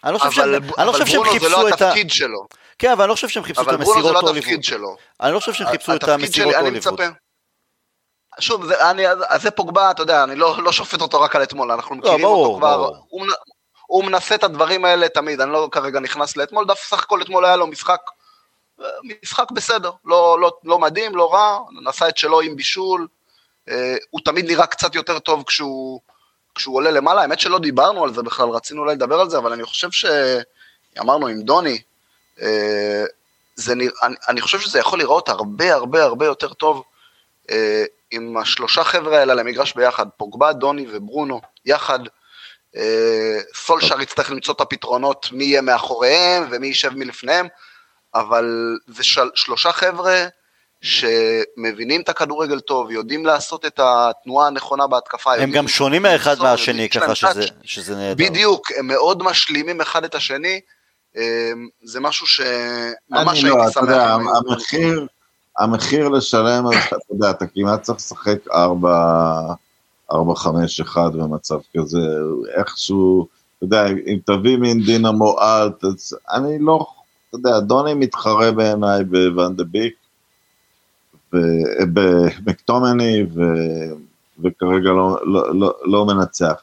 אני 0.04 0.14
לא 0.14 0.18
חושב 0.18 0.32
שהם, 0.32 0.64
אני 0.78 0.88
לא 0.88 0.92
חושב 0.92 1.06
שהם 1.06 1.24
חיפשו 1.24 1.48
את 1.48 1.52
ה... 1.52 1.56
אבל 1.56 1.68
ברונו 1.68 1.74
זה 1.74 1.84
לא 1.84 1.88
התפקיד 1.88 2.12
שלו. 2.12 2.48
כן, 2.80 2.92
אבל 2.92 3.02
אני 3.02 3.10
לא 3.10 3.16
חושב 3.16 3.28
שהם 3.28 3.44
חיפשו 3.44 3.62
את 3.62 3.68
המסירות 3.68 3.96
אוליבוט. 3.98 4.14
אבל 4.14 4.22
ברונו 4.22 4.32
זה 4.32 4.36
לא 4.36 4.42
התפקיד 4.42 4.64
שלו. 4.64 4.98
אני 5.22 5.34
לא 5.34 5.40
חושב 5.40 5.54
שהם 5.54 5.68
חיפשו 5.68 5.96
את 5.96 6.04
המסירות 6.04 6.56
אוליבוט. 6.56 7.00
שוב, 8.40 8.66
זה, 8.66 8.92
אני, 8.92 9.04
זה 9.42 9.52
פוגבה, 9.52 9.92
אתה 9.92 10.02
יודע, 10.02 10.24
אני 10.24 10.36
לא, 10.36 10.64
לא 10.64 10.72
שופט 10.72 11.02
אותו 11.02 11.22
רק 11.22 11.36
על 11.36 11.44
אתמול, 11.44 11.72
אנחנו 11.72 11.96
לא, 11.96 12.02
מכירים 12.02 12.22
לא, 12.22 12.28
ברור, 12.28 12.46
אותו 12.46 12.58
כבר, 12.58 12.78
ברור. 12.78 13.06
הוא, 13.10 13.26
הוא 13.88 14.06
מנסה 14.06 14.36
את 14.36 14.44
הדברים 14.44 14.86
האלה 14.86 15.10
תמיד, 15.10 15.42
אני 15.42 15.52
לא 15.52 15.70
כרגע 15.72 16.00
נכנס 16.00 16.38
לאתמול, 16.38 16.66
דווקא 16.66 16.86
סך 16.86 17.04
הכל 17.04 17.22
אתמול 17.22 17.46
היה 17.46 17.56
לו 17.56 17.68
משחק, 17.68 18.02
משחק 19.24 19.52
בסדר, 19.52 19.92
לא, 20.06 20.40
לא, 20.40 20.52
לא 20.64 20.80
מדהים, 20.80 21.16
לא 21.16 21.34
רע, 21.34 21.60
נעשה 21.82 22.10
את 22.10 22.18
שלו 22.18 22.42
עם 22.42 22.56
בישול, 22.56 23.08
אה, 23.70 23.96
הוא 24.10 24.22
תמיד 24.26 24.46
נראה 24.46 24.66
קצת 24.66 24.96
יותר 24.96 25.20
טוב 25.20 25.44
כשהוא, 25.48 26.00
כשהוא 26.56 26.76
עולה 26.76 26.92
למעלה, 26.92 27.22
האמת 27.22 27.40
שלא 27.40 27.60
דיברנו 27.60 28.04
על 28.04 28.14
זה 28.14 28.24
בכלל, 28.24 28.50
רצינו 28.50 28.82
אולי 28.82 28.96
לדבר 28.96 29.20
על 29.20 29.30
זה, 29.30 29.38
אבל 29.38 29.54
אני 29.54 29.64
חושב 29.64 29.88
שאמרנו 29.92 31.28
עם 31.28 31.42
דוני, 31.42 31.82
אה, 32.42 33.06
זה 33.56 33.76
נרא... 33.76 33.92
אני, 34.30 34.42
חושב 34.42 34.60
שזה 34.60 34.80
יכול 34.80 35.00
להיראות 35.00 35.30
הרבה 35.30 35.74
הרבה 35.74 36.04
הרבה 36.04 36.26
יותר 36.26 36.54
טוב 36.54 36.84
אה, 37.52 37.84
עם 38.12 38.38
השלושה 38.38 38.84
חבר'ה 38.84 39.20
האלה 39.20 39.34
למגרש 39.34 39.74
ביחד, 39.74 40.06
פוגבה, 40.18 40.54
דוני 40.54 40.86
וברונו, 40.92 41.42
יחד, 41.66 42.00
סולשר 43.56 44.02
יצטרך 44.02 44.32
למצוא 44.32 44.54
את 44.54 44.62
הפתרונות 44.62 45.30
מי 45.32 45.44
יהיה 45.44 45.62
מאחוריהם 45.62 46.48
ומי 46.52 46.68
יישב 46.68 46.90
מלפניהם, 46.96 47.48
אבל 48.16 48.78
זה 48.88 49.04
של, 49.04 49.30
שלושה 49.36 49.72
חבר'ה 49.72 50.26
שמבינים 50.82 52.02
את 52.02 52.10
הכדורגל 52.10 52.60
טוב, 52.60 52.92
יודעים 52.92 53.26
לעשות 53.26 53.66
את 53.66 53.80
התנועה 53.84 54.48
הנכונה 54.48 54.88
בהתקפה. 54.88 55.36
הם 55.36 55.52
גם 55.52 55.68
שונים 55.68 56.02
מהאחד 56.02 56.40
מהשני, 56.40 56.90
ככה 56.90 57.16
שזה, 57.16 57.46
שזה 57.64 57.96
נהדר. 57.96 58.26
בדיוק, 58.30 58.72
הם 58.80 58.88
מאוד 58.88 59.24
משלימים 59.24 59.82
אחד 59.82 60.04
את 60.04 60.16
השני, 60.16 60.60
אה, 61.18 61.52
זה 61.84 62.00
משהו 62.00 62.28
שממש 62.28 63.44
הייתי 63.44 63.50
לא, 63.50 63.54
שמח. 63.54 63.54
אני 63.54 63.56
לא, 63.58 63.70
אתה 63.70 63.80
יודע, 63.80 64.18
המחיר, 64.50 65.08
המחיר 65.60 66.10
לשלם, 66.10 66.66
אתה 66.88 66.96
יודע, 67.12 67.30
אתה 67.30 67.46
כמעט 67.48 67.82
צריך 67.82 67.98
לשחק 67.98 68.38
ארבע... 68.54 68.94
4-5-1 70.12 70.16
במצב 71.14 71.58
כזה, 71.78 72.00
איכשהו, 72.58 73.28
אתה 73.58 73.66
יודע, 73.66 73.88
אם 73.88 74.18
תביא 74.26 74.58
מין 74.58 74.82
דינמו 74.86 75.36
אלט, 75.42 75.84
אז 75.84 76.18
אני 76.32 76.60
לא, 76.60 76.88
אתה 77.30 77.38
יודע, 77.38 77.60
דוני 77.60 77.94
מתחרה 77.94 78.52
בעיניי 78.52 79.04
בוואן 79.04 79.56
דה 79.56 79.64
ביק, 79.64 79.94
במקטומני, 81.94 83.26
וכרגע 84.44 84.90
לא, 84.90 85.18
לא, 85.24 85.60
לא, 85.60 85.74
לא 85.84 86.06
מנצח. 86.06 86.62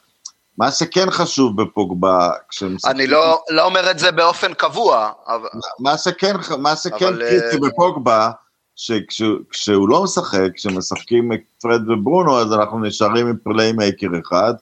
מה 0.57 0.71
שכן 0.71 1.11
חשוב 1.11 1.61
בפוגבה, 1.61 2.31
כשמשחקים... 2.49 2.95
אני 2.95 3.07
לא, 3.07 3.43
לא 3.49 3.65
אומר 3.65 3.91
את 3.91 3.99
זה 3.99 4.11
באופן 4.11 4.53
קבוע, 4.53 5.11
אבל... 5.27 5.49
מה 5.79 5.97
שכן, 5.97 6.35
מה 6.57 6.75
שכן 6.75 7.05
אבל... 7.05 7.29
קריטי 7.29 7.55
אה, 7.55 7.69
בפוגבה, 7.69 8.31
שכשהוא 8.75 9.89
לא 9.89 10.03
משחק, 10.03 10.49
כשמשחקים 10.53 11.31
פרד 11.61 11.89
וברונו, 11.89 12.37
אז 12.37 12.53
אנחנו 12.53 12.79
נשארים 12.79 13.27
עם 13.27 13.35
playmaker 13.43 14.07
אחד, 14.27 14.53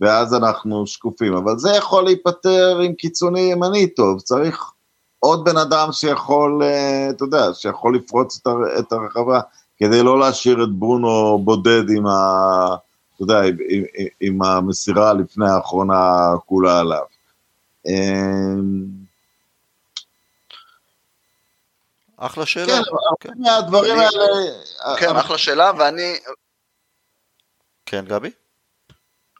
ואז 0.00 0.34
אנחנו 0.34 0.86
שקופים. 0.86 1.34
אבל 1.34 1.58
זה 1.58 1.70
יכול 1.70 2.04
להיפתר 2.04 2.78
עם 2.78 2.92
קיצוני 2.92 3.40
ימני 3.40 3.86
טוב, 3.86 4.20
צריך 4.20 4.72
עוד 5.20 5.44
בן 5.44 5.56
אדם 5.56 5.88
שיכול, 5.92 6.62
אה, 6.62 7.10
אתה 7.10 7.24
יודע, 7.24 7.54
שיכול 7.54 7.96
לפרוץ 7.96 8.40
את 8.78 8.92
הרחבה, 8.92 9.40
כדי 9.78 10.02
לא 10.02 10.18
להשאיר 10.18 10.64
את 10.64 10.72
ברונו 10.72 11.38
בודד 11.44 11.90
עם 11.96 12.06
ה... 12.06 12.76
אתה 13.14 13.22
יודע, 13.22 13.40
עם, 13.42 13.56
עם, 13.68 13.82
עם 14.20 14.42
המסירה 14.42 15.12
לפני 15.12 15.48
האחרונה 15.48 16.28
כולה 16.46 16.80
עליו. 16.80 17.02
אחלה 22.18 22.46
שאלה. 22.46 22.66
כן, 22.66 22.82
כן. 23.20 23.32
מהדברים 23.38 23.98
האלה... 23.98 24.96
כן, 25.00 25.16
אחלה 25.16 25.38
שאלה, 25.38 25.72
ואני... 25.78 26.16
כן, 27.86 28.04
גבי? 28.04 28.30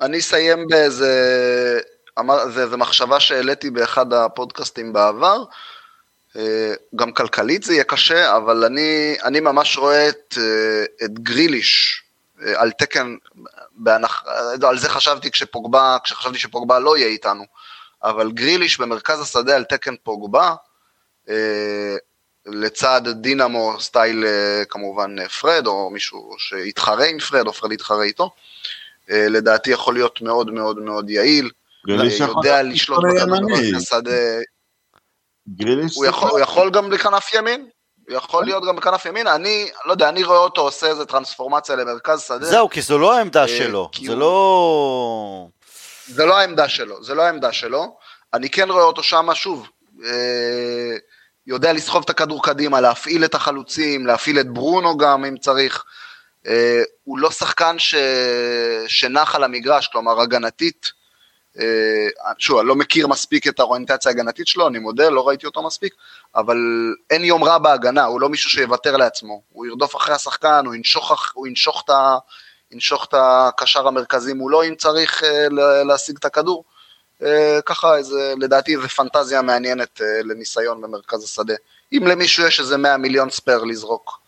אני 0.01 0.19
אסיים 0.19 0.67
באיזה... 0.69 1.13
אמר, 2.19 2.51
זה, 2.51 2.69
זה 2.69 2.77
מחשבה 2.77 3.21
שהעליתי 3.21 3.71
באחד 3.71 4.13
הפודקאסטים 4.13 4.93
בעבר, 4.93 5.45
אה, 6.37 6.75
גם 6.97 7.13
כלכלית 7.13 7.63
זה 7.63 7.73
יהיה 7.73 7.85
קשה, 7.85 8.37
אבל 8.37 8.65
אני, 8.65 9.17
אני 9.25 9.41
ממש 9.41 9.77
רואה 9.79 10.09
את, 10.09 10.35
אה, 10.39 10.85
את 11.05 11.19
גריליש 11.19 12.03
אה, 12.43 12.61
על 12.61 12.71
תקן, 12.71 13.17
בהנח, 13.73 14.25
על 14.69 14.79
זה 14.79 14.89
חשבתי 14.89 15.31
כשפוגבה, 15.31 15.97
כשחשבתי 16.05 16.39
שפוגבה 16.39 16.79
לא 16.79 16.97
יהיה 16.97 17.09
איתנו, 17.09 17.45
אבל 18.03 18.31
גריליש 18.31 18.81
במרכז 18.81 19.21
השדה 19.21 19.57
על 19.57 19.65
תקן 19.65 19.95
פוגבה, 20.03 20.55
לצד 22.53 23.03
דינמו 23.09 23.81
style 23.81 24.25
אה, 24.27 24.63
כמובן 24.69 25.17
אה, 25.19 25.29
פרד, 25.29 25.67
או 25.67 25.91
מישהו 25.91 26.35
שיתחרה 26.39 27.07
עם 27.07 27.19
פרד, 27.19 27.47
או 27.47 27.53
פרד 27.53 27.73
יתחרה 27.73 28.03
איתו, 28.03 28.31
אה, 29.11 29.29
לדעתי 29.29 29.71
יכול 29.71 29.95
להיות 29.95 30.23
מאוד 30.23 30.51
מאוד 30.51 30.79
מאוד 30.79 31.11
יעיל, 31.11 31.51
יודע 31.87 32.63
לשלוט 32.63 33.05
בכדור 33.05 33.51
בשדה, 33.77 34.11
הוא 35.95 36.07
יכול, 36.07 36.31
הוא 36.31 36.39
יכול 36.39 36.71
גם 36.71 36.91
בכנף 36.91 37.35
ימין, 37.35 37.69
הוא 38.09 38.17
יכול 38.17 38.45
להיות 38.45 38.65
גם 38.69 38.77
בכנף 38.77 39.07
ימין, 39.07 39.27
אני, 39.27 39.69
לא 39.85 39.93
יודע, 39.93 40.09
אני 40.09 40.23
רואה 40.23 40.39
אותו 40.39 40.61
עושה 40.61 40.87
איזה 40.87 41.05
טרנספורמציה 41.05 41.77
למרכז 41.77 42.23
שדה. 42.23 42.47
זהו, 42.47 42.71
כי 42.71 42.83
זו 42.83 42.99
לא 42.99 43.17
העמדה 43.17 43.49
שלו, 43.49 43.91
זה 44.03 44.15
לא... 44.15 45.49
זה 46.07 46.25
לא 46.25 46.39
העמדה 46.39 46.69
שלו, 46.69 47.05
זה 47.05 47.15
לא 47.15 47.23
העמדה 47.23 47.53
שלו. 47.53 47.97
אני 48.35 48.51
כן 48.51 48.71
רואה 48.71 48.85
אותו 48.85 49.03
שמה, 49.03 49.35
שוב, 49.35 49.69
יודע 51.49 51.73
לסחוב 51.73 52.03
את 52.05 52.11
הכדור 52.11 52.43
קדימה, 52.43 52.81
להפעיל 52.81 53.25
את 53.25 53.35
החלוצים, 53.35 54.07
להפעיל 54.07 54.41
את 54.41 54.49
ברונו 54.49 54.97
גם 54.97 55.25
אם 55.25 55.37
צריך. 55.37 55.85
אה, 56.47 56.83
הוא 57.05 57.19
לא 57.19 57.31
שחקן 57.31 57.79
ש... 57.79 57.95
שנח 58.87 59.35
על 59.35 59.45
המגרש, 59.45 59.87
כלומר 59.87 60.21
הגנתית. 60.21 60.93
אה, 61.59 62.07
שוב, 62.39 62.59
אני 62.59 62.69
לא 62.69 62.77
מכיר 62.77 63.07
מספיק 63.07 63.49
את 63.49 63.61
האוריינטציה 63.61 64.11
ההגנתית 64.11 64.47
שלו, 64.47 64.69
אני 64.69 64.79
מודה, 64.79 65.11
לא 65.11 65.29
ראיתי 65.29 65.47
אותו 65.47 65.63
מספיק, 65.63 65.95
אבל 66.37 66.57
אין 67.11 67.25
יום 67.25 67.45
רע 67.45 67.59
בהגנה, 67.59 68.05
הוא 68.05 68.21
לא 68.21 68.29
מישהו 68.29 68.51
שיוותר 68.51 68.97
לעצמו. 68.97 69.43
הוא 69.53 69.67
ירדוף 69.67 69.97
אחרי 69.97 70.15
השחקן, 70.15 70.63
הוא 70.67 70.75
ינשוך, 70.75 71.33
הוא 71.35 71.47
ינשוך, 71.47 71.83
את, 71.85 71.91
ה... 71.91 72.19
ינשוך 72.71 73.05
את 73.05 73.15
הקשר 73.19 73.89
המרכזי 73.89 74.33
מולו 74.33 74.63
אם 74.63 74.75
צריך 74.75 75.25
אה, 75.25 75.47
להשיג 75.85 76.17
את 76.17 76.25
הכדור. 76.25 76.65
ככה, 77.67 77.97
איזה, 77.97 78.35
לדעתי 78.41 78.77
זו 78.77 78.89
פנטזיה 78.89 79.43
מעניינת 79.43 80.01
לניסיון 80.25 80.81
במרכז 80.81 81.25
השדה. 81.25 81.55
אם 81.93 82.07
למישהו 82.07 82.47
יש 82.47 82.61
איזה 82.61 82.77
100 82.77 82.97
מיליון 82.97 83.31
spare 83.31 83.65
לזרוק. 83.65 84.21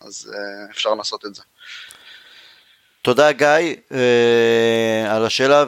אז 0.00 0.32
אה, 0.32 0.70
אפשר 0.70 0.94
לעשות 0.94 1.24
את 1.26 1.34
זה. 1.34 1.42
תודה 3.02 3.32
גיא 3.32 3.74
על 5.08 5.26
השאלה 5.26 5.64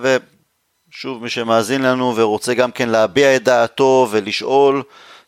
ושוב 0.90 1.22
מי 1.22 1.30
שמאזין 1.30 1.82
לנו 1.82 2.16
ורוצה 2.16 2.54
גם 2.54 2.72
כן 2.72 2.88
להביע 2.88 3.36
את 3.36 3.42
דעתו 3.42 4.08
ולשאול 4.10 4.82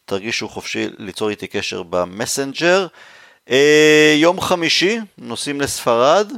תרגישו 0.04 0.48
חופשי 0.48 0.88
ליצור 0.98 1.30
איתי 1.30 1.46
קשר 1.46 1.82
במסנג'ר. 1.82 2.86
יום 4.16 4.40
חמישי 4.40 4.98
נוסעים 5.18 5.60
לספרד 5.60 6.32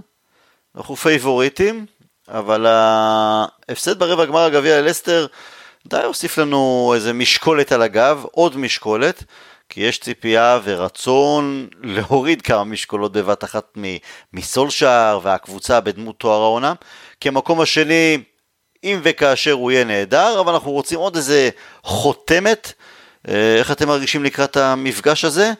אנחנו 0.76 0.97
פייבוריטים 0.97 1.86
אבל 2.31 2.66
ההפסד 2.66 3.99
ברבע 3.99 4.24
גמר 4.24 4.41
הגביע 4.41 4.81
ללסטר 4.81 5.26
די 5.87 6.03
הוסיף 6.03 6.39
לנו 6.39 6.93
איזה 6.95 7.12
משקולת 7.12 7.72
על 7.72 7.83
הגב, 7.83 8.24
עוד 8.33 8.57
משקולת. 8.57 9.24
כי 9.68 9.81
יש 9.81 9.99
ציפייה 9.99 10.59
ורצון 10.64 11.68
להוריד 11.83 12.43
כמה 12.43 12.64
משקולות 12.64 13.12
בבת 13.12 13.45
אחת 13.45 13.78
מסולשאר 14.33 15.20
והקבוצה 15.22 15.81
בדמות 15.81 16.18
תואר 16.18 16.41
העונה. 16.41 16.72
כי 17.20 17.28
המקום 17.28 17.61
השני, 17.61 18.18
אם 18.85 19.01
וכאשר 19.03 19.53
הוא 19.53 19.70
יהיה 19.70 19.85
נהדר, 19.85 20.41
אבל 20.41 20.53
אנחנו 20.53 20.70
רוצים 20.70 20.99
עוד 20.99 21.16
איזה 21.16 21.51
חותמת. 21.83 22.72
אה, 23.28 23.57
איך 23.59 23.70
אתם 23.70 23.89
מרגישים 23.89 24.24
לקראת 24.24 24.57
המפגש 24.57 25.24
הזה? 25.24 25.53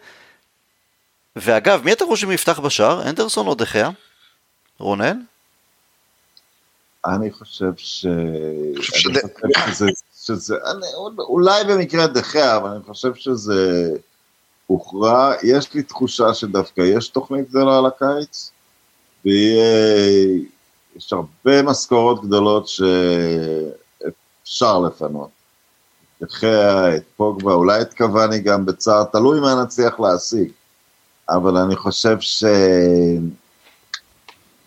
ואגב, 1.37 1.85
מי 1.85 1.93
אתה 1.93 2.05
חושב 2.05 2.31
יפתח 2.31 2.59
בשער? 2.59 3.03
אנדרסון 3.09 3.47
או 3.47 3.55
דחיה? 3.55 3.91
רונן? 4.79 5.21
אני 7.07 7.31
חושב 7.31 7.73
ש... 7.77 8.07
אני 8.07 8.81
חושב 8.81 9.11
שזה 9.73 9.87
שזה, 10.23 10.57
אני, 10.71 10.87
אולי 11.19 11.65
במקרה 11.65 12.07
דחיה, 12.07 12.57
אבל 12.57 12.71
אני 12.71 12.83
חושב 12.83 13.15
שזה 13.15 13.91
הוכרע. 14.67 15.33
יש 15.43 15.75
לי 15.75 15.83
תחושה 15.83 16.35
שדווקא 16.35 16.81
יש 16.81 17.09
תוכנית 17.09 17.49
גדולה 17.49 17.79
על 17.79 17.87
הקיץ, 17.87 18.51
ויש 19.25 21.13
הרבה 21.13 21.63
משכורות 21.63 22.25
גדולות 22.25 22.69
שאפשר 22.69 24.79
לפנות. 24.79 25.29
דחיה, 26.23 26.97
את 26.97 27.03
פוגבה, 27.17 27.53
אולי 27.53 27.83
את 27.83 27.95
קוואני 27.95 28.39
גם 28.39 28.67
בצער, 28.67 29.05
תלוי 29.05 29.41
מה 29.41 29.63
נצליח 29.63 30.01
להשיג. 30.01 30.51
אבל 31.29 31.57
אני 31.57 31.77
חושב 31.77 32.21
ש... 32.21 32.45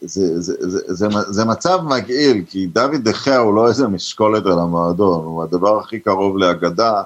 זה, 0.06 0.42
זה, 0.42 0.54
זה, 0.60 0.80
זה, 0.88 1.08
זה 1.28 1.46
מצב 1.46 1.80
מגעיל, 1.84 2.44
כי 2.50 2.66
דוד 2.68 3.04
דחיה 3.04 3.38
הוא 3.38 3.54
לא 3.56 3.68
איזה 3.68 3.88
משקולת 3.88 4.46
על 4.46 4.60
המועדון, 4.60 5.26
הוא 5.26 5.44
הדבר 5.44 5.80
הכי 5.80 6.00
קרוב 6.00 6.38
לאגדה 6.38 7.02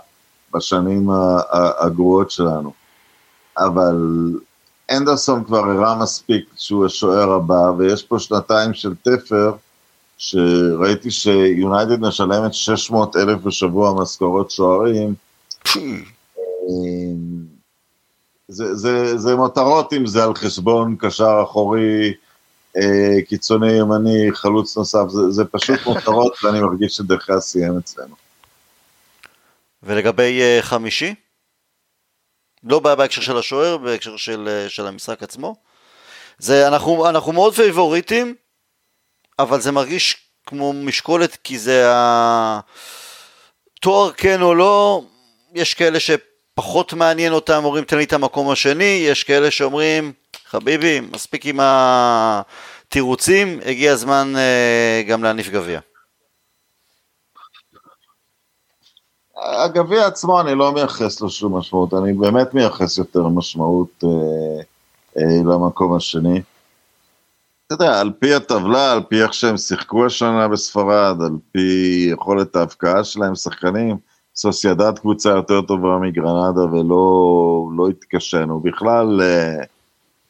בשנים 0.54 1.10
הגרועות 1.80 2.32
שלנו. 2.32 2.72
אבל 3.58 3.96
אנדרסון 4.92 5.44
כבר 5.44 5.58
הראה 5.58 5.96
מספיק 5.96 6.50
שהוא 6.56 6.86
השוער 6.86 7.32
הבא, 7.32 7.72
ויש 7.78 8.04
פה 8.04 8.20
שנתיים 8.20 8.74
של 8.74 8.94
תפר, 9.02 9.52
שראיתי 10.18 11.12
שיונייטד 11.12 12.00
משלמת 12.02 12.54
600 12.54 13.16
אלף 13.16 13.40
בשבוע 13.44 14.02
משכורות 14.02 14.52
שוערים. 14.52 15.14
זה, 18.48 18.76
זה, 18.76 19.18
זה 19.18 19.36
מותרות 19.36 19.94
אם 19.94 20.08
זה 20.08 20.24
על 20.24 20.36
חשבון 20.36 20.96
קשר 21.00 21.40
אחורי, 21.44 22.14
קיצוני 23.28 23.72
ימני, 23.72 24.32
חלוץ 24.34 24.78
נוסף, 24.78 25.10
זה, 25.10 25.32
זה 25.32 25.46
פשוט 25.46 25.80
מותרות 25.86 26.38
ואני 26.44 26.60
מרגיש 26.60 26.96
שדרכיה 26.96 27.40
סיים 27.40 27.78
אצלנו. 27.78 28.16
ולגבי 29.84 30.42
uh, 30.42 30.62
חמישי? 30.64 31.16
לא 32.64 32.80
בהקשר 32.80 33.22
של 33.22 33.38
השוער, 33.38 33.78
בהקשר 33.78 34.18
של, 34.18 34.66
uh, 34.66 34.70
של 34.70 34.88
המשחק 34.88 35.24
עצמו. 35.24 35.56
זה, 36.38 36.68
אנחנו, 36.68 37.10
אנחנו 37.10 37.34
מאוד 37.34 37.54
פייבוריטים, 37.54 38.36
אבל 39.40 39.62
זה 39.62 39.72
מרגיש 39.72 40.18
כמו 40.46 40.74
משקולת 40.74 41.38
כי 41.44 41.60
זה 41.60 41.84
התואר 43.80 44.12
כן 44.12 44.42
או 44.42 44.56
לא, 44.56 45.02
יש 45.54 45.74
כאלה 45.74 46.00
שפחות 46.00 46.94
מעניין 46.94 47.34
אותם, 47.34 47.66
אומרים 47.66 47.84
תן 47.84 47.98
לי 47.98 48.04
את 48.04 48.14
המקום 48.14 48.50
השני, 48.50 49.06
יש 49.10 49.24
כאלה 49.24 49.52
שאומרים 49.52 50.14
חביבי, 50.50 51.00
מספיק 51.00 51.46
עם 51.46 51.60
התירוצים, 51.62 53.60
הגיע 53.66 53.92
הזמן 53.92 54.34
אה, 54.36 55.04
גם 55.08 55.24
להניף 55.24 55.50
גביע. 55.50 55.80
הגביע 59.38 60.06
עצמו 60.06 60.42
אני 60.42 60.56
לא 60.56 60.72
מייחס 60.72 61.22
לו 61.22 61.30
שום 61.30 61.58
משמעות, 61.58 61.94
אני 61.94 62.14
באמת 62.14 62.54
מייחס 62.54 62.98
יותר 62.98 63.28
משמעות 63.28 64.04
אה, 64.04 64.10
אה, 65.18 65.42
למקום 65.46 65.96
השני. 65.96 66.42
אתה 67.68 67.76
יודע, 67.76 68.00
על 68.00 68.12
פי 68.20 68.34
הטבלה, 68.34 68.92
על 68.92 69.02
פי 69.10 69.24
איך 69.24 69.34
שהם 69.34 69.58
שיחקו 69.58 70.06
השנה 70.06 70.48
בספרד, 70.48 71.22
על 71.22 71.38
פי 71.52 72.08
יכולת 72.12 72.56
ההבקעה 72.56 73.04
שלהם, 73.04 73.36
שחקנים, 73.36 73.98
סוסיידד 74.36 75.00
קבוצה 75.00 75.30
יותר 75.30 75.62
טובה 75.62 75.98
מגרנדה 76.02 76.62
ולא 76.62 77.70
לא 77.78 77.88
התקשינו. 77.88 78.60
בכלל, 78.60 79.22
אה, 79.22 79.64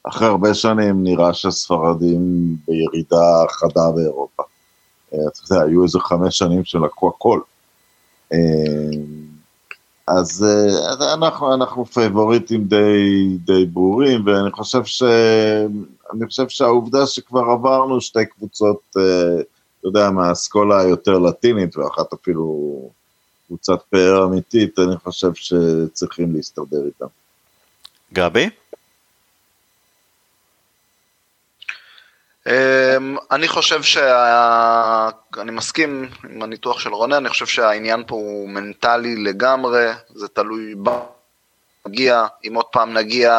אחרי 0.07 0.27
הרבה 0.27 0.53
שנים 0.53 1.03
נראה 1.03 1.33
שהספרדים 1.33 2.55
בירידה 2.67 3.43
חדה 3.49 3.91
באירופה. 3.95 4.43
אה, 5.13 5.19
אתה 5.27 5.53
יודע, 5.53 5.63
היו 5.65 5.83
איזה 5.83 5.99
חמש 5.99 6.37
שנים 6.37 6.65
שלקחו 6.65 7.09
הכל. 7.09 7.39
אה, 8.33 8.37
אז 10.07 10.45
אה, 10.47 11.13
אנחנו, 11.13 11.53
אנחנו 11.53 11.85
פייבוריטים 11.85 12.63
די, 12.63 13.37
די 13.45 13.65
ברורים, 13.65 14.25
ואני 14.25 14.51
חושב, 14.51 14.85
ש, 14.85 15.03
חושב 16.25 16.49
שהעובדה 16.49 17.07
שכבר 17.07 17.51
עברנו 17.51 18.01
שתי 18.01 18.25
קבוצות, 18.25 18.79
אתה 18.91 19.87
יודע, 19.87 20.09
מהאסכולה 20.09 20.81
היותר 20.81 21.19
לטינית, 21.19 21.77
ואחת 21.77 22.13
אפילו 22.13 22.79
קבוצת 23.47 23.79
פאר 23.89 24.25
אמיתית, 24.25 24.79
אני 24.79 24.97
חושב 24.97 25.33
שצריכים 25.33 26.35
להסתדר 26.35 26.85
איתם. 26.85 27.05
גבי? 28.13 28.49
אני 33.31 33.47
חושב 33.47 33.83
שה... 33.83 35.09
אני 35.37 35.51
מסכים 35.51 36.09
עם 36.29 36.41
הניתוח 36.41 36.79
של 36.79 36.93
רונן, 36.93 37.15
אני 37.15 37.29
חושב 37.29 37.45
שהעניין 37.45 38.03
פה 38.07 38.15
הוא 38.15 38.49
מנטלי 38.49 39.15
לגמרי, 39.15 39.85
זה 40.15 40.27
תלוי 40.27 40.75
מגיע, 41.87 42.27
אם 42.47 42.55
עוד 42.55 42.65
פעם 42.65 42.93
נגיע 42.93 43.31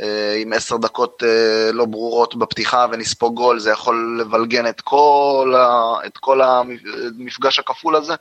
אה, 0.00 0.36
עם 0.40 0.52
עשר 0.52 0.76
דקות 0.76 1.22
אה, 1.26 1.72
לא 1.72 1.84
ברורות 1.84 2.36
בפתיחה 2.36 2.86
ונספוג 2.92 3.34
גול, 3.34 3.58
זה 3.58 3.70
יכול 3.70 4.18
לבלגן 4.20 4.66
את 4.66 4.80
כל, 4.80 5.54
ה... 5.56 5.94
את 6.06 6.18
כל 6.18 6.40
המפגש 6.42 7.58
הכפול 7.58 7.96
הזה. 7.96 8.14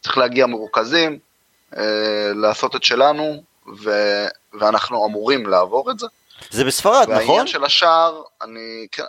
צריך 0.00 0.18
להגיע 0.18 0.46
מרוכזים, 0.46 1.18
אה, 1.76 2.32
לעשות 2.34 2.76
את 2.76 2.82
שלנו, 2.82 3.42
ו... 3.84 3.90
ואנחנו 4.60 5.06
אמורים 5.06 5.46
לעבור 5.46 5.90
את 5.90 5.98
זה. 5.98 6.06
זה 6.50 6.64
בספרד, 6.64 7.02
נכון? 7.02 7.14
והעניין 7.14 7.46
של 7.46 7.64
השער, 7.64 8.22
אני... 8.42 8.86
כן. 8.92 9.02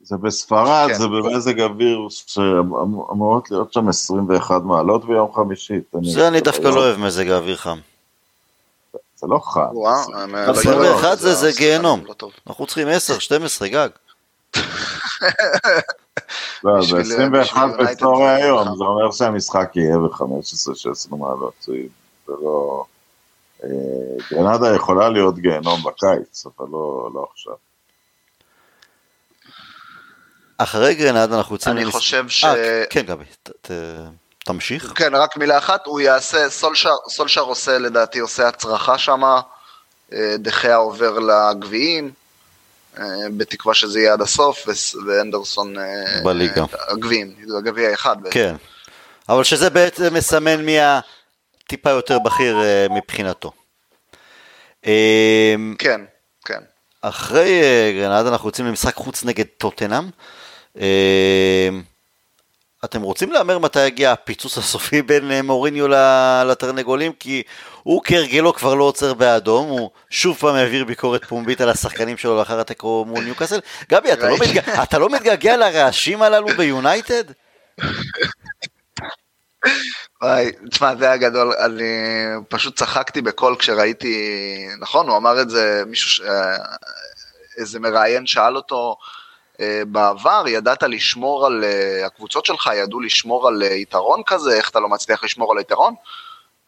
זה 0.00 0.16
בספרד, 0.16 0.88
כן. 0.88 0.94
זה 0.94 1.08
במזג 1.08 1.60
אוויר 1.60 2.08
שאמורות 2.10 3.50
להיות 3.50 3.72
שם 3.72 3.88
21 3.88 4.62
מעלות 4.62 5.04
ביום 5.04 5.32
חמישי. 5.34 5.74
זה 6.02 6.28
אני 6.28 6.40
דווקא 6.40 6.62
לא 6.62 6.80
אוהב 6.80 6.98
מזג 6.98 7.28
האוויר 7.28 7.56
חם. 7.56 7.78
זה 9.16 9.26
לא 9.26 9.38
חם. 9.38 9.60
21 10.48 11.18
זה 11.18 11.34
זה 11.34 11.50
גיהנום. 11.56 12.04
אנחנו 12.46 12.66
צריכים 12.66 12.88
10, 12.88 13.18
12 13.18 13.68
גג. 13.68 13.88
לא, 16.64 16.82
זה 16.82 16.98
21 17.00 17.68
בצהרי 17.78 18.28
היום, 18.28 18.64
זה 18.64 18.84
אומר 18.84 19.10
שהמשחק 19.10 19.70
יהיה 19.74 19.96
ב-15-16 19.98 21.16
מעלות. 21.16 21.54
זה 21.62 22.32
לא... 22.42 22.84
אה, 23.70 24.16
גרנדה 24.30 24.74
יכולה 24.76 25.08
להיות 25.08 25.38
גיהנום 25.38 25.82
בקיץ, 25.82 26.46
אבל 26.46 26.66
לא, 26.72 27.10
לא 27.14 27.26
עכשיו. 27.32 27.54
אחרי 30.58 30.94
גרנדה 30.94 31.38
אנחנו 31.38 31.54
יוצאים... 31.54 31.76
אני 31.76 31.90
חושב 31.90 32.28
ש... 32.28 32.44
아, 32.44 32.48
כן, 32.90 33.02
גבי, 33.02 33.24
ת, 33.42 33.50
ת, 33.60 33.70
תמשיך. 34.38 34.92
כן, 34.94 35.14
רק 35.14 35.36
מילה 35.36 35.58
אחת, 35.58 35.86
הוא 35.86 36.00
יעשה, 36.00 36.50
סולשר, 36.50 36.94
סולשר 37.08 37.40
עושה, 37.40 37.78
לדעתי, 37.78 38.18
עושה 38.18 38.48
הצרחה 38.48 38.98
שם, 38.98 39.22
דחיה 40.38 40.76
עובר 40.76 41.18
לגביעים, 41.18 42.10
אה, 42.98 43.04
בתקווה 43.36 43.74
שזה 43.74 44.00
יהיה 44.00 44.12
עד 44.12 44.20
הסוף, 44.20 44.68
ואנדרסון... 45.06 45.78
אה, 45.78 46.20
בליגה. 46.24 46.64
הגביעים, 46.88 47.34
הגביע 47.58 47.88
האחד. 47.88 48.16
כן, 48.30 48.56
אבל 49.28 49.44
שזה 49.44 49.70
בעצם 49.70 50.14
מסמן 50.14 50.64
מי 50.64 50.78
הטיפה 51.66 51.90
יותר 51.90 52.18
בכיר 52.18 52.60
אה, 52.60 52.86
מבחינתו. 52.90 53.52
כן, 55.78 56.00
כן. 56.44 56.60
אחרי 57.02 57.62
גרנדה 57.96 58.26
אנחנו 58.26 58.48
יוצאים 58.48 58.66
למשחק 58.66 58.94
חוץ 58.94 59.24
נגד 59.24 59.44
טוטנאם. 59.58 60.10
אתם 62.84 63.02
רוצים 63.02 63.32
להמר 63.32 63.58
מתי 63.58 63.86
יגיע 63.86 64.12
הפיצוץ 64.12 64.58
הסופי 64.58 65.02
בין 65.02 65.30
אה, 65.30 65.42
מוריניו 65.42 65.88
לתרנגולים? 66.46 67.12
כי 67.12 67.42
הוא 67.82 68.02
כהרגלו 68.04 68.54
כבר 68.54 68.74
לא 68.74 68.84
עוצר 68.84 69.14
באדום, 69.14 69.68
הוא 69.68 69.90
שוב 70.10 70.36
פעם 70.36 70.54
העביר 70.54 70.84
ביקורת 70.84 71.24
פומבית 71.24 71.60
על 71.60 71.68
השחקנים 71.68 72.16
שלו 72.16 72.38
לאחר 72.38 72.60
התיקו 72.60 73.04
מול 73.08 73.24
ניוקאסל. 73.24 73.60
גבי, 73.90 74.12
אתה 74.12 74.28
לא, 74.28 74.36
מתג... 74.36 74.58
אתה 74.82 74.98
לא 74.98 75.08
מתגעגע 75.10 75.56
לרעשים 75.56 76.22
הללו 76.22 76.48
ביונייטד? 76.56 77.24
וואי, 80.22 80.52
תשמע, 80.70 80.96
זה 80.96 81.04
היה 81.04 81.16
גדול, 81.16 81.52
אני 81.52 81.84
פשוט 82.48 82.76
צחקתי 82.76 83.22
בקול 83.22 83.56
כשראיתי, 83.56 84.66
נכון, 84.78 85.08
הוא 85.08 85.16
אמר 85.16 85.40
את 85.40 85.50
זה, 85.50 85.82
מישהו, 85.86 86.24
אה, 86.24 86.56
איזה 87.56 87.80
מראיין 87.80 88.26
שאל 88.26 88.56
אותו, 88.56 88.96
אה, 89.60 89.82
בעבר 89.86 90.44
ידעת 90.48 90.82
לשמור 90.82 91.46
על, 91.46 91.64
אה, 91.64 92.06
הקבוצות 92.06 92.46
שלך 92.46 92.70
ידעו 92.74 93.00
לשמור 93.00 93.48
על 93.48 93.62
יתרון 93.62 94.22
כזה, 94.26 94.56
איך 94.56 94.70
אתה 94.70 94.80
לא 94.80 94.88
מצליח 94.88 95.24
לשמור 95.24 95.52
על 95.52 95.58
היתרון? 95.58 95.94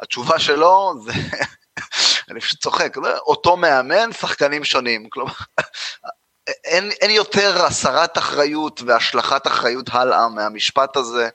התשובה 0.01 0.39
שלו 0.39 0.95
זה, 1.05 1.13
אני 2.31 2.41
פשוט 2.41 2.61
צוחק, 2.61 2.95
זה 3.05 3.17
אותו 3.19 3.57
מאמן, 3.57 4.13
שחקנים 4.13 4.65
שונים, 4.65 5.09
כלומר, 5.09 5.33
אין, 6.65 6.91
אין 6.91 7.11
יותר 7.11 7.65
הסרת 7.65 8.19
אחריות 8.19 8.83
והשלכת 8.87 9.47
אחריות 9.47 9.87
הלאה 9.93 10.29
מהמשפט 10.29 10.97
הזה. 10.97 11.29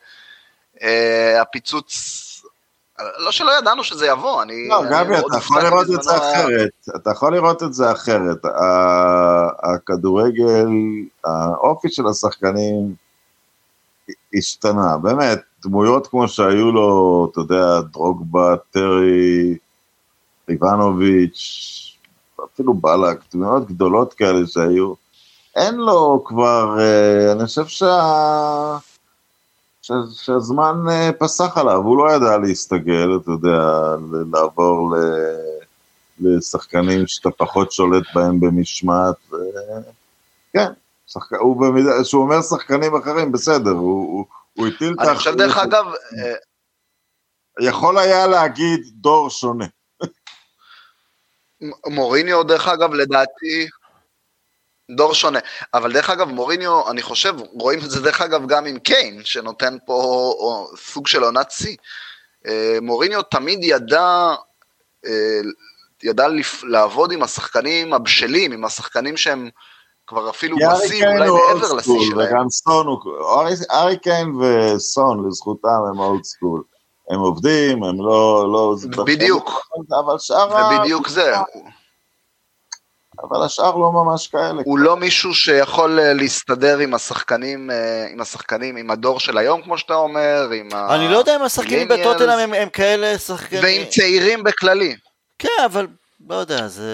הפיצוץ 1.41 2.23
לא 3.17 3.31
שלא 3.31 3.51
ידענו 3.57 3.83
שזה 3.83 4.07
יבוא, 4.07 4.41
אני... 4.41 4.67
לא, 4.67 4.83
גבי, 4.91 5.13
אתה 5.19 5.37
יכול 5.37 5.63
לראות 5.63 5.87
את 5.95 6.03
זה 6.03 6.17
אחרת. 6.17 6.69
אתה 6.95 7.11
יכול 7.11 7.35
לראות 7.35 7.63
את 7.63 7.73
זה 7.73 7.91
אחרת. 7.91 8.45
הכדורגל, 9.63 10.67
האופי 11.25 11.89
של 11.89 12.07
השחקנים 12.07 12.95
השתנה. 14.37 14.97
באמת, 14.97 15.41
דמויות 15.63 16.07
כמו 16.07 16.27
שהיו 16.27 16.71
לו, 16.71 17.27
אתה 17.31 17.39
יודע, 17.39 17.81
דרוגבה, 17.81 18.55
טרי, 18.71 19.57
איבנוביץ', 20.49 21.97
אפילו 22.53 22.73
בלק, 22.73 23.17
דמויות 23.33 23.67
גדולות 23.67 24.13
כאלה 24.13 24.47
שהיו. 24.47 24.93
אין 25.55 25.75
לו 25.75 26.23
כבר, 26.25 26.79
אה, 26.79 27.31
אני 27.31 27.45
חושב 27.45 27.67
שה... 27.67 28.77
שהזמן 30.13 30.75
אה, 30.89 31.09
פסח 31.19 31.57
עליו, 31.57 31.77
הוא 31.77 31.97
לא 31.97 32.11
ידע 32.11 32.37
להסתגל, 32.37 33.17
אתה 33.21 33.31
יודע, 33.31 33.95
לעבור 34.31 34.95
ל... 34.95 34.99
לשחקנים 36.19 37.07
שאתה 37.07 37.29
פחות 37.37 37.71
שולט 37.71 38.03
בהם 38.13 38.39
במשמעת, 38.39 39.15
ו... 39.31 39.35
כן, 40.53 40.71
שחק... 41.07 41.33
הוא 41.33 41.61
במידה, 41.61 41.91
כשהוא 42.03 42.23
אומר 42.23 42.41
שחקנים 42.41 42.95
אחרים, 42.95 43.31
בסדר, 43.31 43.71
הוא, 43.71 44.17
הוא, 44.17 44.25
הוא 44.53 44.67
הטיל 44.67 44.93
את 44.93 44.99
האחריות. 44.99 45.09
אני 45.09 45.17
חושב 45.17 45.35
דרך 45.35 45.57
אגב... 45.57 45.85
אה, 45.85 46.35
יכול 47.61 47.97
היה 47.97 48.27
להגיד 48.27 48.79
דור 48.93 49.29
שונה. 49.29 49.65
מוריניו, 51.85 52.43
דרך 52.43 52.67
אגב, 52.67 52.93
לדעתי, 52.93 53.67
דור 54.95 55.13
שונה. 55.13 55.39
אבל 55.73 55.93
דרך 55.93 56.09
אגב, 56.09 56.29
מוריניו, 56.29 56.89
אני 56.89 57.01
חושב, 57.01 57.35
רואים 57.53 57.79
את 57.79 57.89
זה 57.89 58.01
דרך 58.01 58.21
אגב 58.21 58.47
גם 58.47 58.65
עם 58.65 58.79
קיין, 58.79 59.21
שנותן 59.23 59.77
פה 59.85 59.93
או, 59.93 60.67
סוג 60.77 61.07
של 61.07 61.23
עונת 61.23 61.51
שיא. 61.51 61.75
אה, 62.47 62.77
מוריניו 62.81 63.21
תמיד 63.21 63.59
ידע, 63.61 64.35
אה, 65.05 65.41
ידע 66.03 66.27
לפ, 66.27 66.63
לעבוד 66.63 67.11
עם 67.11 67.23
השחקנים 67.23 67.93
הבשלים, 67.93 68.51
עם 68.51 68.65
השחקנים 68.65 69.17
שהם 69.17 69.49
כבר 70.07 70.29
אפילו 70.29 70.57
בשיא, 70.57 71.07
אולי 71.07 71.29
מעבר 71.29 71.73
לשיא 71.73 71.99
שלהם. 72.09 72.27
וגם 72.31 72.49
סון, 72.49 72.87
ארי 73.71 73.97
קיין 73.97 74.35
וסון, 74.35 75.27
לזכותם 75.27 75.69
הם 75.89 75.99
אולד 75.99 76.23
סקול. 76.23 76.63
הם 77.09 77.19
עובדים, 77.19 77.83
הם 77.83 77.97
לא... 77.97 78.45
לא 78.51 78.75
בדיוק. 79.05 79.51
אבל 79.89 80.19
שאר... 80.19 80.75
ובדיוק 80.77 81.07
זה. 81.07 81.33
אבל 83.21 83.45
השאר 83.45 83.75
לא 83.75 83.91
ממש 83.91 84.27
כאלה. 84.27 84.61
הוא 84.65 84.79
לא 84.79 84.97
מישהו 84.97 85.33
שיכול 85.33 85.99
אה, 85.99 86.13
להסתדר 86.13 86.77
עם 86.77 86.93
השחקנים, 86.93 87.71
אה, 87.71 88.07
עם 88.11 88.21
השחקנים, 88.21 88.75
עם 88.75 88.91
הדור 88.91 89.19
של 89.19 89.37
היום, 89.37 89.61
כמו 89.61 89.77
שאתה 89.77 89.93
אומר, 89.93 90.49
עם 90.55 90.69
ה... 90.73 90.95
אני 90.95 91.07
לא 91.07 91.17
יודע 91.17 91.35
אם 91.35 91.41
השחקנים 91.41 91.87
בטוטנאם 91.87 92.39
הם, 92.39 92.53
הם 92.53 92.69
כאלה 92.69 93.17
שחקנים... 93.17 93.63
ועם 93.63 93.85
צעירים 93.89 94.43
בכללי. 94.43 94.95
כן, 95.39 95.63
אבל 95.65 95.87
לא 96.29 96.35
יודע, 96.35 96.67
זה... 96.67 96.91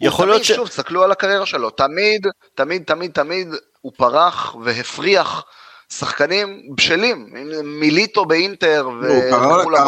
יכול 0.00 0.28
להיות 0.28 0.44
ש... 0.44 0.52
שוב, 0.52 0.68
תסתכלו 0.68 1.04
על 1.04 1.12
הקריירה 1.12 1.46
שלו, 1.46 1.70
תמיד, 1.70 2.26
תמיד, 2.54 2.82
תמיד, 2.82 3.12
תמיד 3.12 3.48
הוא 3.80 3.92
פרח 3.96 4.56
והפריח 4.64 5.44
שחקנים 5.92 6.62
בשלים, 6.74 7.34
מיליטו 7.64 8.24
באינטר, 8.24 8.88
וקראו 9.02 9.70
לו 9.70 9.78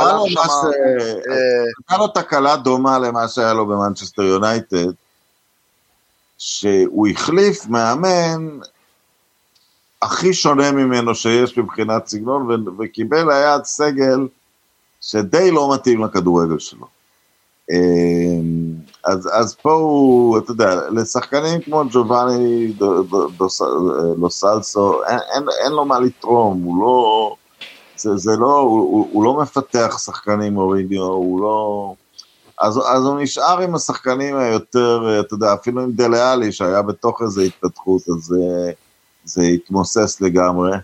קרה 1.87 1.99
לו 1.99 2.09
תקלה 2.09 2.57
דומה 2.57 2.99
למה 2.99 3.29
שהיה 3.29 3.53
לו 3.53 3.67
במנצ'סטר 3.67 4.23
יונייטד, 4.23 4.91
שהוא 6.39 7.09
החליף 7.09 7.67
מאמן 7.67 8.59
הכי 10.03 10.35
שונה 10.35 10.73
ממנו 10.73 11.15
שיש 11.15 11.59
מבחינת 11.59 12.07
סגנון, 12.07 12.65
וקיבל 12.79 13.33
ליד 13.33 13.65
סגל 13.65 14.29
שדי 15.01 15.51
לא 15.51 15.75
מתאים 15.75 16.05
לכדורגל 16.05 16.59
שלו. 16.59 16.87
אמ, 19.09 19.13
אז, 19.13 19.29
אז 19.33 19.55
פה 19.55 19.73
הוא, 19.73 20.39
אתה 20.39 20.51
יודע, 20.51 20.91
לשחקנים 20.91 21.61
כמו 21.61 21.83
ג'ובאני 21.93 22.73
לוסלסו, 24.17 25.05
אין, 25.05 25.19
אין, 25.35 25.43
אין 25.65 25.73
לו 25.73 25.85
מה 25.85 26.01
לתרום, 26.01 26.63
הוא 26.63 26.81
לא, 26.81 27.35
זה, 27.97 28.17
זה 28.17 28.37
לא, 28.37 28.59
הוא, 28.59 29.09
הוא 29.13 29.25
לא 29.25 29.35
מפתח 29.35 29.99
שחקנים 30.05 30.57
אורידיו, 30.57 31.03
הוא 31.03 31.41
לא... 31.41 31.95
אז, 32.61 32.79
אז 32.79 33.05
הוא 33.05 33.21
נשאר 33.21 33.61
עם 33.61 33.75
השחקנים 33.75 34.37
היותר, 34.37 35.21
אתה 35.21 35.35
יודע, 35.35 35.55
אפילו 35.55 35.83
עם 35.83 35.93
דליאלי 35.93 36.53
שהיה 36.53 36.83
בתוך 36.83 37.23
איזו 37.23 37.41
התפתחות, 37.41 38.03
אז 38.09 38.23
זה, 38.23 38.73
זה 39.25 39.43
התמוסס 39.43 40.21
לגמרי. 40.21 40.77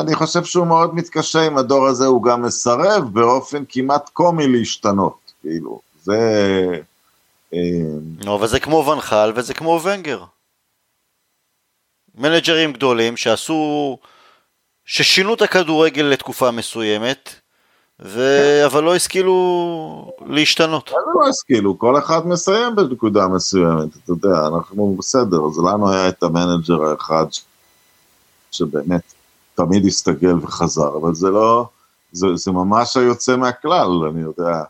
אני 0.00 0.14
חושב 0.14 0.44
שהוא 0.44 0.66
מאוד 0.66 0.94
מתקשה 0.94 1.40
עם 1.40 1.58
הדור 1.58 1.86
הזה, 1.86 2.06
הוא 2.06 2.22
גם 2.22 2.42
מסרב 2.42 3.04
באופן 3.12 3.64
כמעט 3.68 4.08
קומי 4.08 4.46
להשתנות, 4.48 5.32
כאילו, 5.42 5.80
זה... 6.02 6.18
אה, 7.54 7.58
לא, 8.24 8.34
אבל 8.34 8.46
זה 8.46 8.60
כמו 8.60 8.86
ואן 8.86 9.09
חאל 9.09 9.32
וזה 9.34 9.54
כמו 9.54 9.80
ונגר. 9.84 10.24
מנג'רים 12.14 12.72
גדולים 12.72 13.16
שעשו, 13.16 13.98
ששינו 14.84 15.34
את 15.34 15.42
הכדורגל 15.42 16.02
לתקופה 16.02 16.50
מסוימת, 16.50 17.30
ו... 18.00 18.18
כן. 18.60 18.64
אבל 18.64 18.82
לא 18.82 18.94
השכילו 18.94 20.12
להשתנות. 20.26 20.90
לא 20.92 21.28
השכילו, 21.28 21.78
כל 21.78 21.98
אחד 21.98 22.26
מסיים 22.26 22.76
בנקודה 22.76 23.28
מסוימת, 23.28 23.88
אתה 24.04 24.12
יודע, 24.12 24.46
אנחנו 24.48 24.96
בסדר, 24.98 25.36
אז 25.46 25.58
לנו 25.58 25.92
היה 25.92 26.08
את 26.08 26.22
המנג'ר 26.22 26.84
האחד 26.84 27.26
שבאמת 28.50 29.13
תמיד 29.54 29.86
הסתגל 29.86 30.34
וחזר, 30.42 30.96
אבל 30.96 31.14
זה 31.14 31.30
לא, 31.30 31.66
זה, 32.12 32.26
זה 32.34 32.52
ממש 32.52 32.96
היוצא 32.96 33.36
מהכלל, 33.36 33.88
אני 34.10 34.20
יודע, 34.20 34.62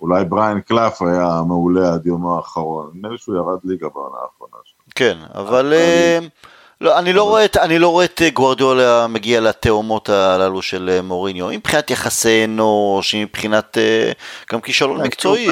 אולי 0.00 0.24
בריין 0.24 0.60
קלף 0.60 1.02
היה 1.02 1.42
מעולה 1.46 1.94
עד 1.94 2.06
יומו 2.06 2.36
האחרון, 2.36 2.90
נדמה 2.94 3.08
לי 3.08 3.18
שהוא 3.18 3.36
ירד 3.36 3.58
ליגה 3.64 3.88
בעונה 3.88 4.16
האחרונה 4.22 4.56
שלו. 4.64 4.78
כן, 4.94 5.18
אבל... 5.34 5.72
אה, 5.72 6.18
לא, 6.80 6.98
אני, 6.98 7.12
לא 7.12 7.22
רואה 7.22 7.44
את, 7.44 7.56
אני 7.56 7.78
לא 7.78 7.88
רואה 7.88 8.04
את 8.04 8.22
אה, 8.22 8.30
גוורדיולה 8.30 9.06
מגיע 9.06 9.40
לתאומות 9.40 10.08
הללו 10.08 10.62
של 10.62 10.90
אה, 10.92 11.02
מוריניו, 11.02 11.48
מבחינת 11.48 11.90
יחסי 11.90 12.44
אנוש, 12.44 13.14
מבחינת 13.14 13.78
גם 14.52 14.60
כישלון 14.60 14.98
כן, 14.98 15.06
מקצועי. 15.06 15.48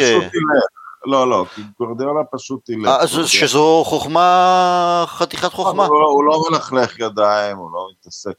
לא, 1.04 1.30
לא, 1.30 1.44
כי 1.54 1.62
גוורדיולה 1.78 2.20
פשוט 2.32 2.68
ילך. 2.68 2.90
שזו 3.26 3.82
חוכמה, 3.86 5.04
חתיכת 5.06 5.52
חוכמה. 5.52 5.88
לא, 5.88 6.08
הוא 6.08 6.24
לא 6.24 6.40
מלכלך 6.50 6.98
ידיים, 6.98 7.56
הוא 7.56 7.70
לא 7.72 7.88
מתעסק. 7.92 8.34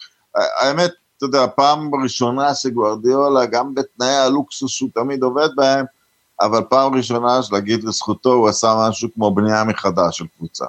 האמת, 0.59 0.91
אתה 1.17 1.25
יודע, 1.25 1.47
פעם 1.55 1.95
ראשונה 2.03 2.55
שגוארדיולה, 2.55 3.45
גם 3.45 3.75
בתנאי 3.75 4.15
הלוקסוס 4.15 4.71
שהוא 4.71 4.89
תמיד 4.93 5.23
עובד 5.23 5.49
בהם, 5.55 5.85
אבל 6.41 6.63
פעם 6.69 6.95
ראשונה, 6.95 7.39
להגיד 7.51 7.83
לזכותו, 7.83 8.33
הוא 8.33 8.47
עשה 8.47 8.87
משהו 8.89 9.09
כמו 9.13 9.35
בנייה 9.35 9.63
מחדש 9.63 10.17
של 10.17 10.25
קבוצה. 10.37 10.65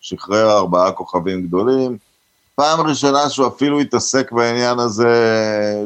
שחרר 0.00 0.50
ארבעה 0.50 0.92
כוכבים 0.92 1.46
גדולים, 1.46 1.96
פעם 2.54 2.80
ראשונה 2.80 3.30
שהוא 3.30 3.46
אפילו 3.48 3.80
התעסק 3.80 4.32
בעניין 4.32 4.78
הזה 4.78 5.14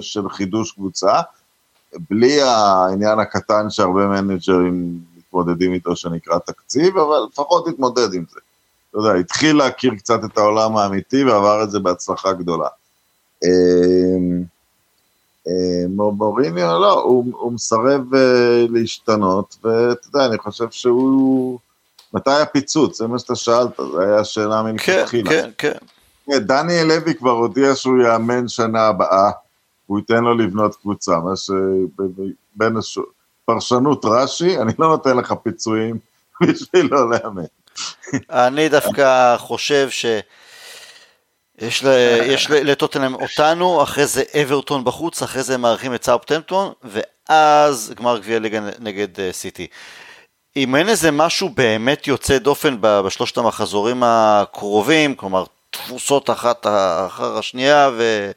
של 0.01 0.28
חידוש 0.28 0.72
קבוצה, 0.72 1.20
בלי 2.10 2.42
העניין 2.42 3.18
הקטן 3.18 3.70
שהרבה 3.70 4.06
מנג'רים 4.06 4.98
מתמודדים 5.16 5.72
איתו 5.72 5.96
שנקרא 5.96 6.38
תקציב, 6.38 6.98
אבל 6.98 7.26
לפחות 7.30 7.68
התמודד 7.68 8.14
עם 8.14 8.24
זה. 8.30 8.40
אתה 8.90 8.98
יודע, 8.98 9.12
התחיל 9.18 9.56
להכיר 9.56 9.94
קצת 9.94 10.24
את 10.24 10.38
העולם 10.38 10.76
האמיתי 10.76 11.24
ועבר 11.24 11.62
את 11.62 11.70
זה 11.70 11.78
בהצלחה 11.78 12.32
גדולה. 12.32 12.68
אמ, 13.44 14.42
אמ, 15.46 15.96
מוריניו, 15.96 16.78
לא, 16.78 17.00
הוא, 17.00 17.24
הוא 17.32 17.52
מסרב 17.52 18.14
אה, 18.14 18.66
להשתנות, 18.70 19.56
ואתה 19.64 20.08
יודע, 20.08 20.26
אני 20.26 20.38
חושב 20.38 20.70
שהוא... 20.70 21.58
מתי 22.14 22.30
הפיצוץ? 22.30 22.98
זה 22.98 23.06
מה 23.06 23.18
שאתה 23.18 23.36
שאלת, 23.36 23.76
זו 23.76 24.00
הייתה 24.00 24.20
השאלה 24.20 24.62
מלכתחילה. 24.62 25.30
כן, 25.30 25.50
כן, 25.58 25.78
כן. 26.28 26.38
דניאל 26.38 26.86
לוי 26.86 27.14
כבר 27.14 27.30
הודיע 27.30 27.74
שהוא 27.74 28.02
יאמן 28.02 28.48
שנה 28.48 28.86
הבאה, 28.86 29.30
הוא 29.86 29.98
ייתן 29.98 30.24
לו 30.24 30.34
לבנות 30.34 30.76
קבוצה, 30.76 31.18
מה 31.18 31.36
שבין 31.36 32.76
פרשנות 33.44 34.04
רש"י, 34.04 34.58
אני 34.58 34.72
לא 34.78 34.88
נותן 34.88 35.16
לך 35.16 35.34
פיצויים 35.42 35.98
בשביל 36.42 36.88
לא 36.90 37.10
לאמן. 37.10 37.44
אני 38.30 38.68
דווקא 38.68 39.36
חושב 39.38 39.90
ש... 39.90 40.06
יש, 41.59 41.85
ל, 41.85 41.89
יש 42.35 42.51
לטוטנאם 42.51 43.14
אותנו, 43.14 43.82
אחרי 43.82 44.06
זה 44.06 44.22
אברטון 44.43 44.85
בחוץ, 44.85 45.22
אחרי 45.22 45.43
זה 45.43 45.56
מארחים 45.56 45.94
את 45.94 46.05
סאופטמפטון, 46.05 46.72
ואז 46.85 47.94
גמר 47.97 48.18
גביע 48.18 48.39
ליגה 48.39 48.60
נגד 48.78 49.20
אה, 49.20 49.32
סיטי. 49.32 49.66
אם 50.56 50.76
אין 50.76 50.89
איזה 50.89 51.10
משהו 51.10 51.48
באמת 51.48 52.06
יוצא 52.06 52.39
דופן 52.39 52.76
בשלושת 52.81 53.36
המחזורים 53.36 54.02
הקרובים, 54.02 55.14
כלומר 55.14 55.44
תפוסות 55.70 56.31
אחת 56.31 56.66
אחר 57.06 57.39
השנייה 57.39 57.90
ו, 57.97 58.31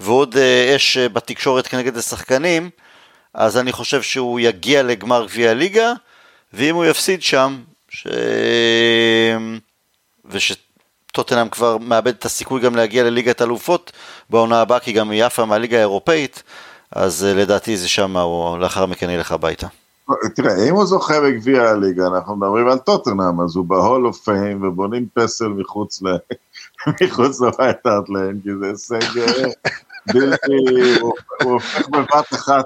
ועוד 0.00 0.36
אה, 0.36 0.76
אש 0.76 0.98
בתקשורת 0.98 1.66
כנגד 1.66 1.96
השחקנים, 1.96 2.70
אז 3.34 3.58
אני 3.58 3.72
חושב 3.72 4.02
שהוא 4.02 4.40
יגיע 4.40 4.82
לגמר 4.82 5.26
גביע 5.26 5.50
הליגה, 5.50 5.92
ואם 6.52 6.74
הוא 6.74 6.84
יפסיד 6.84 7.22
שם, 7.22 7.62
ש... 7.88 8.06
ושטוטנאם 11.12 11.48
כבר 11.48 11.78
מאבד 11.78 12.14
את 12.14 12.24
הסיכוי 12.24 12.60
גם 12.60 12.76
להגיע 12.76 13.04
לליגת 13.04 13.42
אלופות 13.42 13.92
בעונה 14.30 14.60
הבאה, 14.60 14.80
כי 14.80 14.92
גם 14.92 15.10
היא 15.10 15.24
עפה 15.24 15.44
מהליגה 15.44 15.76
האירופאית, 15.76 16.42
אז 16.92 17.24
אה, 17.24 17.34
לדעתי 17.34 17.76
זה 17.76 17.88
שם, 17.88 18.16
או 18.16 18.56
לאחר 18.60 18.86
מכן 18.86 19.10
ילך 19.10 19.32
הביתה. 19.32 19.66
תראה, 20.34 20.68
אם 20.68 20.74
הוא 20.74 20.84
זוכה 20.84 21.20
בגביע 21.20 21.62
הליגה, 21.62 22.06
אנחנו 22.06 22.36
מדברים 22.36 22.68
על 22.68 22.78
טוטנאם, 22.78 23.40
אז 23.40 23.56
הוא 23.56 23.64
בהול 23.64 24.06
אוף 24.06 24.18
פיים 24.24 24.62
ובונים 24.64 25.06
פסל 25.14 25.48
מחוץ 25.48 26.02
ל... 26.02 26.06
מחוץ 27.02 27.40
לבית 27.40 27.86
ארטלנד, 27.86 28.42
כי 28.42 28.50
זה 28.60 28.66
הישג 28.66 29.20
בלתי, 30.14 30.52
הוא 31.42 31.52
הופך 31.52 31.88
בבת 31.88 32.34
אחת 32.34 32.64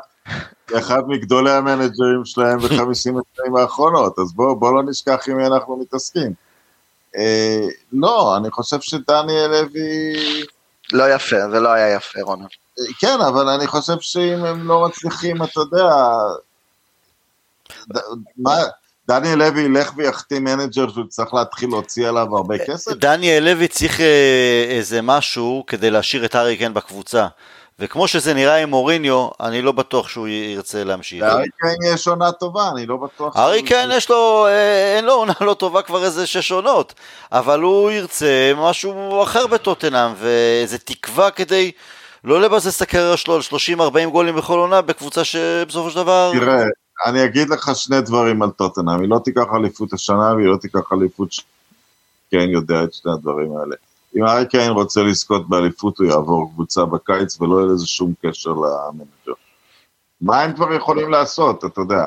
לאחד 0.70 1.08
מגדולי 1.08 1.52
המנג'רים 1.52 2.24
שלהם 2.24 2.58
בחמישים 2.58 3.14
השנים 3.18 3.56
האחרונות, 3.56 4.18
אז 4.18 4.32
בואו 4.32 4.56
בוא 4.56 4.74
לא 4.74 4.82
נשכח 4.82 5.24
עם 5.28 5.36
מי 5.36 5.46
אנחנו 5.46 5.76
מתעסקים. 5.76 6.45
אה, 7.16 7.66
לא, 7.92 8.36
אני 8.36 8.50
חושב 8.50 8.80
שדניאל 8.80 9.50
לוי... 9.50 10.14
לא 10.92 11.14
יפה, 11.14 11.50
זה 11.50 11.60
לא 11.60 11.68
היה 11.68 11.94
יפה, 11.94 12.20
רונן. 12.22 12.42
אה, 12.42 12.84
כן, 13.00 13.20
אבל 13.28 13.48
אני 13.48 13.66
חושב 13.66 13.96
שאם 14.00 14.44
הם 14.44 14.68
לא 14.68 14.86
מצליחים, 14.88 15.42
אתה 15.42 15.60
יודע... 15.60 15.90
מה, 18.36 18.56
דניאל 19.08 19.38
לוי 19.38 19.62
ילך 19.62 19.92
ויחתים 19.96 20.44
מנג'ר 20.44 20.88
שהוא 20.92 21.04
צריך 21.08 21.34
להתחיל 21.34 21.68
להוציא 21.68 22.08
עליו 22.08 22.36
הרבה 22.36 22.54
כסף? 22.66 22.92
דניאל 22.92 23.44
לוי 23.44 23.68
צריך 23.68 24.00
אה, 24.00 24.64
איזה 24.68 25.02
משהו 25.02 25.64
כדי 25.66 25.90
להשאיר 25.90 26.24
את 26.24 26.34
הארי 26.34 26.56
קיין 26.56 26.74
בקבוצה. 26.74 27.26
וכמו 27.78 28.08
שזה 28.08 28.34
נראה 28.34 28.56
עם 28.56 28.70
מוריניו, 28.70 29.28
אני 29.40 29.62
לא 29.62 29.72
בטוח 29.72 30.08
שהוא 30.08 30.28
ירצה 30.28 30.84
להמשיך. 30.84 31.22
לארי 31.22 31.46
קיין 31.60 31.94
יש 31.94 32.08
עונה 32.08 32.32
טובה, 32.32 32.70
אני 32.76 32.86
לא 32.86 32.96
בטוח... 32.96 33.36
הארי 33.36 33.62
קיין 33.62 33.90
יש 33.92 34.10
לו, 34.10 34.46
אה, 34.46 34.96
אין 34.96 35.04
לו 35.04 35.12
עונה 35.12 35.32
לא 35.40 35.54
טובה 35.54 35.82
כבר 35.82 36.04
איזה 36.04 36.26
שש 36.26 36.52
עונות, 36.52 36.94
אבל 37.32 37.60
הוא 37.60 37.90
ירצה 37.90 38.52
משהו 38.56 39.22
אחר 39.22 39.46
בטוטנאם, 39.46 40.12
ואיזה 40.16 40.78
תקווה 40.78 41.30
כדי 41.30 41.72
לא 42.24 42.40
לבסס 42.40 42.76
את 42.76 42.82
הקריירה 42.82 43.16
שלו 43.16 43.34
על 43.34 43.40
30-40 43.80 44.10
גולים 44.10 44.36
בכל 44.36 44.58
עונה, 44.58 44.82
בקבוצה 44.82 45.24
שבסופו 45.24 45.90
של 45.90 45.96
דבר... 45.96 46.32
תראה, 46.34 46.64
אני 47.06 47.24
אגיד 47.24 47.48
לך 47.48 47.70
שני 47.74 48.00
דברים 48.00 48.42
על 48.42 48.50
טוטנאם, 48.50 49.00
היא 49.00 49.08
לא 49.08 49.18
תיקח 49.24 49.44
אליפות 49.54 49.92
השנה 49.92 50.34
והיא 50.34 50.48
לא 50.48 50.56
תיקח 50.56 50.92
אליפות. 50.92 51.30
כן 52.30 52.48
יודע 52.48 52.84
את 52.84 52.94
שני 52.94 53.12
הדברים 53.12 53.56
האלה. 53.56 53.76
אם 54.16 54.24
הארי 54.24 54.46
קיין 54.46 54.70
רוצה 54.70 55.02
לזכות 55.02 55.48
באליפות 55.48 55.98
הוא 55.98 56.06
יעבור 56.06 56.50
קבוצה 56.54 56.84
בקיץ 56.84 57.40
ולא 57.40 57.56
יהיה 57.56 57.66
לזה 57.66 57.86
שום 57.86 58.12
קשר 58.22 58.50
למנג'ר. 58.50 59.32
מה 60.20 60.40
הם 60.40 60.52
כבר 60.52 60.72
יכולים 60.72 61.10
לעשות, 61.10 61.64
אתה 61.64 61.80
יודע? 61.80 62.04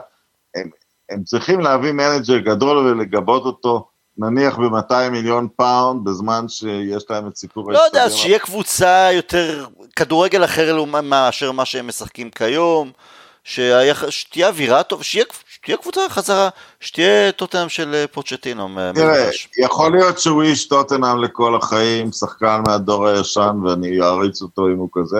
הם, 0.56 0.70
הם 1.10 1.24
צריכים 1.24 1.60
להביא 1.60 1.92
מנג'ר 1.92 2.38
גדול 2.38 2.78
ולגבות 2.78 3.46
אותו 3.46 3.88
נניח 4.18 4.58
ב-200 4.58 5.10
מיליון 5.12 5.48
פאונד 5.56 6.04
בזמן 6.04 6.46
שיש 6.48 7.04
להם 7.10 7.28
את 7.28 7.38
סיפור 7.38 7.72
לא 7.72 7.80
יודע, 7.86 8.04
אז 8.04 8.16
שיהיה 8.16 8.40
קבוצה 8.40 9.10
יותר, 9.14 9.66
כדורגל 9.96 10.44
אחר 10.44 10.84
מאשר 10.84 11.52
מה 11.52 11.66
שהם 11.66 11.88
משחקים 11.88 12.30
כיום. 12.32 12.92
שתהיה 13.44 14.48
אווירה 14.48 14.84
טוב, 14.84 15.04
שתהיה 15.62 15.78
קבוצה 15.78 16.02
חזרה, 16.10 16.50
שתהיה 16.80 17.32
טוטנאם 17.32 17.70
של 17.70 17.96
אה, 17.96 18.06
פוצ'טינו. 18.08 18.70
תראה, 18.94 19.30
יכול 19.58 19.92
להיות 19.92 20.20
שהוא 20.20 20.44
איש 20.44 20.68
טוטנאם 20.68 21.24
לכל 21.24 21.56
החיים, 21.56 22.12
שחקן 22.12 22.62
מהדור 22.68 23.08
הישן, 23.08 23.60
ואני 23.64 24.02
אעריץ 24.02 24.42
אותו 24.42 24.68
אם 24.68 24.78
הוא 24.78 24.90
כזה. 24.94 25.20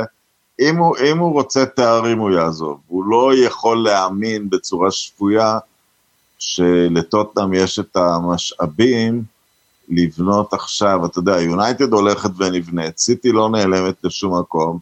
אם 0.60 0.78
הוא, 0.78 0.96
אם 1.12 1.18
הוא 1.18 1.34
רוצה 1.34 1.66
תארים 1.66 2.20
הוא 2.20 2.32
יעזוב, 2.32 2.80
הוא 2.88 3.04
לא 3.04 3.32
יכול 3.36 3.84
להאמין 3.84 4.50
בצורה 4.50 4.92
שפויה 4.92 5.58
שלטוטנאם 6.40 7.54
יש 7.54 7.80
את 7.80 7.96
המשאבים 7.96 9.24
לבנות 9.90 10.54
עכשיו, 10.54 11.06
אתה 11.06 11.20
יודע, 11.20 11.42
יונייטד 11.42 11.94
הולכת 11.94 12.30
ונבנית, 12.38 12.98
סיטי 12.98 13.32
לא 13.32 13.50
נעלמת 13.50 13.96
לשום 14.04 14.40
מקום, 14.40 14.80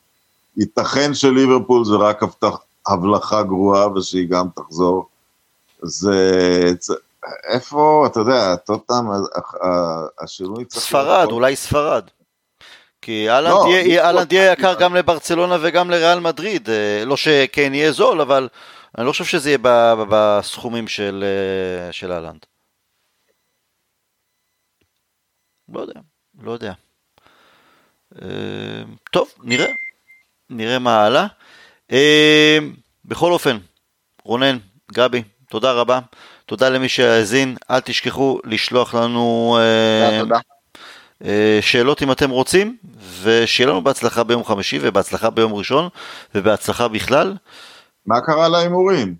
ייתכן 0.57 1.13
שליברפול 1.13 1.85
זה 1.85 1.95
רק 1.95 2.23
הבטח, 2.23 2.57
הבלחה 2.88 3.43
גרועה 3.43 3.91
ושהיא 3.91 4.27
גם 4.29 4.47
תחזור. 4.55 5.07
זה... 5.82 6.72
איפה, 7.48 8.08
אתה 8.12 8.20
יודע, 8.20 8.56
טוטאם, 8.56 9.06
השינוי 10.20 10.66
צריך... 10.66 10.86
ספרד, 10.86 11.28
אולי 11.32 11.56
ספרד. 11.56 12.10
כי 13.02 13.30
אהלנד 13.30 13.54
לא, 13.54 13.68
יהיה 13.70 14.12
לא, 14.12 14.22
יקר 14.32 14.80
גם 14.80 14.95
לברצלונה 14.95 15.58
וגם 15.62 15.90
לריאל 15.90 16.20
מדריד. 16.20 16.70
אה, 16.70 17.04
לא 17.06 17.18
שכן 17.18 17.74
יהיה 17.74 17.91
זול, 17.91 18.22
אבל 18.22 18.49
אני 18.98 19.06
לא 19.06 19.12
חושב 19.12 19.26
שזה 19.26 19.49
יהיה 19.49 19.58
בסכומים 20.10 20.88
של 20.88 21.24
אה, 22.04 22.12
אהלנד. 22.12 22.45
לא 25.70 25.80
יודע, 25.80 25.99
לא 26.41 26.52
יודע. 26.52 26.74
אה, 28.22 28.84
טוב, 29.12 29.34
נראה. 29.44 29.72
נראה 30.49 30.80
מה 30.80 31.06
הלאה. 31.06 31.28
אה, 31.91 32.58
בכל 33.06 33.32
אופן, 33.32 33.58
רונן, 34.24 34.58
גבי, 34.91 35.24
תודה 35.49 35.72
רבה. 35.72 35.99
תודה 36.45 36.69
למי 36.69 36.90
שהאזין, 36.90 37.56
אל 37.72 37.80
תשכחו 37.80 38.40
לשלוח 38.44 38.95
לנו 38.95 39.57
אה, 39.60 40.19
תודה. 40.19 40.40
אה, 41.26 41.60
שאלות 41.61 42.02
אם 42.02 42.11
אתם 42.11 42.30
רוצים, 42.30 42.78
ושיהיה 43.22 43.69
לנו 43.69 43.82
בהצלחה 43.82 44.24
ביום 44.24 44.44
חמישי 44.44 44.80
ובהצלחה 44.82 45.30
ביום 45.30 45.53
ראשון 45.53 45.90
ובהצלחה 46.36 46.88
בכלל. 46.88 47.36
מה 48.06 48.22
קרה 48.22 48.48
להימורים? 48.48 49.15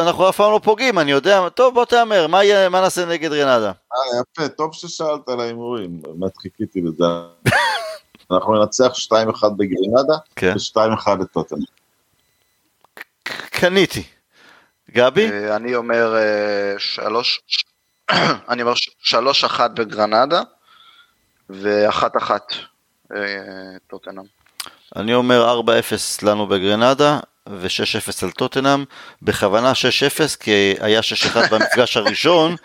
אנחנו 0.00 0.28
אף 0.28 0.36
פעם 0.36 0.52
לא 0.52 0.60
פוגעים, 0.62 0.98
אני 0.98 1.10
יודע, 1.10 1.48
טוב 1.48 1.74
בוא 1.74 1.84
תהמר, 1.84 2.26
מה, 2.26 2.68
מה 2.68 2.80
נעשה 2.80 3.06
נגד 3.06 3.32
רנדה? 3.32 3.72
אה, 3.92 4.20
יפה, 4.20 4.48
טוב 4.48 4.70
ששאלת 4.72 5.28
על 5.28 5.40
ההימורים, 5.40 6.02
באמת 6.02 6.36
חיכיתי 6.36 6.80
לזה. 6.80 7.04
אנחנו 8.30 8.60
ננצח 8.60 8.92
2-1 9.12 9.48
בגרנדה 9.56 10.16
כן. 10.36 10.54
ו-2-1 10.76 11.10
לטוטנאם. 11.20 11.60
קניתי. 13.50 14.15
גבי? 14.96 15.30
אה, 15.30 15.56
אני 15.56 15.74
אומר 15.74 16.16
אה, 16.16 16.74
שלוש, 16.78 17.40
אני 18.50 18.62
אומר 18.62 18.72
שלוש 18.98 19.44
אחת 19.44 19.70
בגרנדה 19.70 20.42
ואחת 21.50 22.16
אחת 22.16 22.42
אה, 23.16 23.18
טוטנאם. 23.86 24.24
אני 24.96 25.14
אומר 25.14 25.60
4-0 25.60 25.64
לנו 26.22 26.46
בגרנדה 26.46 27.18
ו-6-0 27.48 28.12
על 28.22 28.30
טוטנאם, 28.30 28.84
בכוונה 29.22 29.72
6-0 29.72 30.36
כי 30.40 30.74
היה 30.80 31.00
6-1 31.00 31.50
במפגש 31.50 31.96
הראשון, 32.00 32.56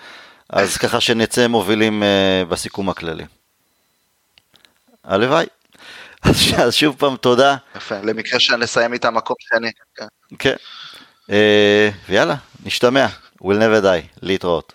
אז 0.50 0.78
ככה 0.78 1.02
שנצא 1.02 1.48
מובילים 1.48 2.04
בסיכום 2.50 2.90
הכללי. 2.90 3.26
הלוואי. 5.04 5.46
אז 6.64 6.74
שוב 6.74 6.96
פעם 7.00 7.16
תודה. 7.16 7.56
יפה, 7.76 8.02
למקרה 8.02 8.40
שנסיים 8.40 8.94
איתה 8.94 9.12
מקום 9.12 9.36
שני. 9.40 9.72
כן. 9.96 10.06
כן. 10.40 10.56
ויאללה, 12.10 12.36
נשתמע. 12.66 13.08
We'll 13.44 13.46
never 13.46 13.84
die. 13.84 14.08
להתראות. 14.22 14.74